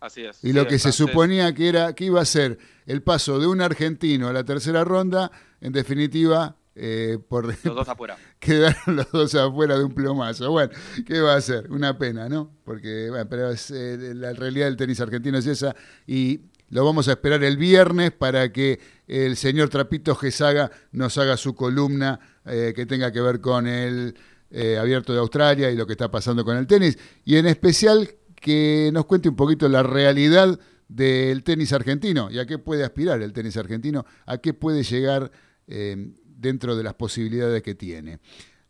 Así 0.00 0.22
es. 0.24 0.36
Y 0.44 0.48
sí, 0.48 0.52
lo 0.52 0.66
que 0.66 0.78
se 0.78 0.92
suponía 0.92 1.54
que 1.54 1.68
era 1.68 1.94
que 1.94 2.04
iba 2.04 2.20
a 2.20 2.24
ser 2.24 2.58
el 2.86 3.02
paso 3.02 3.38
de 3.38 3.46
un 3.46 3.60
argentino 3.62 4.28
a 4.28 4.32
la 4.32 4.44
tercera 4.44 4.84
ronda, 4.84 5.30
en 5.62 5.72
definitiva, 5.72 6.56
eh, 6.74 7.18
por 7.28 7.46
Los 7.46 7.62
dos 7.76 7.88
afuera. 7.88 8.16
quedaron 8.38 8.96
los 8.96 9.10
dos 9.12 9.34
afuera 9.34 9.78
de 9.78 9.84
un 9.84 9.94
plomazo. 9.94 10.50
Bueno, 10.50 10.72
¿qué 11.06 11.20
va 11.20 11.34
a 11.34 11.36
hacer? 11.36 11.70
Una 11.70 11.96
pena, 11.96 12.28
¿no? 12.28 12.50
Porque, 12.64 13.08
bueno, 13.08 13.26
pero 13.30 13.50
es, 13.50 13.70
eh, 13.70 14.12
la 14.14 14.32
realidad 14.34 14.66
del 14.66 14.76
tenis 14.76 15.00
argentino 15.00 15.38
es 15.38 15.46
esa 15.46 15.74
y 16.06 16.40
lo 16.74 16.84
vamos 16.84 17.06
a 17.06 17.12
esperar 17.12 17.44
el 17.44 17.56
viernes 17.56 18.10
para 18.10 18.52
que 18.52 18.80
el 19.06 19.36
señor 19.36 19.68
Trapito 19.68 20.16
Gesaga 20.16 20.72
nos 20.90 21.16
haga 21.18 21.36
su 21.36 21.54
columna 21.54 22.18
eh, 22.44 22.72
que 22.74 22.84
tenga 22.84 23.12
que 23.12 23.20
ver 23.20 23.40
con 23.40 23.68
el 23.68 24.16
eh, 24.50 24.76
abierto 24.76 25.12
de 25.12 25.20
Australia 25.20 25.70
y 25.70 25.76
lo 25.76 25.86
que 25.86 25.92
está 25.92 26.10
pasando 26.10 26.44
con 26.44 26.56
el 26.56 26.66
tenis 26.66 26.98
y 27.24 27.36
en 27.36 27.46
especial 27.46 28.16
que 28.34 28.90
nos 28.92 29.06
cuente 29.06 29.28
un 29.28 29.36
poquito 29.36 29.68
la 29.68 29.84
realidad 29.84 30.58
del 30.88 31.44
tenis 31.44 31.72
argentino 31.72 32.28
y 32.28 32.40
a 32.40 32.44
qué 32.44 32.58
puede 32.58 32.82
aspirar 32.82 33.22
el 33.22 33.32
tenis 33.32 33.56
argentino, 33.56 34.04
a 34.26 34.38
qué 34.38 34.52
puede 34.52 34.82
llegar 34.82 35.30
eh, 35.68 36.12
dentro 36.24 36.74
de 36.74 36.82
las 36.82 36.94
posibilidades 36.94 37.62
que 37.62 37.76
tiene. 37.76 38.18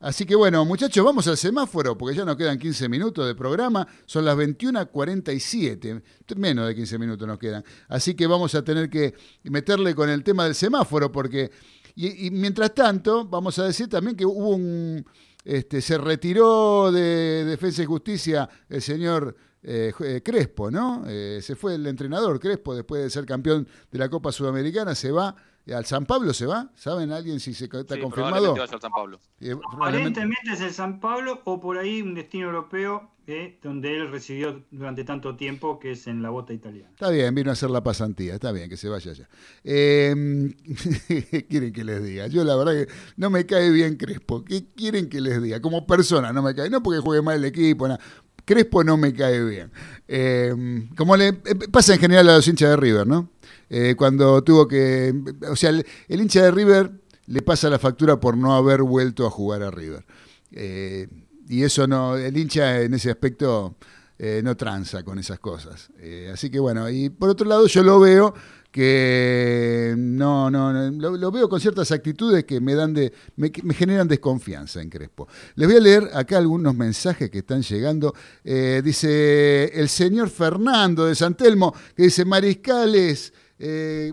Así 0.04 0.26
que 0.26 0.34
bueno, 0.34 0.66
muchachos, 0.66 1.02
vamos 1.02 1.26
al 1.28 1.38
semáforo, 1.38 1.96
porque 1.96 2.14
ya 2.14 2.26
nos 2.26 2.36
quedan 2.36 2.58
15 2.58 2.90
minutos 2.90 3.26
de 3.26 3.34
programa, 3.34 3.88
son 4.04 4.26
las 4.26 4.36
21.47, 4.36 6.02
menos 6.36 6.68
de 6.68 6.74
15 6.74 6.98
minutos 6.98 7.26
nos 7.26 7.38
quedan. 7.38 7.64
Así 7.88 8.14
que 8.14 8.26
vamos 8.26 8.54
a 8.54 8.62
tener 8.62 8.90
que 8.90 9.14
meterle 9.44 9.94
con 9.94 10.10
el 10.10 10.22
tema 10.22 10.44
del 10.44 10.54
semáforo, 10.54 11.10
porque... 11.10 11.50
Y, 11.94 12.26
y 12.26 12.30
mientras 12.30 12.74
tanto, 12.74 13.24
vamos 13.24 13.58
a 13.58 13.64
decir 13.64 13.88
también 13.88 14.14
que 14.14 14.26
hubo 14.26 14.50
un... 14.50 15.06
Este, 15.42 15.80
se 15.80 15.96
retiró 15.96 16.92
de 16.92 17.46
Defensa 17.46 17.82
y 17.82 17.86
Justicia 17.86 18.46
el 18.68 18.82
señor 18.82 19.34
eh, 19.62 19.90
eh, 20.00 20.20
Crespo, 20.22 20.70
¿no? 20.70 21.04
Eh, 21.08 21.40
se 21.40 21.56
fue 21.56 21.76
el 21.76 21.86
entrenador 21.86 22.38
Crespo 22.38 22.74
después 22.74 23.02
de 23.02 23.08
ser 23.08 23.24
campeón 23.24 23.66
de 23.90 23.98
la 23.98 24.10
Copa 24.10 24.32
Sudamericana, 24.32 24.94
se 24.94 25.10
va 25.10 25.34
al 25.72 25.86
San 25.86 26.04
Pablo, 26.06 26.34
se 26.34 26.46
va. 26.46 26.70
¿Saben 26.74 27.10
alguien 27.12 27.40
si 27.40 27.54
se, 27.54 27.64
está 27.64 27.78
Sí, 27.94 28.00
confirmado? 28.00 28.54
probablemente 28.54 28.60
vaya 28.60 28.74
al 28.74 28.80
San 28.80 28.90
Pablo. 28.92 29.20
Eh, 29.40 29.56
probablemente- 29.56 30.20
Aparentemente 30.20 30.52
es 30.52 30.60
el 30.60 30.72
San 30.72 31.00
Pablo 31.00 31.40
o 31.44 31.60
por 31.60 31.78
ahí 31.78 32.02
un 32.02 32.14
destino 32.14 32.46
europeo 32.46 33.10
eh, 33.26 33.58
donde 33.62 33.96
él 33.96 34.10
residió 34.10 34.62
durante 34.70 35.02
tanto 35.02 35.34
tiempo, 35.34 35.78
que 35.78 35.92
es 35.92 36.06
en 36.08 36.20
la 36.20 36.28
bota 36.28 36.52
italiana. 36.52 36.90
Está 36.90 37.08
bien, 37.08 37.34
vino 37.34 37.48
a 37.48 37.54
hacer 37.54 37.70
la 37.70 37.82
pasantía, 37.82 38.34
está 38.34 38.52
bien, 38.52 38.68
que 38.68 38.76
se 38.76 38.90
vaya 38.90 39.12
allá. 39.12 39.26
Eh, 39.64 40.54
¿Qué 41.30 41.46
quieren 41.48 41.72
que 41.72 41.84
les 41.84 42.02
diga? 42.04 42.26
Yo 42.26 42.44
la 42.44 42.54
verdad 42.56 42.72
que 42.74 42.92
no 43.16 43.30
me 43.30 43.46
cae 43.46 43.70
bien 43.70 43.96
Crespo. 43.96 44.44
¿Qué 44.44 44.66
quieren 44.76 45.08
que 45.08 45.22
les 45.22 45.40
diga? 45.42 45.60
Como 45.62 45.86
persona 45.86 46.32
no 46.34 46.42
me 46.42 46.54
cae, 46.54 46.68
no 46.68 46.82
porque 46.82 47.00
juegue 47.00 47.22
mal 47.22 47.36
el 47.36 47.44
equipo, 47.46 47.88
nada. 47.88 47.98
Crespo 48.44 48.84
no 48.84 48.98
me 48.98 49.14
cae 49.14 49.42
bien. 49.42 49.72
Eh, 50.06 50.86
como 50.96 51.16
le 51.16 51.28
eh, 51.28 51.38
pasa 51.72 51.94
en 51.94 52.00
general 52.00 52.28
a 52.28 52.36
los 52.36 52.46
hinchas 52.46 52.68
de 52.68 52.76
River, 52.76 53.06
¿no? 53.06 53.30
Eh, 53.76 53.96
cuando 53.96 54.40
tuvo 54.44 54.68
que... 54.68 55.12
O 55.50 55.56
sea, 55.56 55.70
el, 55.70 55.84
hincha 56.08 56.44
de 56.44 56.52
River 56.52 56.92
le 57.26 57.42
pasa 57.42 57.68
la 57.68 57.80
factura 57.80 58.20
por 58.20 58.36
no 58.36 58.54
haber 58.54 58.82
vuelto 58.82 59.26
a 59.26 59.30
jugar 59.30 59.64
a 59.64 59.72
River. 59.72 60.06
Eh, 60.52 61.08
y 61.48 61.64
eso 61.64 61.88
no, 61.88 62.16
el 62.16 62.36
hincha 62.36 62.82
en 62.82 62.94
ese 62.94 63.10
aspecto 63.10 63.74
eh, 64.16 64.42
no 64.44 64.56
tranza 64.56 65.02
con 65.02 65.18
esas 65.18 65.40
cosas. 65.40 65.90
Así 66.32 66.50
que 66.50 66.60
bueno, 66.60 66.88
y 66.88 67.10
por 67.10 67.30
otro 67.30 67.48
lado 67.48 67.66
yo 67.66 67.82
lo 67.82 67.98
veo 67.98 68.32
que 68.70 69.94
no, 69.98 70.52
no, 70.52 70.72
lo, 70.92 71.32
veo 71.32 71.48
con 71.48 71.60
ciertas 71.60 71.90
actitudes 71.90 72.44
que 72.44 72.60
me 72.60 72.76
dan 72.76 72.94
de, 72.94 73.12
me, 73.34 73.50
generan 73.74 74.06
desconfianza 74.06 74.80
en 74.82 74.88
Crespo. 74.88 75.26
Les 75.56 75.66
voy 75.66 75.78
a 75.78 75.80
leer 75.80 76.10
acá 76.14 76.38
algunos 76.38 76.76
mensajes 76.76 77.28
que 77.28 77.38
están 77.38 77.62
llegando. 77.62 78.14
Dice 78.44 79.64
el 79.74 79.88
señor 79.88 80.30
Fernando 80.30 81.06
de 81.06 81.16
San 81.16 81.34
Telmo, 81.34 81.74
que 81.96 82.04
dice 82.04 82.24
Mariscales, 82.24 83.32
eh, 83.58 84.12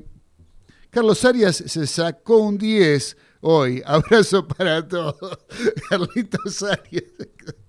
Carlos 0.89 1.23
Arias 1.23 1.63
se 1.65 1.87
sacó 1.87 2.37
un 2.37 2.57
10 2.57 3.17
hoy. 3.41 3.81
Abrazo 3.85 4.47
para 4.47 4.87
todos. 4.87 5.39
Carlitos 5.89 6.63
Arias 6.63 7.05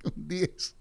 un 0.05 0.29
10. 0.29 0.77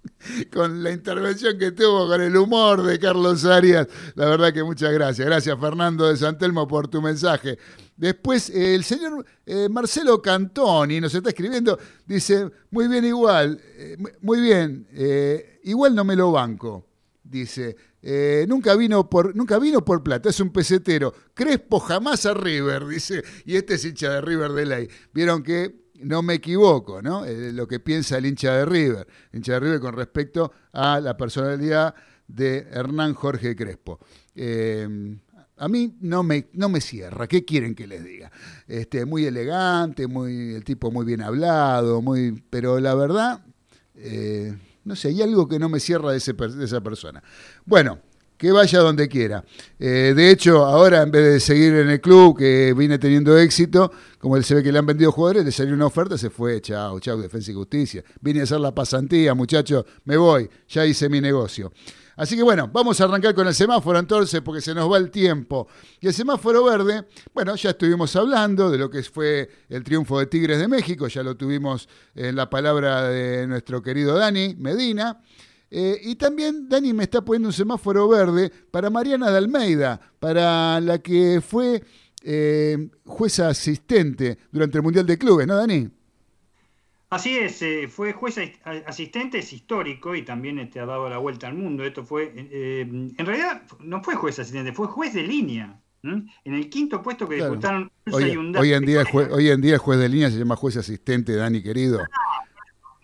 Con 0.52 0.84
la 0.84 0.92
intervención 0.92 1.58
que 1.58 1.72
tuvo, 1.72 2.08
con 2.08 2.22
el 2.22 2.36
humor 2.36 2.84
de 2.84 3.00
Carlos 3.00 3.46
Arias. 3.46 3.88
La 4.16 4.26
verdad 4.26 4.54
que 4.54 4.64
muchas 4.64 4.92
gracias. 4.92 5.26
Gracias 5.28 5.60
Fernando 5.60 6.08
de 6.08 6.18
Santelmo 6.18 6.68
por 6.68 6.88
tu 6.88 7.02
mensaje. 7.02 7.58
Después 7.96 8.50
el 8.50 8.84
señor 8.84 9.26
eh, 9.46 9.70
Marcelo 9.70 10.22
Cantoni 10.22 11.00
nos 11.00 11.14
está 11.14 11.30
escribiendo, 11.30 11.78
dice, 12.08 12.50
muy 12.72 12.88
bien 12.88 13.06
igual, 13.06 13.62
eh, 13.76 13.96
muy 14.22 14.42
bien, 14.42 14.88
igual 15.64 15.94
no 15.94 16.04
me 16.04 16.16
lo 16.16 16.32
banco, 16.32 16.88
dice, 17.24 17.76
eh, 18.02 18.46
nunca, 18.48 18.76
vino 18.76 19.10
por, 19.10 19.36
nunca 19.36 19.60
vino 19.60 19.86
por 19.86 20.02
plata, 20.04 20.30
es 20.30 20.40
un 20.40 20.52
pesetero, 20.52 21.14
Crespo 21.34 21.80
jamás 21.80 22.26
a 22.26 22.34
River, 22.34 22.88
dice, 22.88 23.24
y 23.46 23.56
este 23.56 23.76
es 23.76 23.86
hincha 23.86 24.10
de 24.10 24.22
River 24.22 24.52
de 24.52 24.66
ley. 24.66 24.88
Vieron 25.14 25.44
que 25.44 25.82
no 26.00 26.24
me 26.24 26.36
equivoco, 26.36 27.02
¿no? 27.02 27.26
Eh, 27.26 27.52
lo 27.54 27.68
que 27.68 27.80
piensa 27.80 28.18
el 28.18 28.26
hincha 28.26 28.54
de 28.54 28.66
River, 28.66 29.08
hincha 29.34 29.54
de 29.54 29.60
River 29.60 29.80
con 29.80 29.96
respecto 29.96 30.52
a 30.74 31.00
la 31.00 31.16
personalidad 31.16 31.94
de 32.28 32.68
Hernán 32.72 33.14
Jorge 33.14 33.56
Crespo. 33.56 34.00
Eh, 34.34 35.18
a 35.58 35.68
mí 35.68 35.96
no 36.02 36.24
me, 36.24 36.50
no 36.54 36.70
me 36.70 36.82
cierra, 36.82 37.28
¿qué 37.28 37.46
quieren 37.46 37.76
que 37.76 37.86
les 37.86 38.04
diga? 38.04 38.32
Este, 38.66 39.06
muy 39.06 39.26
elegante, 39.26 40.08
muy, 40.08 40.56
el 40.56 40.64
tipo 40.64 40.90
muy 40.90 41.06
bien 41.06 41.22
hablado, 41.22 42.02
muy, 42.02 42.44
pero 42.50 42.80
la 42.80 42.96
verdad, 42.96 43.46
no 44.84 44.96
sé, 44.96 45.10
hay 45.10 45.22
algo 45.22 45.48
que 45.48 45.60
no 45.60 45.70
me 45.70 45.80
cierra 45.80 46.12
de, 46.12 46.18
ese, 46.18 46.34
de 46.34 46.66
esa 46.66 46.82
persona. 46.82 47.24
Bueno, 47.66 48.00
que 48.42 48.52
vaya 48.52 48.80
donde 48.80 49.08
quiera. 49.08 49.46
Eh, 49.78 50.14
de 50.16 50.32
hecho, 50.32 50.66
ahora 50.66 51.04
en 51.04 51.12
vez 51.12 51.34
de 51.34 51.40
seguir 51.40 51.76
en 51.76 51.92
el 51.92 52.02
club 52.02 52.36
que 52.40 52.74
viene 52.76 52.98
teniendo 52.98 53.38
éxito, 53.38 53.92
como 54.18 54.36
él 54.36 54.44
se 54.44 54.56
ve 54.56 54.64
que 54.64 54.72
le 54.72 54.80
han 54.80 54.86
vendido 54.88 55.12
jugadores, 55.12 55.46
le 55.46 55.52
salió 55.52 55.76
una 55.76 55.86
oferta, 55.86 56.18
se 56.18 56.32
fue, 56.32 56.60
chao, 56.60 57.00
chao, 57.00 57.18
Defensa 57.18 57.52
y 57.52 57.54
Justicia. 57.54 58.04
Vine 58.20 58.40
a 58.40 58.44
hacer 58.44 58.60
la 58.60 58.74
pasantía, 58.74 59.36
muchachos, 59.36 59.86
me 60.06 60.18
voy, 60.18 60.50
ya 60.68 60.84
hice 60.88 61.08
mi 61.08 61.22
negocio. 61.22 61.72
Así 62.16 62.36
que 62.36 62.44
bueno, 62.44 62.70
vamos 62.72 63.00
a 63.00 63.06
arrancar 63.06 63.34
con 63.34 63.48
el 63.48 63.54
semáforo 63.54 64.00
entonces, 64.00 64.42
porque 64.42 64.62
se 64.62 64.74
nos 64.74 64.92
va 64.92 64.98
el 64.98 65.10
tiempo. 65.12 65.68
Y 66.00 66.08
el 66.08 66.14
semáforo 66.14 66.64
verde, 66.64 67.06
bueno, 67.34 67.56
ya 67.56 67.72
estuvimos 67.72 68.16
hablando 68.16 68.70
de 68.70 68.78
lo 68.78 68.90
que 68.90 69.04
fue 69.04 69.50
el 69.70 69.84
triunfo 69.84 70.20
de 70.20 70.26
Tigres 70.26 70.60
de 70.60 70.68
México, 70.68 71.08
ya 71.08 71.24
lo 71.24 71.36
tuvimos 71.36 71.88
en 72.16 72.36
la 72.36 72.50
palabra 72.50 73.08
de 73.08 73.48
nuestro 73.48 73.82
querido 73.82 74.16
Dani 74.16 74.56
Medina. 74.58 75.22
Eh, 75.74 76.00
y 76.04 76.16
también 76.16 76.68
Dani 76.68 76.92
me 76.92 77.04
está 77.04 77.24
poniendo 77.24 77.48
un 77.48 77.54
semáforo 77.54 78.08
verde 78.10 78.52
para 78.72 78.90
Mariana 78.90 79.32
de 79.32 79.38
Almeida, 79.38 80.02
para 80.20 80.82
la 80.82 81.00
que 81.00 81.42
fue 81.42 81.82
eh, 82.24 82.90
jueza 83.06 83.48
asistente 83.48 84.38
durante 84.52 84.78
el 84.78 84.84
Mundial 84.84 85.06
de 85.06 85.18
Clubes, 85.18 85.48
¿no, 85.48 85.56
Dani? 85.56 85.90
Así 87.12 87.38
es, 87.38 87.62
eh, 87.62 87.90
fue 87.90 88.14
juez 88.14 88.40
asistente, 88.86 89.40
es 89.40 89.52
histórico 89.52 90.16
y 90.16 90.24
también 90.24 90.60
este, 90.60 90.80
ha 90.80 90.86
dado 90.86 91.10
la 91.10 91.18
vuelta 91.18 91.46
al 91.46 91.56
mundo. 91.56 91.84
Esto 91.84 92.06
fue, 92.06 92.32
eh, 92.34 92.88
en 92.90 93.26
realidad 93.26 93.64
no 93.82 94.02
fue 94.02 94.16
juez 94.16 94.40
asistente, 94.40 94.72
fue 94.72 94.88
juez 94.88 95.14
de 95.14 95.24
línea. 95.24 95.78
En 96.04 96.30
el 96.46 96.70
quinto 96.70 97.02
puesto 97.02 97.28
que 97.28 97.36
disputaron 97.36 97.92
hoy, 98.10 98.38
hoy, 98.58 98.74
en 98.74 98.86
día 98.86 99.04
juez, 99.04 99.30
hoy 99.30 99.50
en 99.50 99.60
día 99.60 99.78
juez 99.78 100.00
de 100.00 100.08
línea 100.08 100.32
se 100.32 100.40
llama 100.40 100.56
juez 100.56 100.78
asistente, 100.78 101.36
Dani 101.36 101.62
querido. 101.62 102.00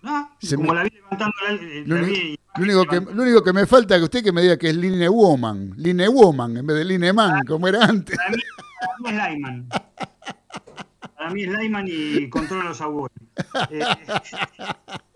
No, 0.01 0.31
como 0.55 0.73
la 0.73 0.83
vi 0.83 0.89
levantando 0.91 1.35
la, 1.45 1.51
lo, 1.85 2.63
único 2.63 2.85
que, 2.85 3.01
lo 3.01 3.23
único 3.23 3.43
que 3.43 3.51
me 3.51 3.65
falta 3.65 3.95
es 3.95 3.99
que 3.99 4.05
usted 4.05 4.23
que 4.23 4.31
me 4.31 4.41
diga 4.41 4.57
que 4.57 4.69
es 4.69 4.75
Line 4.77 5.09
Woman, 5.09 5.73
Line 5.75 6.07
Woman 6.07 6.55
en 6.55 6.65
vez 6.65 6.77
de 6.77 6.85
Line 6.85 7.11
Man, 7.11 7.39
ah, 7.39 7.41
como 7.45 7.67
era 7.67 7.83
antes. 7.83 8.17
Para 8.17 8.29
mí, 8.31 8.41
es 9.05 9.13
Lyman. 9.13 9.67
Para 11.17 11.29
mí 11.29 11.43
es 11.43 11.49
Lyman 11.49 11.85
y 11.89 12.29
controla 12.29 12.63
los 12.63 12.79
abuelos. 12.79 13.26
Eh, 13.71 13.83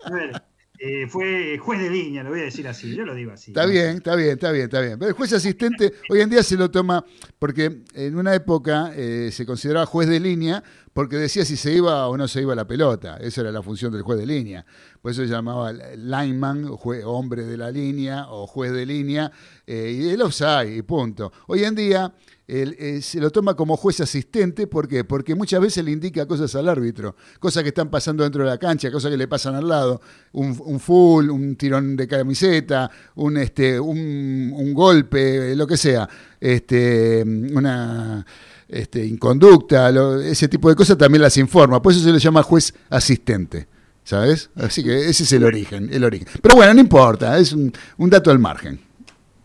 a 0.04 0.10
ver, 0.10 0.42
eh, 0.84 1.06
fue 1.06 1.58
juez 1.58 1.80
de 1.80 1.90
línea, 1.90 2.24
lo 2.24 2.30
voy 2.30 2.40
a 2.40 2.44
decir 2.44 2.66
así, 2.66 2.92
yo 2.92 3.04
lo 3.04 3.14
digo 3.14 3.30
así. 3.30 3.52
Está 3.52 3.66
bien, 3.66 3.98
está 3.98 4.16
bien, 4.16 4.30
está 4.30 4.50
bien, 4.50 4.64
está 4.64 4.80
bien. 4.80 4.98
Pero 4.98 5.10
el 5.10 5.14
juez 5.14 5.32
asistente 5.32 5.92
hoy 6.10 6.20
en 6.20 6.28
día 6.28 6.42
se 6.42 6.56
lo 6.56 6.72
toma, 6.72 7.04
porque 7.38 7.82
en 7.94 8.16
una 8.16 8.34
época 8.34 8.92
eh, 8.96 9.30
se 9.30 9.46
consideraba 9.46 9.86
juez 9.86 10.08
de 10.08 10.18
línea 10.18 10.64
porque 10.92 11.16
decía 11.16 11.44
si 11.44 11.56
se 11.56 11.72
iba 11.72 12.06
o 12.08 12.16
no 12.16 12.28
se 12.28 12.42
iba 12.42 12.54
la 12.54 12.66
pelota. 12.66 13.16
Esa 13.16 13.42
era 13.42 13.52
la 13.52 13.62
función 13.62 13.92
del 13.92 14.02
juez 14.02 14.18
de 14.18 14.26
línea. 14.26 14.64
Por 15.00 15.10
eso 15.10 15.22
se 15.22 15.28
llamaba 15.28 15.72
lineman, 15.72 16.70
hombre 17.04 17.44
de 17.44 17.56
la 17.56 17.70
línea 17.70 18.26
o 18.28 18.46
juez 18.46 18.72
de 18.72 18.86
línea, 18.86 19.32
y 19.66 20.08
el 20.08 20.22
offside, 20.22 20.76
y 20.76 20.82
punto. 20.82 21.32
Hoy 21.46 21.64
en 21.64 21.74
día 21.74 22.12
eh, 22.54 23.00
se 23.00 23.18
lo 23.18 23.30
toma 23.30 23.54
como 23.54 23.78
juez 23.78 24.00
asistente, 24.00 24.66
¿por 24.66 24.86
qué? 24.86 25.04
Porque 25.04 25.34
muchas 25.34 25.60
veces 25.60 25.82
le 25.84 25.92
indica 25.92 26.26
cosas 26.26 26.54
al 26.54 26.68
árbitro, 26.68 27.16
cosas 27.38 27.62
que 27.62 27.70
están 27.70 27.88
pasando 27.88 28.24
dentro 28.24 28.44
de 28.44 28.50
la 28.50 28.58
cancha, 28.58 28.90
cosas 28.90 29.10
que 29.10 29.16
le 29.16 29.26
pasan 29.26 29.54
al 29.54 29.66
lado, 29.66 30.02
un, 30.32 30.78
full, 30.78 31.30
un 31.30 31.56
tirón 31.56 31.96
de 31.96 32.06
camiseta, 32.06 32.90
un, 33.14 33.38
este, 33.38 33.80
un, 33.80 34.74
golpe, 34.74 35.56
lo 35.56 35.66
que 35.66 35.78
sea, 35.78 36.06
este, 36.38 37.22
una 37.22 38.26
este, 38.72 39.04
inconducta, 39.06 39.90
ese 40.24 40.48
tipo 40.48 40.68
de 40.68 40.74
cosas 40.74 40.98
también 40.98 41.22
las 41.22 41.36
informa, 41.36 41.80
por 41.80 41.92
eso 41.92 42.02
se 42.02 42.12
le 42.12 42.18
llama 42.18 42.42
juez 42.42 42.74
asistente. 42.90 43.68
¿Sabes? 44.04 44.50
Así 44.56 44.82
que 44.82 45.08
ese 45.08 45.22
es 45.22 45.32
el 45.32 45.44
origen, 45.44 45.88
el 45.92 46.02
origen. 46.02 46.26
Pero 46.42 46.56
bueno, 46.56 46.74
no 46.74 46.80
importa, 46.80 47.38
es 47.38 47.52
un, 47.52 47.72
un 47.98 48.10
dato 48.10 48.32
al 48.32 48.40
margen. 48.40 48.80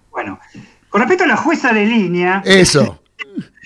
Bueno, 0.09 0.39
con 0.89 1.01
respecto 1.01 1.25
a 1.25 1.27
la 1.27 1.37
jueza 1.37 1.71
de 1.73 1.85
línea. 1.85 2.41
Eso. 2.43 2.99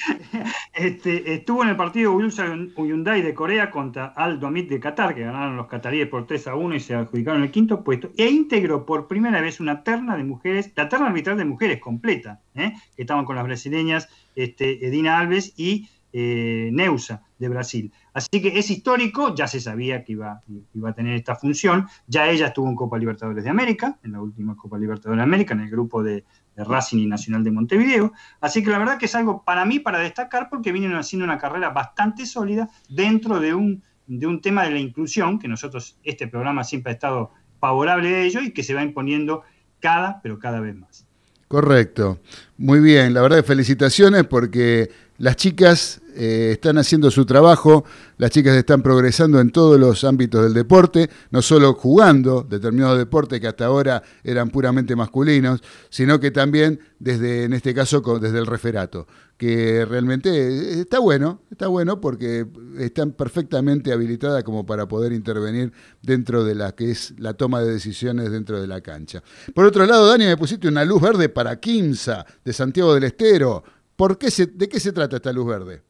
este, 0.74 1.34
estuvo 1.34 1.64
en 1.64 1.70
el 1.70 1.76
partido 1.76 2.18
Hyundai 2.20 3.22
de 3.22 3.34
Corea 3.34 3.70
contra 3.70 4.08
Aldo 4.08 4.48
Amit 4.48 4.70
de 4.70 4.80
Qatar, 4.80 5.16
que 5.16 5.22
ganaron 5.22 5.58
los 5.58 5.68
cataríes 5.68 6.08
por 6.08 6.26
3 6.26 6.48
a 6.48 6.56
1 6.56 6.76
y 6.76 6.80
se 6.80 6.96
adjudicaron 6.96 7.44
el 7.44 7.52
quinto 7.52 7.84
puesto. 7.84 8.12
E 8.18 8.30
integró 8.30 8.86
por 8.86 9.08
primera 9.08 9.42
vez 9.42 9.60
una 9.60 9.84
terna 9.84 10.18
de 10.18 10.24
mujeres, 10.24 10.72
la 10.76 10.90
terna 10.90 11.08
arbitral 11.08 11.38
de 11.38 11.46
mujeres 11.46 11.80
completa, 11.80 12.42
¿eh? 12.56 12.74
que 12.96 13.04
estaban 13.04 13.26
con 13.26 13.36
las 13.36 13.46
brasileñas 13.46 14.10
este, 14.36 14.86
Edina 14.86 15.20
Alves 15.20 15.54
y 15.58 15.90
eh, 16.14 16.70
Neusa 16.74 17.24
de 17.40 17.48
Brasil. 17.48 17.92
Así 18.14 18.42
que 18.42 18.60
es 18.60 18.70
histórico, 18.70 19.34
ya 19.34 19.48
se 19.48 19.62
sabía 19.62 20.04
que 20.04 20.12
iba, 20.12 20.42
iba, 20.74 20.90
a 20.90 20.94
tener 20.94 21.16
esta 21.16 21.36
función. 21.36 21.88
Ya 22.06 22.30
ella 22.30 22.48
estuvo 22.48 22.68
en 22.68 22.76
Copa 22.76 22.98
Libertadores 22.98 23.44
de 23.44 23.50
América, 23.50 23.98
en 24.04 24.12
la 24.12 24.22
última 24.22 24.58
Copa 24.58 24.78
Libertadores 24.78 25.18
de 25.18 25.24
América, 25.24 25.54
en 25.54 25.62
el 25.62 25.70
grupo 25.70 26.04
de, 26.04 26.26
Racing 26.58 27.00
y 27.00 27.08
Nacional 27.08 27.46
de 27.46 27.52
Montevideo. 27.52 28.12
Así 28.42 28.62
que 28.62 28.70
la 28.70 28.78
verdad 28.78 28.98
que 28.98 29.06
es 29.06 29.16
algo 29.16 29.44
para 29.44 29.66
mí 29.66 29.80
para 29.80 30.00
destacar 30.00 30.50
porque 30.50 30.74
vienen 30.74 30.94
haciendo 30.96 31.24
una 31.24 31.38
carrera 31.38 31.70
bastante 31.70 32.26
sólida 32.26 32.70
dentro 32.90 33.40
de 33.40 33.56
un, 33.56 33.82
de 34.06 34.28
un 34.28 34.42
tema 34.42 34.66
de 34.66 34.72
la 34.72 34.80
inclusión, 34.80 35.40
que 35.40 35.48
nosotros, 35.48 35.98
este 36.04 36.28
programa 36.28 36.66
siempre 36.66 36.92
ha 36.92 36.94
estado 36.94 37.32
favorable 37.60 38.14
a 38.14 38.22
ello 38.22 38.42
y 38.42 38.52
que 38.52 38.64
se 38.64 38.74
va 38.74 38.84
imponiendo 38.84 39.44
cada, 39.80 40.22
pero 40.22 40.38
cada 40.40 40.60
vez 40.60 40.76
más. 40.76 41.08
Correcto. 41.52 42.18
Muy 42.56 42.80
bien, 42.80 43.14
la 43.14 43.22
verdad 43.22 43.44
felicitaciones 43.44 44.24
porque 44.24 44.90
las 45.22 45.36
chicas 45.36 46.02
eh, 46.16 46.50
están 46.54 46.80
haciendo 46.80 47.12
su 47.12 47.26
trabajo, 47.26 47.86
las 48.18 48.32
chicas 48.32 48.56
están 48.58 48.82
progresando 48.82 49.40
en 49.40 49.52
todos 49.52 49.80
los 49.80 50.04
ámbitos 50.04 50.44
del 50.44 50.56
deporte, 50.56 51.12
no 51.30 51.44
solo 51.44 51.76
jugando 51.76 52.42
determinados 52.42 52.98
deportes 52.98 53.40
que 53.40 53.48
hasta 53.48 53.66
ahora 53.66 54.02
eran 54.24 54.50
puramente 54.50 54.96
masculinos, 54.96 55.62
sino 55.92 56.20
que 56.20 56.32
también 56.32 56.80
desde, 56.98 57.44
en 57.44 57.54
este 57.54 57.76
caso, 57.76 58.02
desde 58.20 58.40
el 58.40 58.48
referato, 58.48 59.06
que 59.38 59.86
realmente 59.86 60.82
está 60.82 60.98
bueno, 60.98 61.44
está 61.52 61.68
bueno 61.68 62.02
porque 62.02 62.48
están 62.80 63.12
perfectamente 63.12 63.94
habilitadas 63.94 64.44
como 64.44 64.66
para 64.66 64.88
poder 64.88 65.14
intervenir 65.14 65.72
dentro 66.02 66.44
de 66.44 66.56
la 66.56 66.72
que 66.72 66.90
es 66.90 67.14
la 67.20 67.36
toma 67.36 67.62
de 67.62 67.72
decisiones 67.72 68.32
dentro 68.32 68.60
de 68.60 68.66
la 68.66 68.82
cancha. 68.82 69.22
Por 69.54 69.66
otro 69.66 69.86
lado, 69.86 70.08
Dani, 70.08 70.26
me 70.26 70.38
pusiste 70.38 70.68
una 70.68 70.84
luz 70.84 71.00
verde 71.00 71.30
para 71.30 71.60
Quimsa 71.60 72.26
de 72.44 72.54
Santiago 72.54 72.96
del 72.96 73.04
Estero. 73.04 73.64
¿Por 74.02 74.18
qué 74.18 74.30
¿De 74.56 74.68
qué 74.68 74.80
se 74.80 74.94
trata 74.94 75.18
esta 75.18 75.32
luz 75.32 75.46
verde? 75.46 75.84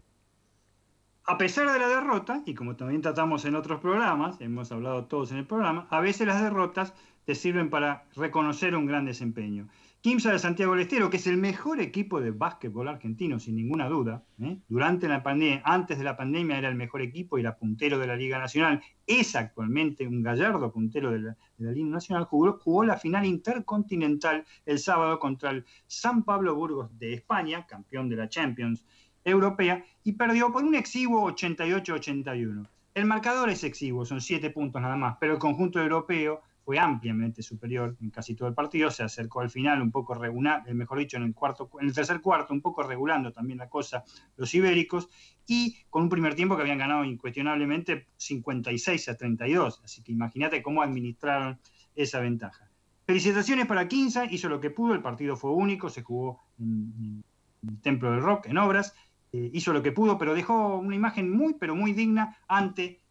A 1.23 1.37
pesar 1.37 1.71
de 1.71 1.79
la 1.79 1.87
derrota, 1.87 2.43
y 2.45 2.53
como 2.53 2.75
también 2.75 3.01
tratamos 3.01 3.45
en 3.45 3.55
otros 3.55 3.79
programas, 3.79 4.35
hemos 4.41 4.69
hablado 4.73 5.05
todos 5.05 5.31
en 5.31 5.37
el 5.37 5.45
programa, 5.45 5.87
a 5.89 6.01
veces 6.01 6.27
las 6.27 6.41
derrotas 6.41 6.93
te 7.23 7.35
sirven 7.35 7.69
para 7.69 8.03
reconocer 8.17 8.75
un 8.75 8.85
gran 8.85 9.05
desempeño. 9.05 9.69
Quimsa 10.01 10.31
de 10.31 10.39
Santiago 10.39 10.71
del 10.71 10.81
Estero, 10.81 11.11
que 11.11 11.17
es 11.17 11.27
el 11.27 11.37
mejor 11.37 11.79
equipo 11.79 12.19
de 12.19 12.31
básquetbol 12.31 12.87
argentino, 12.87 13.39
sin 13.39 13.55
ninguna 13.55 13.87
duda. 13.87 14.23
¿eh? 14.41 14.57
Durante 14.67 15.07
la 15.07 15.21
pandemia, 15.21 15.61
antes 15.63 15.99
de 15.99 16.03
la 16.03 16.17
pandemia 16.17 16.57
era 16.57 16.69
el 16.69 16.75
mejor 16.75 17.03
equipo 17.03 17.37
y 17.37 17.41
era 17.41 17.55
puntero 17.55 17.99
de 17.99 18.07
la 18.07 18.15
Liga 18.15 18.39
Nacional. 18.39 18.81
Es 19.05 19.35
actualmente 19.35 20.07
un 20.07 20.23
gallardo 20.23 20.71
puntero 20.71 21.11
de 21.11 21.19
la, 21.19 21.37
Liga 21.59 21.89
Nacional. 21.89 22.25
Jugó, 22.25 22.57
jugó, 22.57 22.83
la 22.83 22.97
final 22.97 23.27
intercontinental 23.27 24.43
el 24.65 24.79
sábado 24.79 25.19
contra 25.19 25.51
el 25.51 25.65
San 25.85 26.23
Pablo 26.23 26.55
Burgos 26.55 26.97
de 26.97 27.13
España, 27.13 27.67
campeón 27.67 28.09
de 28.09 28.15
la 28.15 28.27
Champions 28.27 28.83
Europea, 29.23 29.85
y 30.03 30.13
perdió 30.13 30.51
por 30.51 30.63
un 30.63 30.73
exiguo 30.73 31.29
88-81. 31.29 32.67
El 32.95 33.05
marcador 33.05 33.51
es 33.51 33.63
exiguo, 33.63 34.03
son 34.03 34.19
siete 34.19 34.49
puntos 34.49 34.81
nada 34.81 34.97
más, 34.97 35.17
pero 35.19 35.33
el 35.33 35.39
conjunto 35.39 35.79
europeo 35.79 36.41
fue 36.63 36.77
ampliamente 36.77 37.41
superior 37.41 37.97
en 38.01 38.09
casi 38.11 38.35
todo 38.35 38.47
el 38.47 38.53
partido, 38.53 38.91
se 38.91 39.03
acercó 39.03 39.41
al 39.41 39.49
final 39.49 39.81
un 39.81 39.91
poco 39.91 40.13
regular, 40.13 40.63
eh, 40.67 40.73
mejor 40.73 40.99
dicho, 40.99 41.17
en 41.17 41.23
el, 41.23 41.33
cuarto, 41.33 41.69
en 41.79 41.87
el 41.87 41.93
tercer 41.93 42.21
cuarto, 42.21 42.53
un 42.53 42.61
poco 42.61 42.83
regulando 42.83 43.31
también 43.31 43.59
la 43.59 43.69
cosa 43.69 44.03
los 44.37 44.53
ibéricos, 44.53 45.09
y 45.47 45.83
con 45.89 46.03
un 46.03 46.09
primer 46.09 46.35
tiempo 46.35 46.55
que 46.55 46.61
habían 46.61 46.77
ganado 46.77 47.03
incuestionablemente 47.03 48.07
56 48.17 49.09
a 49.09 49.17
32, 49.17 49.81
así 49.83 50.03
que 50.03 50.11
imagínate 50.11 50.61
cómo 50.61 50.81
administraron 50.83 51.59
esa 51.95 52.19
ventaja. 52.19 52.69
Felicitaciones 53.05 53.65
para 53.65 53.87
Quinza, 53.87 54.25
hizo 54.25 54.47
lo 54.47 54.59
que 54.61 54.69
pudo, 54.69 54.93
el 54.93 55.01
partido 55.01 55.35
fue 55.35 55.51
único, 55.51 55.89
se 55.89 56.03
jugó 56.03 56.39
en, 56.59 57.23
el 57.67 57.81
Templo 57.81 58.11
del 58.11 58.21
Rock, 58.21 58.45
en 58.47 58.57
obras, 58.57 58.93
eh, 59.33 59.49
hizo 59.53 59.73
lo 59.73 59.81
que 59.81 59.91
pudo, 59.91 60.17
pero 60.17 60.33
dejó 60.33 60.77
una 60.77 60.95
imagen 60.95 61.31
muy, 61.31 61.55
pero 61.55 61.75
muy 61.75 61.93
digna 61.93 62.37
ante 62.47 63.01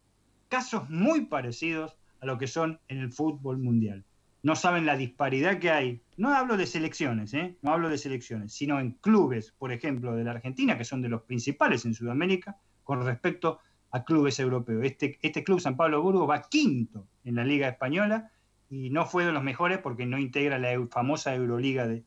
casos 0.47 0.89
muy 0.89 1.25
parecidos 1.25 1.97
a 2.21 2.25
lo 2.25 2.37
que 2.37 2.47
son 2.47 2.79
en 2.87 2.99
el 2.99 3.11
fútbol 3.11 3.57
mundial. 3.57 4.05
No 4.43 4.55
saben 4.55 4.85
la 4.85 4.95
disparidad 4.95 5.59
que 5.59 5.69
hay. 5.69 6.01
No 6.17 6.33
hablo 6.33 6.57
de 6.57 6.65
selecciones, 6.65 7.33
¿eh? 7.33 7.57
no 7.61 7.73
hablo 7.73 7.89
de 7.89 7.97
selecciones, 7.97 8.53
sino 8.53 8.79
en 8.79 8.91
clubes, 8.93 9.53
por 9.57 9.71
ejemplo, 9.71 10.15
de 10.15 10.23
la 10.23 10.31
Argentina, 10.31 10.77
que 10.77 10.85
son 10.85 11.01
de 11.01 11.09
los 11.09 11.23
principales 11.23 11.85
en 11.85 11.93
Sudamérica, 11.93 12.57
con 12.83 13.05
respecto 13.05 13.59
a 13.91 14.03
clubes 14.03 14.39
europeos. 14.39 14.83
Este, 14.83 15.19
este 15.21 15.43
club 15.43 15.59
San 15.59 15.75
Pablo 15.75 16.01
Burgo 16.01 16.25
va 16.25 16.43
quinto 16.43 17.07
en 17.23 17.35
la 17.35 17.43
Liga 17.43 17.67
Española 17.67 18.31
y 18.69 18.89
no 18.89 19.05
fue 19.05 19.25
de 19.25 19.33
los 19.33 19.43
mejores 19.43 19.79
porque 19.79 20.05
no 20.05 20.17
integra 20.17 20.57
la 20.57 20.69
famosa 20.89 21.35
Euroliga 21.35 21.87
de, 21.87 22.03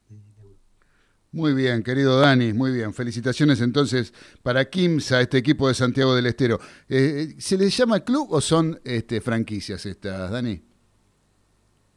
muy 1.34 1.52
bien, 1.52 1.82
querido 1.82 2.20
Dani, 2.20 2.52
muy 2.52 2.72
bien. 2.72 2.94
Felicitaciones 2.94 3.60
entonces 3.60 4.14
para 4.42 4.64
Kimsa, 4.70 5.20
este 5.20 5.38
equipo 5.38 5.68
de 5.68 5.74
Santiago 5.74 6.14
del 6.14 6.26
Estero. 6.26 6.60
Eh, 6.88 7.34
¿Se 7.38 7.58
les 7.58 7.76
llama 7.76 8.00
club 8.00 8.28
o 8.30 8.40
son 8.40 8.80
este, 8.84 9.20
franquicias 9.20 9.84
estas, 9.84 10.30
Dani? 10.30 10.62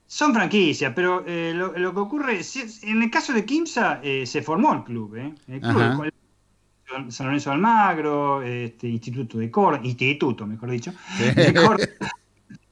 Son 0.07 0.33
franquicias, 0.33 0.91
pero 0.95 1.23
eh, 1.27 1.53
lo, 1.53 1.93
que 1.93 1.99
ocurre, 1.99 2.41
en 2.83 3.03
el 3.03 3.11
caso 3.11 3.33
de 3.33 3.45
Kimsa 3.45 3.99
eh, 4.01 4.25
se 4.25 4.41
formó 4.41 4.73
el 4.73 4.83
club, 4.83 5.15
el 5.15 5.61
club 5.61 6.11
San 7.09 7.27
Lorenzo 7.27 7.49
de 7.49 7.55
Almagro, 7.55 8.41
este, 8.41 8.88
Instituto 8.88 9.38
de 9.38 9.51
Córdoba, 9.51 9.85
Instituto, 9.85 10.47
mejor 10.47 10.71
dicho, 10.71 10.93
de 11.19 11.29
eh, 11.29 11.53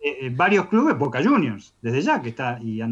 eh, 0.08 0.30
varios 0.30 0.68
clubes, 0.68 0.98
Boca 0.98 1.24
Juniors, 1.24 1.74
desde 1.82 2.02
ya 2.02 2.22
que 2.22 2.30
está 2.30 2.60
y 2.62 2.82
eh, 2.82 2.86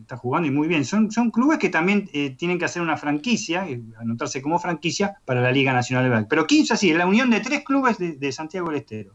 está 0.00 0.16
jugando 0.16 0.48
y 0.48 0.50
muy 0.50 0.66
bien. 0.66 0.84
Son, 0.84 1.10
son 1.10 1.30
clubes 1.30 1.58
que 1.58 1.68
también 1.68 2.08
tienen 2.36 2.58
que 2.58 2.64
hacer 2.64 2.82
una 2.82 2.96
franquicia, 2.96 3.66
anotarse 3.98 4.42
como 4.42 4.58
franquicia 4.58 5.14
para 5.24 5.40
la 5.40 5.52
Liga 5.52 5.72
Nacional 5.72 6.04
de 6.04 6.10
Básquet. 6.10 6.28
Pero 6.28 6.46
Quimsa 6.46 6.76
sí, 6.76 6.90
es 6.90 6.96
la 6.96 7.06
unión 7.06 7.30
de 7.30 7.40
tres 7.40 7.62
clubes 7.64 7.98
de, 7.98 8.32
Santiago 8.32 8.68
del 8.70 8.80
Estero. 8.80 9.12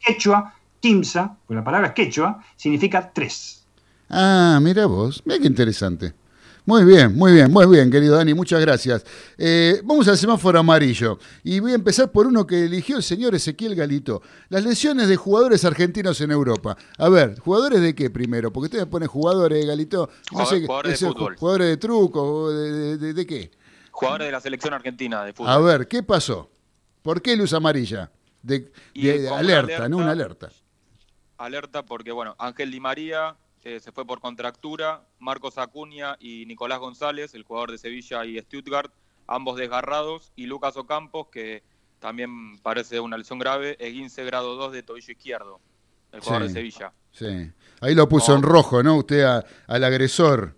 Quechua, 0.00 0.54
Quimsa, 0.80 1.36
pues 1.46 1.56
la 1.56 1.64
palabra 1.64 1.88
es 1.88 1.94
quechua, 1.94 2.42
significa 2.56 3.10
tres. 3.12 3.66
Ah, 4.10 4.58
mira 4.62 4.86
vos, 4.86 5.22
mira 5.24 5.38
qué 5.38 5.46
interesante. 5.46 6.12
Muy 6.66 6.84
bien, 6.84 7.14
muy 7.14 7.32
bien, 7.32 7.52
muy 7.52 7.66
bien, 7.66 7.90
querido 7.90 8.16
Dani, 8.16 8.32
muchas 8.32 8.58
gracias. 8.58 9.04
Eh, 9.36 9.82
vamos 9.84 10.08
al 10.08 10.16
semáforo 10.16 10.58
amarillo 10.58 11.18
y 11.42 11.60
voy 11.60 11.72
a 11.72 11.74
empezar 11.74 12.10
por 12.10 12.26
uno 12.26 12.46
que 12.46 12.64
eligió 12.64 12.96
el 12.96 13.02
señor 13.02 13.34
Ezequiel 13.34 13.74
Galito. 13.74 14.22
Las 14.48 14.64
lesiones 14.64 15.08
de 15.08 15.16
jugadores 15.16 15.62
argentinos 15.66 16.18
en 16.22 16.30
Europa. 16.30 16.74
A 16.96 17.10
ver, 17.10 17.38
¿jugadores 17.38 17.82
de 17.82 17.94
qué 17.94 18.08
primero? 18.08 18.50
Porque 18.50 18.66
usted 18.66 18.78
me 18.78 18.86
pone 18.86 19.06
jugadores, 19.06 19.66
Galito. 19.66 20.08
No 20.32 20.46
sé, 20.46 20.62
jugadores 20.62 20.92
de 20.92 20.94
¿eso, 21.06 21.12
fútbol. 21.14 21.36
¿Jugadores 21.36 21.68
de 21.68 21.76
truco? 21.76 22.50
¿De, 22.50 22.72
de- 22.72 22.96
de- 22.98 23.12
de 23.12 23.26
qué? 23.26 23.50
Jugadores 23.90 24.26
de 24.28 24.32
la 24.32 24.40
selección 24.40 24.72
argentina 24.72 25.22
de 25.22 25.34
fútbol. 25.34 25.52
A 25.52 25.58
ver, 25.58 25.86
¿qué 25.86 26.02
pasó? 26.02 26.50
¿Por 27.02 27.20
qué 27.20 27.36
luz 27.36 27.52
amarilla? 27.52 28.10
De, 28.42 28.72
una 28.96 29.38
alerta, 29.38 29.86
no 29.88 29.98
una 29.98 30.12
alerta- 30.12 30.46
alerta. 30.46 30.64
Alerta 31.36 31.82
porque, 31.84 32.10
bueno, 32.10 32.34
Ángel 32.38 32.70
Di 32.70 32.80
María 32.80 33.36
eh, 33.64 33.80
se 33.80 33.92
fue 33.92 34.06
por 34.06 34.20
contractura, 34.20 35.02
Marcos 35.18 35.58
Acuña 35.58 36.16
y 36.20 36.44
Nicolás 36.46 36.78
González, 36.78 37.34
el 37.34 37.42
jugador 37.44 37.70
de 37.72 37.78
Sevilla 37.78 38.24
y 38.24 38.38
Stuttgart, 38.38 38.92
ambos 39.26 39.56
desgarrados, 39.56 40.32
y 40.36 40.46
Lucas 40.46 40.76
Ocampos, 40.76 41.28
que 41.28 41.62
también 41.98 42.58
parece 42.58 43.00
una 43.00 43.16
lesión 43.16 43.38
grave, 43.38 43.76
esguince 43.80 44.22
grado 44.24 44.54
2 44.56 44.72
de 44.72 44.82
tobillo 44.82 45.12
izquierdo, 45.12 45.60
el 46.12 46.20
jugador 46.20 46.42
Sí. 46.42 46.48
de 46.48 46.54
Sevilla. 46.54 46.92
Sí. 47.12 47.50
Ahí 47.80 47.94
lo 47.94 48.08
puso 48.08 48.34
en 48.34 48.42
rojo, 48.42 48.82
¿no? 48.82 48.96
Usted 48.98 49.22
a- 49.22 49.44
al 49.66 49.84
agresor. 49.84 50.54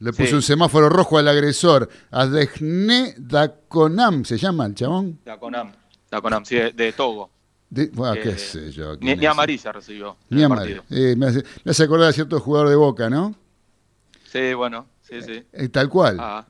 Le 0.00 0.10
puso 0.12 0.26
Sí. 0.30 0.34
un 0.34 0.42
semáforo 0.42 0.88
rojo 0.88 1.18
al 1.18 1.28
agresor. 1.28 1.88
Adegné 2.10 3.14
Daconam, 3.16 4.24
¿se 4.24 4.36
llama 4.36 4.66
el 4.66 4.74
chabón? 4.74 5.20
La 5.24 5.38
CONAM, 5.38 5.72
la 6.10 6.20
CONAM, 6.20 6.44
sí, 6.44 6.56
de, 6.56 6.72
de 6.72 6.92
Togo. 6.92 7.30
De- 7.70 7.88
bueno, 7.88 8.14
Eh, 8.14 8.20
qué 8.22 8.38
sé 8.38 8.70
yo. 8.70 8.96
Ni, 9.00 9.16
ni 9.16 9.26
amarilla 9.26 9.72
recibió. 9.72 10.16
Ni 10.30 10.42
amarilla. 10.42 10.82
Eh, 10.90 11.14
me, 11.16 11.26
hace, 11.26 11.42
me 11.64 11.70
hace 11.70 11.82
acordar 11.84 12.08
a 12.08 12.12
cierto 12.12 12.38
jugador 12.40 12.68
de 12.68 12.76
Boca, 12.76 13.10
¿no? 13.10 13.34
Sí, 14.30 14.54
bueno, 14.54 14.86
sí, 15.02 15.20
sí. 15.22 15.44
Eh, 15.52 15.68
tal 15.68 15.88
cual. 15.88 16.16
Ah, 16.20 16.46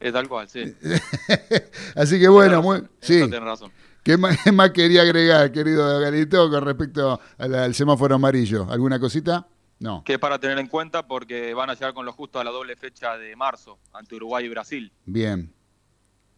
es 0.00 0.12
tal 0.12 0.28
cual, 0.28 0.48
sí. 0.48 0.74
Así 1.96 2.18
que 2.20 2.28
bueno, 2.28 2.62
muy, 2.62 2.82
sí. 3.00 3.16
eso 3.16 3.24
tenés 3.28 3.42
razón. 3.44 3.72
¿Qué 4.02 4.16
más, 4.18 4.36
qué 4.44 4.52
más 4.52 4.70
quería 4.70 5.02
agregar, 5.02 5.50
querido 5.50 5.98
Galito, 6.00 6.50
con 6.50 6.62
respecto 6.64 7.18
al, 7.38 7.54
al 7.54 7.74
semáforo 7.74 8.14
amarillo? 8.16 8.66
¿Alguna 8.70 8.98
cosita? 9.00 9.46
No. 9.78 10.02
Que 10.04 10.14
es 10.14 10.18
para 10.18 10.38
tener 10.38 10.58
en 10.58 10.66
cuenta 10.68 11.06
porque 11.06 11.54
van 11.54 11.70
a 11.70 11.74
llegar 11.74 11.94
con 11.94 12.04
lo 12.04 12.12
justo 12.12 12.38
a 12.38 12.44
la 12.44 12.50
doble 12.50 12.76
fecha 12.76 13.16
de 13.16 13.34
marzo 13.34 13.78
ante 13.92 14.14
Uruguay 14.14 14.44
y 14.44 14.48
Brasil, 14.48 14.92
Bien. 15.06 15.52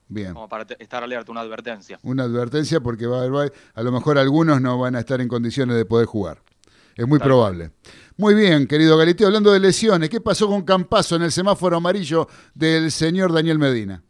Bien. 0.08 0.34
como 0.34 0.48
para 0.48 0.66
estar 0.78 1.02
alerta, 1.02 1.32
una 1.32 1.40
advertencia. 1.40 1.98
Una 2.02 2.24
advertencia 2.24 2.80
porque 2.80 3.06
va 3.06 3.22
a, 3.22 3.24
haber- 3.24 3.52
a 3.74 3.82
lo 3.82 3.90
mejor 3.92 4.18
algunos 4.18 4.60
no 4.60 4.78
van 4.78 4.94
a 4.96 5.00
estar 5.00 5.20
en 5.20 5.28
condiciones 5.28 5.76
de 5.76 5.84
poder 5.84 6.06
jugar. 6.06 6.42
Es 6.94 7.06
muy 7.06 7.18
Tal 7.18 7.28
probable. 7.28 7.70
Muy 8.16 8.34
bien, 8.34 8.66
querido 8.66 8.96
Galito, 8.96 9.26
hablando 9.26 9.52
de 9.52 9.60
lesiones, 9.60 10.08
¿qué 10.08 10.20
pasó 10.20 10.46
con 10.48 10.62
Campazo 10.62 11.16
en 11.16 11.22
el 11.22 11.32
semáforo 11.32 11.76
amarillo 11.76 12.28
del 12.54 12.90
señor 12.90 13.32
Daniel 13.32 13.58
Medina? 13.58 14.02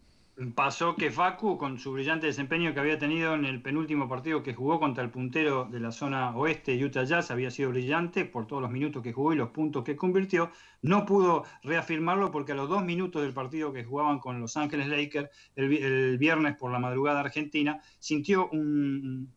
Pasó 0.54 0.94
que 0.94 1.10
Facu, 1.10 1.56
con 1.56 1.78
su 1.78 1.92
brillante 1.92 2.26
desempeño 2.26 2.74
que 2.74 2.80
había 2.80 2.98
tenido 2.98 3.32
en 3.34 3.46
el 3.46 3.62
penúltimo 3.62 4.06
partido 4.06 4.42
que 4.42 4.52
jugó 4.52 4.78
contra 4.78 5.02
el 5.02 5.08
puntero 5.08 5.64
de 5.64 5.80
la 5.80 5.90
zona 5.92 6.36
oeste, 6.36 6.76
Utah 6.84 7.04
Jazz, 7.04 7.30
había 7.30 7.50
sido 7.50 7.70
brillante 7.70 8.26
por 8.26 8.46
todos 8.46 8.60
los 8.60 8.70
minutos 8.70 9.02
que 9.02 9.14
jugó 9.14 9.32
y 9.32 9.36
los 9.36 9.48
puntos 9.48 9.82
que 9.82 9.96
convirtió. 9.96 10.50
No 10.86 11.04
pudo 11.04 11.44
reafirmarlo 11.64 12.30
porque 12.30 12.52
a 12.52 12.54
los 12.54 12.68
dos 12.68 12.84
minutos 12.84 13.20
del 13.20 13.34
partido 13.34 13.72
que 13.72 13.82
jugaban 13.82 14.20
con 14.20 14.40
Los 14.40 14.56
Ángeles 14.56 14.86
Lakers 14.86 15.28
el, 15.56 15.68
vi- 15.68 15.78
el 15.78 16.16
viernes 16.16 16.56
por 16.56 16.70
la 16.70 16.78
madrugada 16.78 17.18
argentina, 17.18 17.80
sintió 17.98 18.48
un, 18.50 19.34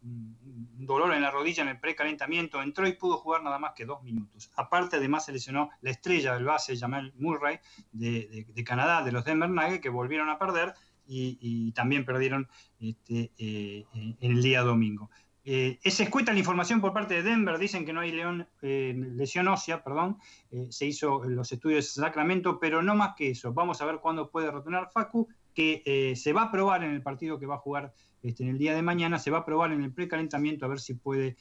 dolor 0.78 1.12
en 1.16 1.24
la 1.24 1.32
rodilla 1.32 1.64
en 1.64 1.70
el 1.70 1.80
precalentamiento, 1.80 2.62
entró 2.62 2.88
y 2.88 2.94
pudo 2.94 3.18
jugar 3.18 3.42
nada 3.42 3.58
más 3.58 3.74
que 3.76 3.86
dos 3.86 4.04
minutos. 4.04 4.52
Aparte, 4.58 4.98
además, 4.98 5.26
se 5.26 5.32
lesionó 5.32 5.72
la 5.82 5.90
estrella 5.90 6.36
del 6.36 6.46
base, 6.46 6.78
Jamal 6.78 7.14
Murray, 7.18 7.58
de, 7.92 8.46
Canadá, 8.64 9.04
de 9.04 9.12
los 9.12 9.26
Denver 9.26 9.50
Nuggets, 9.50 9.82
que 9.82 9.90
volvieron 9.90 10.30
a 10.30 10.38
perder 10.38 10.76
y, 11.08 11.72
también 11.72 12.06
perdieron 12.06 12.48
este, 12.80 13.32
eh, 13.40 13.86
el 14.20 14.44
día 14.44 14.62
domingo. 14.62 15.10
Eh, 15.52 15.80
es 15.82 16.00
escueta 16.00 16.32
la 16.32 16.38
información 16.38 16.80
por 16.80 16.94
parte 16.94 17.16
de 17.16 17.24
Denver, 17.24 17.58
dicen 17.58 17.84
que 17.84 17.92
no 17.92 18.02
hay 18.02 18.12
león, 18.12 18.48
eh, 18.62 18.94
lesión 19.16 19.48
ósea, 19.48 19.84
perdón, 19.84 20.20
eh, 20.52 20.68
se 20.70 20.86
hizo 20.86 21.24
los 21.24 21.52
estudios 21.52 21.86
de 21.86 22.02
Sacramento, 22.04 22.60
pero 22.60 22.84
no 22.84 22.94
más 22.94 23.16
que 23.16 23.32
eso. 23.32 23.52
Vamos 23.52 23.82
a 23.82 23.86
ver 23.88 23.98
cuándo 23.98 24.30
puede 24.30 24.52
retornar 24.52 24.92
Facu, 24.92 25.28
que 25.56 25.82
eh, 25.88 26.16
se 26.16 26.34
va 26.34 26.44
a 26.44 26.52
probar 26.52 26.84
en 26.84 26.92
el 26.92 27.02
partido 27.02 27.40
que 27.40 27.48
va 27.48 27.56
a 27.56 27.58
jugar 27.58 27.96
este, 28.22 28.44
en 28.44 28.50
el 28.50 28.60
día 28.60 28.76
de 28.76 28.84
mañana, 28.84 29.18
se 29.18 29.32
va 29.32 29.40
a 29.40 29.46
probar 29.46 29.72
en 29.72 29.82
el 29.82 29.92
precalentamiento 29.92 30.66
a 30.66 30.70
ver 30.70 30.80
si 30.80 30.94
puede 30.94 31.36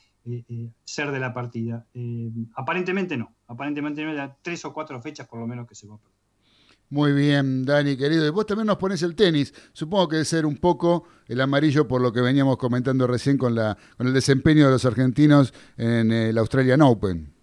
ser 0.84 1.10
de 1.10 1.18
la 1.18 1.34
partida. 1.34 1.86
Aparentemente 2.54 3.18
no, 3.18 3.34
aparentemente 3.46 4.02
no, 4.06 4.36
tres 4.40 4.64
o 4.64 4.72
cuatro 4.72 5.02
fechas 5.02 5.28
por 5.28 5.38
lo 5.38 5.46
menos 5.46 5.68
que 5.68 5.74
se 5.74 5.86
va 5.86 5.96
a 5.96 5.98
probar. 5.98 6.27
Muy 6.90 7.12
bien, 7.12 7.64
Dani, 7.66 7.96
querido. 7.96 8.26
Y 8.26 8.30
vos 8.30 8.46
también 8.46 8.66
nos 8.66 8.78
pones 8.78 9.02
el 9.02 9.14
tenis. 9.14 9.52
Supongo 9.74 10.08
que 10.08 10.16
debe 10.16 10.24
ser 10.24 10.46
un 10.46 10.56
poco 10.56 11.04
el 11.26 11.40
amarillo 11.40 11.86
por 11.86 12.00
lo 12.00 12.12
que 12.12 12.22
veníamos 12.22 12.56
comentando 12.56 13.06
recién 13.06 13.36
con, 13.36 13.54
la, 13.54 13.76
con 13.98 14.06
el 14.06 14.14
desempeño 14.14 14.64
de 14.64 14.70
los 14.72 14.84
argentinos 14.86 15.52
en 15.76 16.10
el 16.12 16.38
Australian 16.38 16.80
Open. 16.80 17.34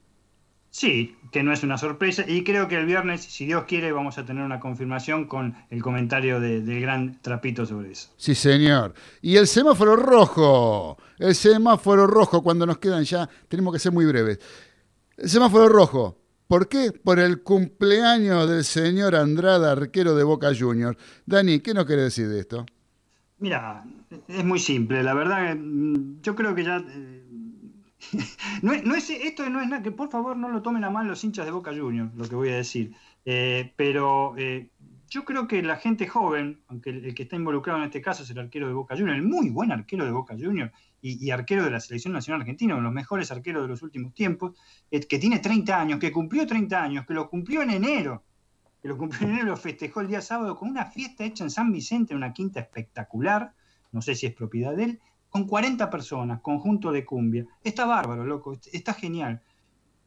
Sí, 0.71 1.15
que 1.31 1.41
no 1.43 1.53
es 1.53 1.63
una 1.63 1.77
sorpresa. 1.77 2.25
Y 2.27 2.43
creo 2.43 2.67
que 2.67 2.75
el 2.75 2.85
viernes, 2.85 3.21
si 3.21 3.45
Dios 3.45 3.63
quiere, 3.65 3.91
vamos 3.91 4.17
a 4.17 4.25
tener 4.25 4.43
una 4.43 4.59
confirmación 4.59 5.25
con 5.27 5.55
el 5.69 5.81
comentario 5.81 6.39
de- 6.39 6.61
del 6.61 6.81
gran 6.81 7.21
trapito 7.21 7.65
sobre 7.65 7.91
eso. 7.91 8.09
Sí, 8.17 8.33
señor. 8.35 8.93
Y 9.21 9.37
el 9.37 9.47
semáforo 9.47 9.95
rojo. 9.95 10.97
El 11.19 11.35
semáforo 11.35 12.07
rojo, 12.07 12.41
cuando 12.43 12.65
nos 12.65 12.79
quedan 12.79 13.03
ya, 13.03 13.29
tenemos 13.47 13.71
que 13.73 13.79
ser 13.79 13.91
muy 13.93 14.05
breves. 14.05 14.39
El 15.15 15.29
semáforo 15.29 15.69
rojo. 15.69 16.17
¿Por 16.47 16.67
qué? 16.69 16.91
Por 16.91 17.19
el 17.19 17.41
cumpleaños 17.41 18.47
del 18.49 18.63
señor 18.63 19.15
Andrada, 19.15 19.71
arquero 19.71 20.15
de 20.15 20.23
Boca 20.23 20.49
Juniors. 20.57 20.97
Dani, 21.25 21.59
¿qué 21.59 21.73
nos 21.73 21.85
quiere 21.85 22.03
decir 22.03 22.27
de 22.29 22.39
esto? 22.39 22.65
Mira, 23.39 23.83
es 24.27 24.45
muy 24.45 24.59
simple. 24.59 25.01
La 25.03 25.13
verdad, 25.13 25.55
mm, 25.55 26.21
yo 26.21 26.35
creo 26.35 26.53
que 26.53 26.63
ya. 26.63 26.77
eh, 26.87 27.23
no 28.61 28.73
es, 28.73 28.83
no 28.83 28.95
es- 28.95 29.09
esto 29.09 29.49
no 29.49 29.59
es 29.61 29.67
nada 29.67 29.81
que 29.81 29.91
por 29.91 30.09
favor 30.09 30.37
no 30.37 30.49
lo 30.49 30.61
tomen 30.61 30.83
a 30.83 30.89
mal 30.91 31.07
los 31.07 31.23
hinchas 31.23 31.45
de 31.45 31.51
Boca 31.51 31.71
Juniors, 31.73 32.13
lo 32.15 32.27
que 32.29 32.35
voy 32.35 32.49
a 32.49 32.55
decir. 32.57 32.93
Eh, 33.25 33.73
pero 33.75 34.35
eh, 34.37 34.69
yo 35.09 35.25
creo 35.25 35.47
que 35.47 35.63
la 35.63 35.77
gente 35.77 36.07
joven, 36.07 36.59
aunque 36.67 36.91
el, 36.91 37.05
el 37.05 37.15
que 37.15 37.23
está 37.23 37.35
involucrado 37.35 37.79
en 37.79 37.85
este 37.85 38.01
caso 38.01 38.21
es 38.23 38.29
el 38.29 38.37
arquero 38.39 38.67
de 38.67 38.73
Boca 38.73 38.95
Juniors, 38.95 39.17
el 39.17 39.25
muy 39.27 39.49
buen 39.49 39.71
arquero 39.71 40.05
de 40.05 40.11
Boca 40.11 40.35
Juniors 40.39 40.71
y, 41.07 41.29
arquero 41.29 41.63
de 41.63 41.69
la 41.69 41.79
Selección 41.79 42.13
Nacional 42.13 42.41
Argentina, 42.41 42.73
uno 42.73 42.81
de 42.81 42.85
los 42.85 42.93
mejores 42.93 43.31
arqueros 43.31 43.61
de 43.61 43.67
los 43.67 43.83
últimos 43.83 44.13
tiempos, 44.15 44.57
eh, 44.89 45.01
que 45.01 45.19
tiene 45.19 45.37
30 45.37 45.79
años, 45.79 45.99
que 45.99 46.11
cumplió 46.11 46.47
30 46.47 46.81
años, 46.81 47.05
que 47.05 47.13
lo 47.13 47.29
cumplió 47.29 47.61
en 47.61 47.69
enero, 47.69 48.23
que 48.81 48.87
lo 48.87 48.97
cumplió 48.97 49.27
en 49.27 49.33
enero, 49.35 49.49
lo 49.49 49.57
festejó 49.57 50.01
el 50.01 50.07
día 50.07 50.21
sábado 50.21 50.55
con 50.55 50.69
una 50.69 50.85
fiesta 50.85 51.23
hecha 51.23 51.43
en 51.43 51.51
San 51.51 51.71
Vicente, 51.71 52.13
en 52.13 52.17
una 52.17 52.33
quinta 52.33 52.59
espectacular, 52.59 53.53
no 53.91 54.01
sé 54.01 54.15
si 54.15 54.25
es 54.25 54.33
propiedad 54.33 54.75
de 54.75 54.83
él, 54.83 54.99
con 55.29 55.45
40 55.45 55.89
personas, 55.91 56.41
conjunto 56.41 56.91
de 56.91 57.05
cumbia. 57.05 57.45
Está 57.63 57.85
bárbaro, 57.85 58.25
loco, 58.25 58.57
está 58.71 58.93
genial. 58.93 59.41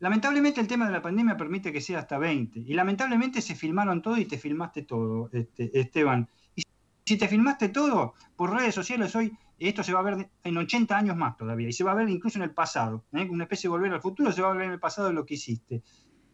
Lamentablemente 0.01 0.61
el 0.61 0.67
tema 0.67 0.87
de 0.87 0.93
la 0.93 1.03
pandemia 1.03 1.37
permite 1.37 1.73
que 1.73 1.81
sea 1.81 2.01
hasta 2.01 2.19
20. 2.19 2.61
Y 2.61 2.75
lamentablemente 2.75 3.41
se 3.41 3.55
filmaron 3.55 4.03
todo 4.03 4.17
y 4.17 4.25
te 4.25 4.39
filmaste 4.39 4.83
todo, 4.83 5.31
este, 5.33 5.79
Esteban. 5.79 6.29
Y 6.57 6.63
si 7.05 7.17
te 7.17 7.29
filmaste 7.29 7.69
todo 7.69 8.15
por 8.37 8.53
redes 8.53 8.75
sociales 8.75 9.15
hoy, 9.15 9.37
esto 9.59 9.83
se 9.83 9.93
va 9.93 10.01
a 10.01 10.03
ver 10.03 10.31
en 10.45 10.57
80 10.57 10.97
años 10.97 11.17
más 11.17 11.37
todavía. 11.37 11.69
Y 11.69 11.73
se 11.73 11.85
va 11.85 11.93
a 11.93 11.95
ver 11.95 12.09
incluso 12.09 12.39
en 12.39 12.45
el 12.45 12.53
pasado. 12.53 13.05
¿eh? 13.13 13.27
Una 13.29 13.45
especie 13.45 13.69
de 13.69 13.73
volver 13.73 13.93
al 13.93 14.01
futuro, 14.01 14.31
se 14.33 14.43
va 14.43 14.51
a 14.51 14.55
ver 14.55 14.67
en 14.67 14.73
el 14.73 14.81
pasado 14.81 15.09
de 15.09 15.15
lo 15.15 15.27
que 15.27 15.35
hiciste. 15.35 15.83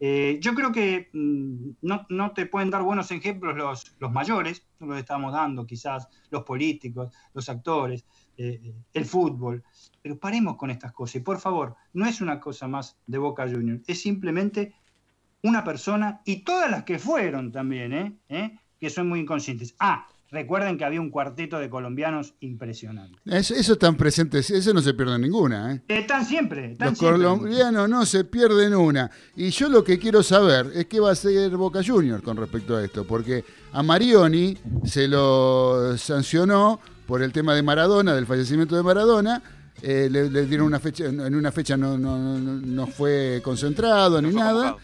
Eh, 0.00 0.38
yo 0.40 0.54
creo 0.54 0.72
que 0.72 1.08
mm, 1.12 1.70
no, 1.82 2.06
no 2.10 2.32
te 2.32 2.46
pueden 2.46 2.70
dar 2.70 2.82
buenos 2.82 3.10
ejemplos 3.10 3.56
los, 3.56 3.96
los 3.98 4.12
mayores, 4.12 4.66
no 4.80 4.88
los 4.88 4.98
estamos 4.98 5.32
dando 5.32 5.64
quizás, 5.64 6.08
los 6.30 6.42
políticos, 6.42 7.14
los 7.32 7.48
actores, 7.48 8.04
eh, 8.36 8.74
el 8.92 9.04
fútbol, 9.04 9.62
pero 10.02 10.18
paremos 10.18 10.56
con 10.56 10.70
estas 10.70 10.92
cosas. 10.92 11.16
Y 11.16 11.20
por 11.20 11.38
favor, 11.38 11.76
no 11.92 12.06
es 12.06 12.20
una 12.20 12.40
cosa 12.40 12.68
más 12.68 12.98
de 13.06 13.18
Boca 13.18 13.48
Juniors, 13.48 13.82
es 13.86 14.02
simplemente 14.02 14.74
una 15.42 15.62
persona 15.62 16.20
y 16.24 16.42
todas 16.42 16.70
las 16.70 16.82
que 16.82 16.98
fueron 16.98 17.52
también. 17.52 18.20
¿Eh? 18.28 18.58
que 18.84 18.90
son 18.90 19.08
muy 19.08 19.20
inconscientes. 19.20 19.74
Ah, 19.78 20.06
recuerden 20.30 20.78
que 20.78 20.84
había 20.84 21.00
un 21.00 21.10
cuarteto 21.10 21.58
de 21.58 21.70
colombianos 21.70 22.34
impresionante. 22.40 23.18
Eso, 23.24 23.54
eso 23.54 23.74
están 23.74 23.96
presentes, 23.96 24.50
eso 24.50 24.74
no 24.74 24.80
se 24.82 24.94
pierde 24.94 25.18
ninguna. 25.18 25.74
¿eh? 25.74 25.82
Están 25.88 26.24
siempre, 26.24 26.72
están 26.72 26.90
Los 26.90 26.98
siempre. 26.98 27.22
colombianos 27.22 27.88
no 27.88 28.04
se 28.06 28.24
pierden 28.24 28.74
una. 28.74 29.10
Y 29.36 29.50
yo 29.50 29.68
lo 29.68 29.84
que 29.84 29.98
quiero 29.98 30.22
saber 30.22 30.70
es 30.74 30.86
qué 30.86 30.98
va 31.00 31.10
a 31.10 31.12
hacer 31.12 31.50
Boca 31.56 31.80
Juniors 31.86 32.22
con 32.22 32.36
respecto 32.36 32.76
a 32.76 32.84
esto, 32.84 33.04
porque 33.04 33.44
a 33.72 33.82
Marioni 33.82 34.56
se 34.84 35.06
lo 35.08 35.96
sancionó 35.96 36.80
por 37.06 37.22
el 37.22 37.32
tema 37.32 37.54
de 37.54 37.62
Maradona, 37.62 38.14
del 38.14 38.26
fallecimiento 38.26 38.74
de 38.76 38.82
Maradona. 38.82 39.42
eh, 39.82 40.08
le, 40.10 40.30
le 40.30 40.46
dieron 40.46 40.66
una 40.68 40.78
fecha, 40.80 41.04
en 41.04 41.34
una 41.34 41.52
fecha 41.52 41.76
no, 41.76 41.98
no, 41.98 42.16
no- 42.18 42.60
no 42.60 42.86
fue 42.86 43.40
concentrado 43.44 44.22
No 44.22 44.28
ni 44.28 44.32
fue 44.34 44.42
nada. 44.42 44.76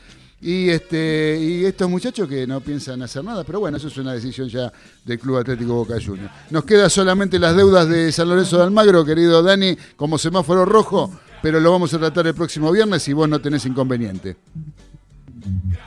Y 0.43 0.71
este 0.71 1.39
y 1.39 1.65
estos 1.67 1.91
muchachos 1.91 2.27
que 2.27 2.47
no 2.47 2.61
piensan 2.63 3.03
hacer 3.03 3.23
nada, 3.23 3.45
pero 3.45 3.61
bueno, 3.61 3.77
eso 3.77 3.89
es 3.89 3.97
una 3.99 4.15
decisión 4.15 4.49
ya 4.49 4.73
del 5.05 5.19
Club 5.19 5.37
Atlético 5.37 5.75
Boca 5.75 5.97
Juniors. 6.03 6.33
Nos 6.49 6.65
queda 6.65 6.89
solamente 6.89 7.39
las 7.39 7.55
deudas 7.55 7.87
de 7.89 8.11
San 8.11 8.29
Lorenzo 8.29 8.57
de 8.57 8.65
Almagro, 8.65 9.05
querido 9.05 9.43
Dani, 9.43 9.77
como 9.97 10.17
semáforo 10.17 10.65
rojo, 10.65 11.13
pero 11.43 11.61
lo 11.61 11.71
vamos 11.71 11.93
a 11.93 11.99
tratar 11.99 12.27
el 12.27 12.35
próximo 12.35 12.73
viernes 12.73 13.03
si 13.03 13.13
vos 13.13 13.29
no 13.29 13.39
tenés 13.39 13.67
inconveniente. 13.67 14.37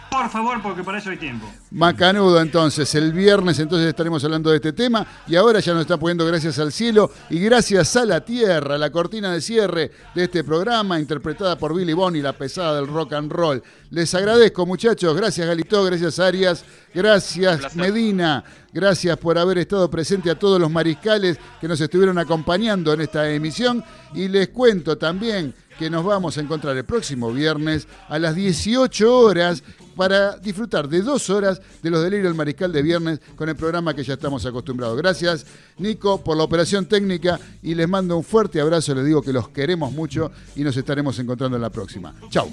Por 0.10 0.30
favor, 0.30 0.62
porque 0.62 0.84
para 0.84 0.99
eso 0.99 1.10
hay 1.10 1.18
tiempo. 1.18 1.51
Macanudo, 1.72 2.39
entonces. 2.39 2.93
El 2.93 3.14
viernes 3.14 3.58
entonces 3.60 3.88
estaremos 3.88 4.24
hablando 4.24 4.51
de 4.51 4.58
este 4.58 4.74
tema 4.74 5.06
y 5.28 5.36
ahora 5.36 5.60
ya 5.60 5.74
nos 5.74 5.82
está 5.82 5.97
poniendo 5.97 6.26
gracias 6.26 6.60
al 6.60 6.72
cielo 6.72 7.12
y 7.30 7.39
gracias 7.39 7.95
a 7.95 8.06
la 8.06 8.22
tierra, 8.22 8.78
la 8.78 8.91
cortina 8.91 9.32
de 9.34 9.41
cierre 9.41 9.91
de 10.14 10.24
este 10.24 10.43
programa 10.43 10.99
interpretada 10.99 11.58
por 11.58 11.76
Billy 11.76 11.93
Bonnie, 11.93 12.22
la 12.22 12.34
pesada 12.34 12.76
del 12.76 12.88
rock 12.88 13.14
and 13.14 13.32
roll. 13.32 13.64
Les 13.89 14.14
agradezco 14.14 14.66
muchachos, 14.66 15.16
gracias 15.16 15.47
Galito, 15.47 15.84
gracias 15.84 16.20
Arias, 16.20 16.64
gracias 16.93 17.76
Medina, 17.76 18.43
gracias 18.72 19.18
por 19.18 19.38
haber 19.38 19.58
estado 19.58 19.89
presente 19.89 20.30
a 20.30 20.38
todos 20.38 20.60
los 20.60 20.70
mariscales 20.70 21.38
que 21.60 21.68
nos 21.68 21.82
estuvieron 21.82 22.18
acompañando 22.18 22.93
en 22.93 23.01
esta 23.01 23.30
emisión 23.30 23.84
y 24.14 24.28
les 24.28 24.49
cuento 24.49 24.97
también 24.97 25.54
que 25.84 25.89
nos 25.89 26.05
vamos 26.05 26.38
a 26.38 26.39
encontrar 26.39 26.77
el 26.77 26.86
próximo 26.86 27.34
viernes 27.34 27.89
a 28.07 28.17
las 28.17 28.36
18 28.36 29.19
horas 29.19 29.65
para 29.97 30.38
disfrutar 30.38 30.88
de 30.88 31.01
dos 31.01 31.29
horas 31.29 31.61
de 31.81 31.89
los 31.89 32.01
delirios 32.01 32.27
del 32.29 32.36
mariscal 32.36 32.71
de 32.71 32.81
viernes 32.81 33.19
con 33.36 33.49
el 33.49 33.57
programa 33.57 33.93
que 33.93 34.01
ya 34.01 34.13
estamos 34.13 34.45
acostumbrados. 34.45 34.95
Gracias, 34.95 35.45
Nico, 35.79 36.23
por 36.23 36.38
la 36.38 36.43
operación 36.43 36.86
técnica 36.86 37.38
y 37.61 37.75
les 37.75 37.89
mando 37.89 38.15
un 38.15 38.23
fuerte 38.23 38.61
abrazo. 38.61 38.95
Les 38.95 39.05
digo 39.05 39.21
que 39.21 39.34
los 39.34 39.49
queremos 39.49 39.91
mucho 39.91 40.31
y 40.55 40.63
nos 40.63 40.77
estaremos 40.77 41.19
encontrando 41.19 41.57
en 41.57 41.61
la 41.61 41.69
próxima. 41.69 42.15
Chau. 42.29 42.49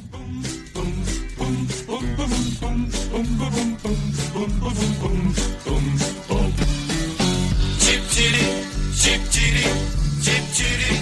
Chip 10.21 10.43
chip. 10.53 11.00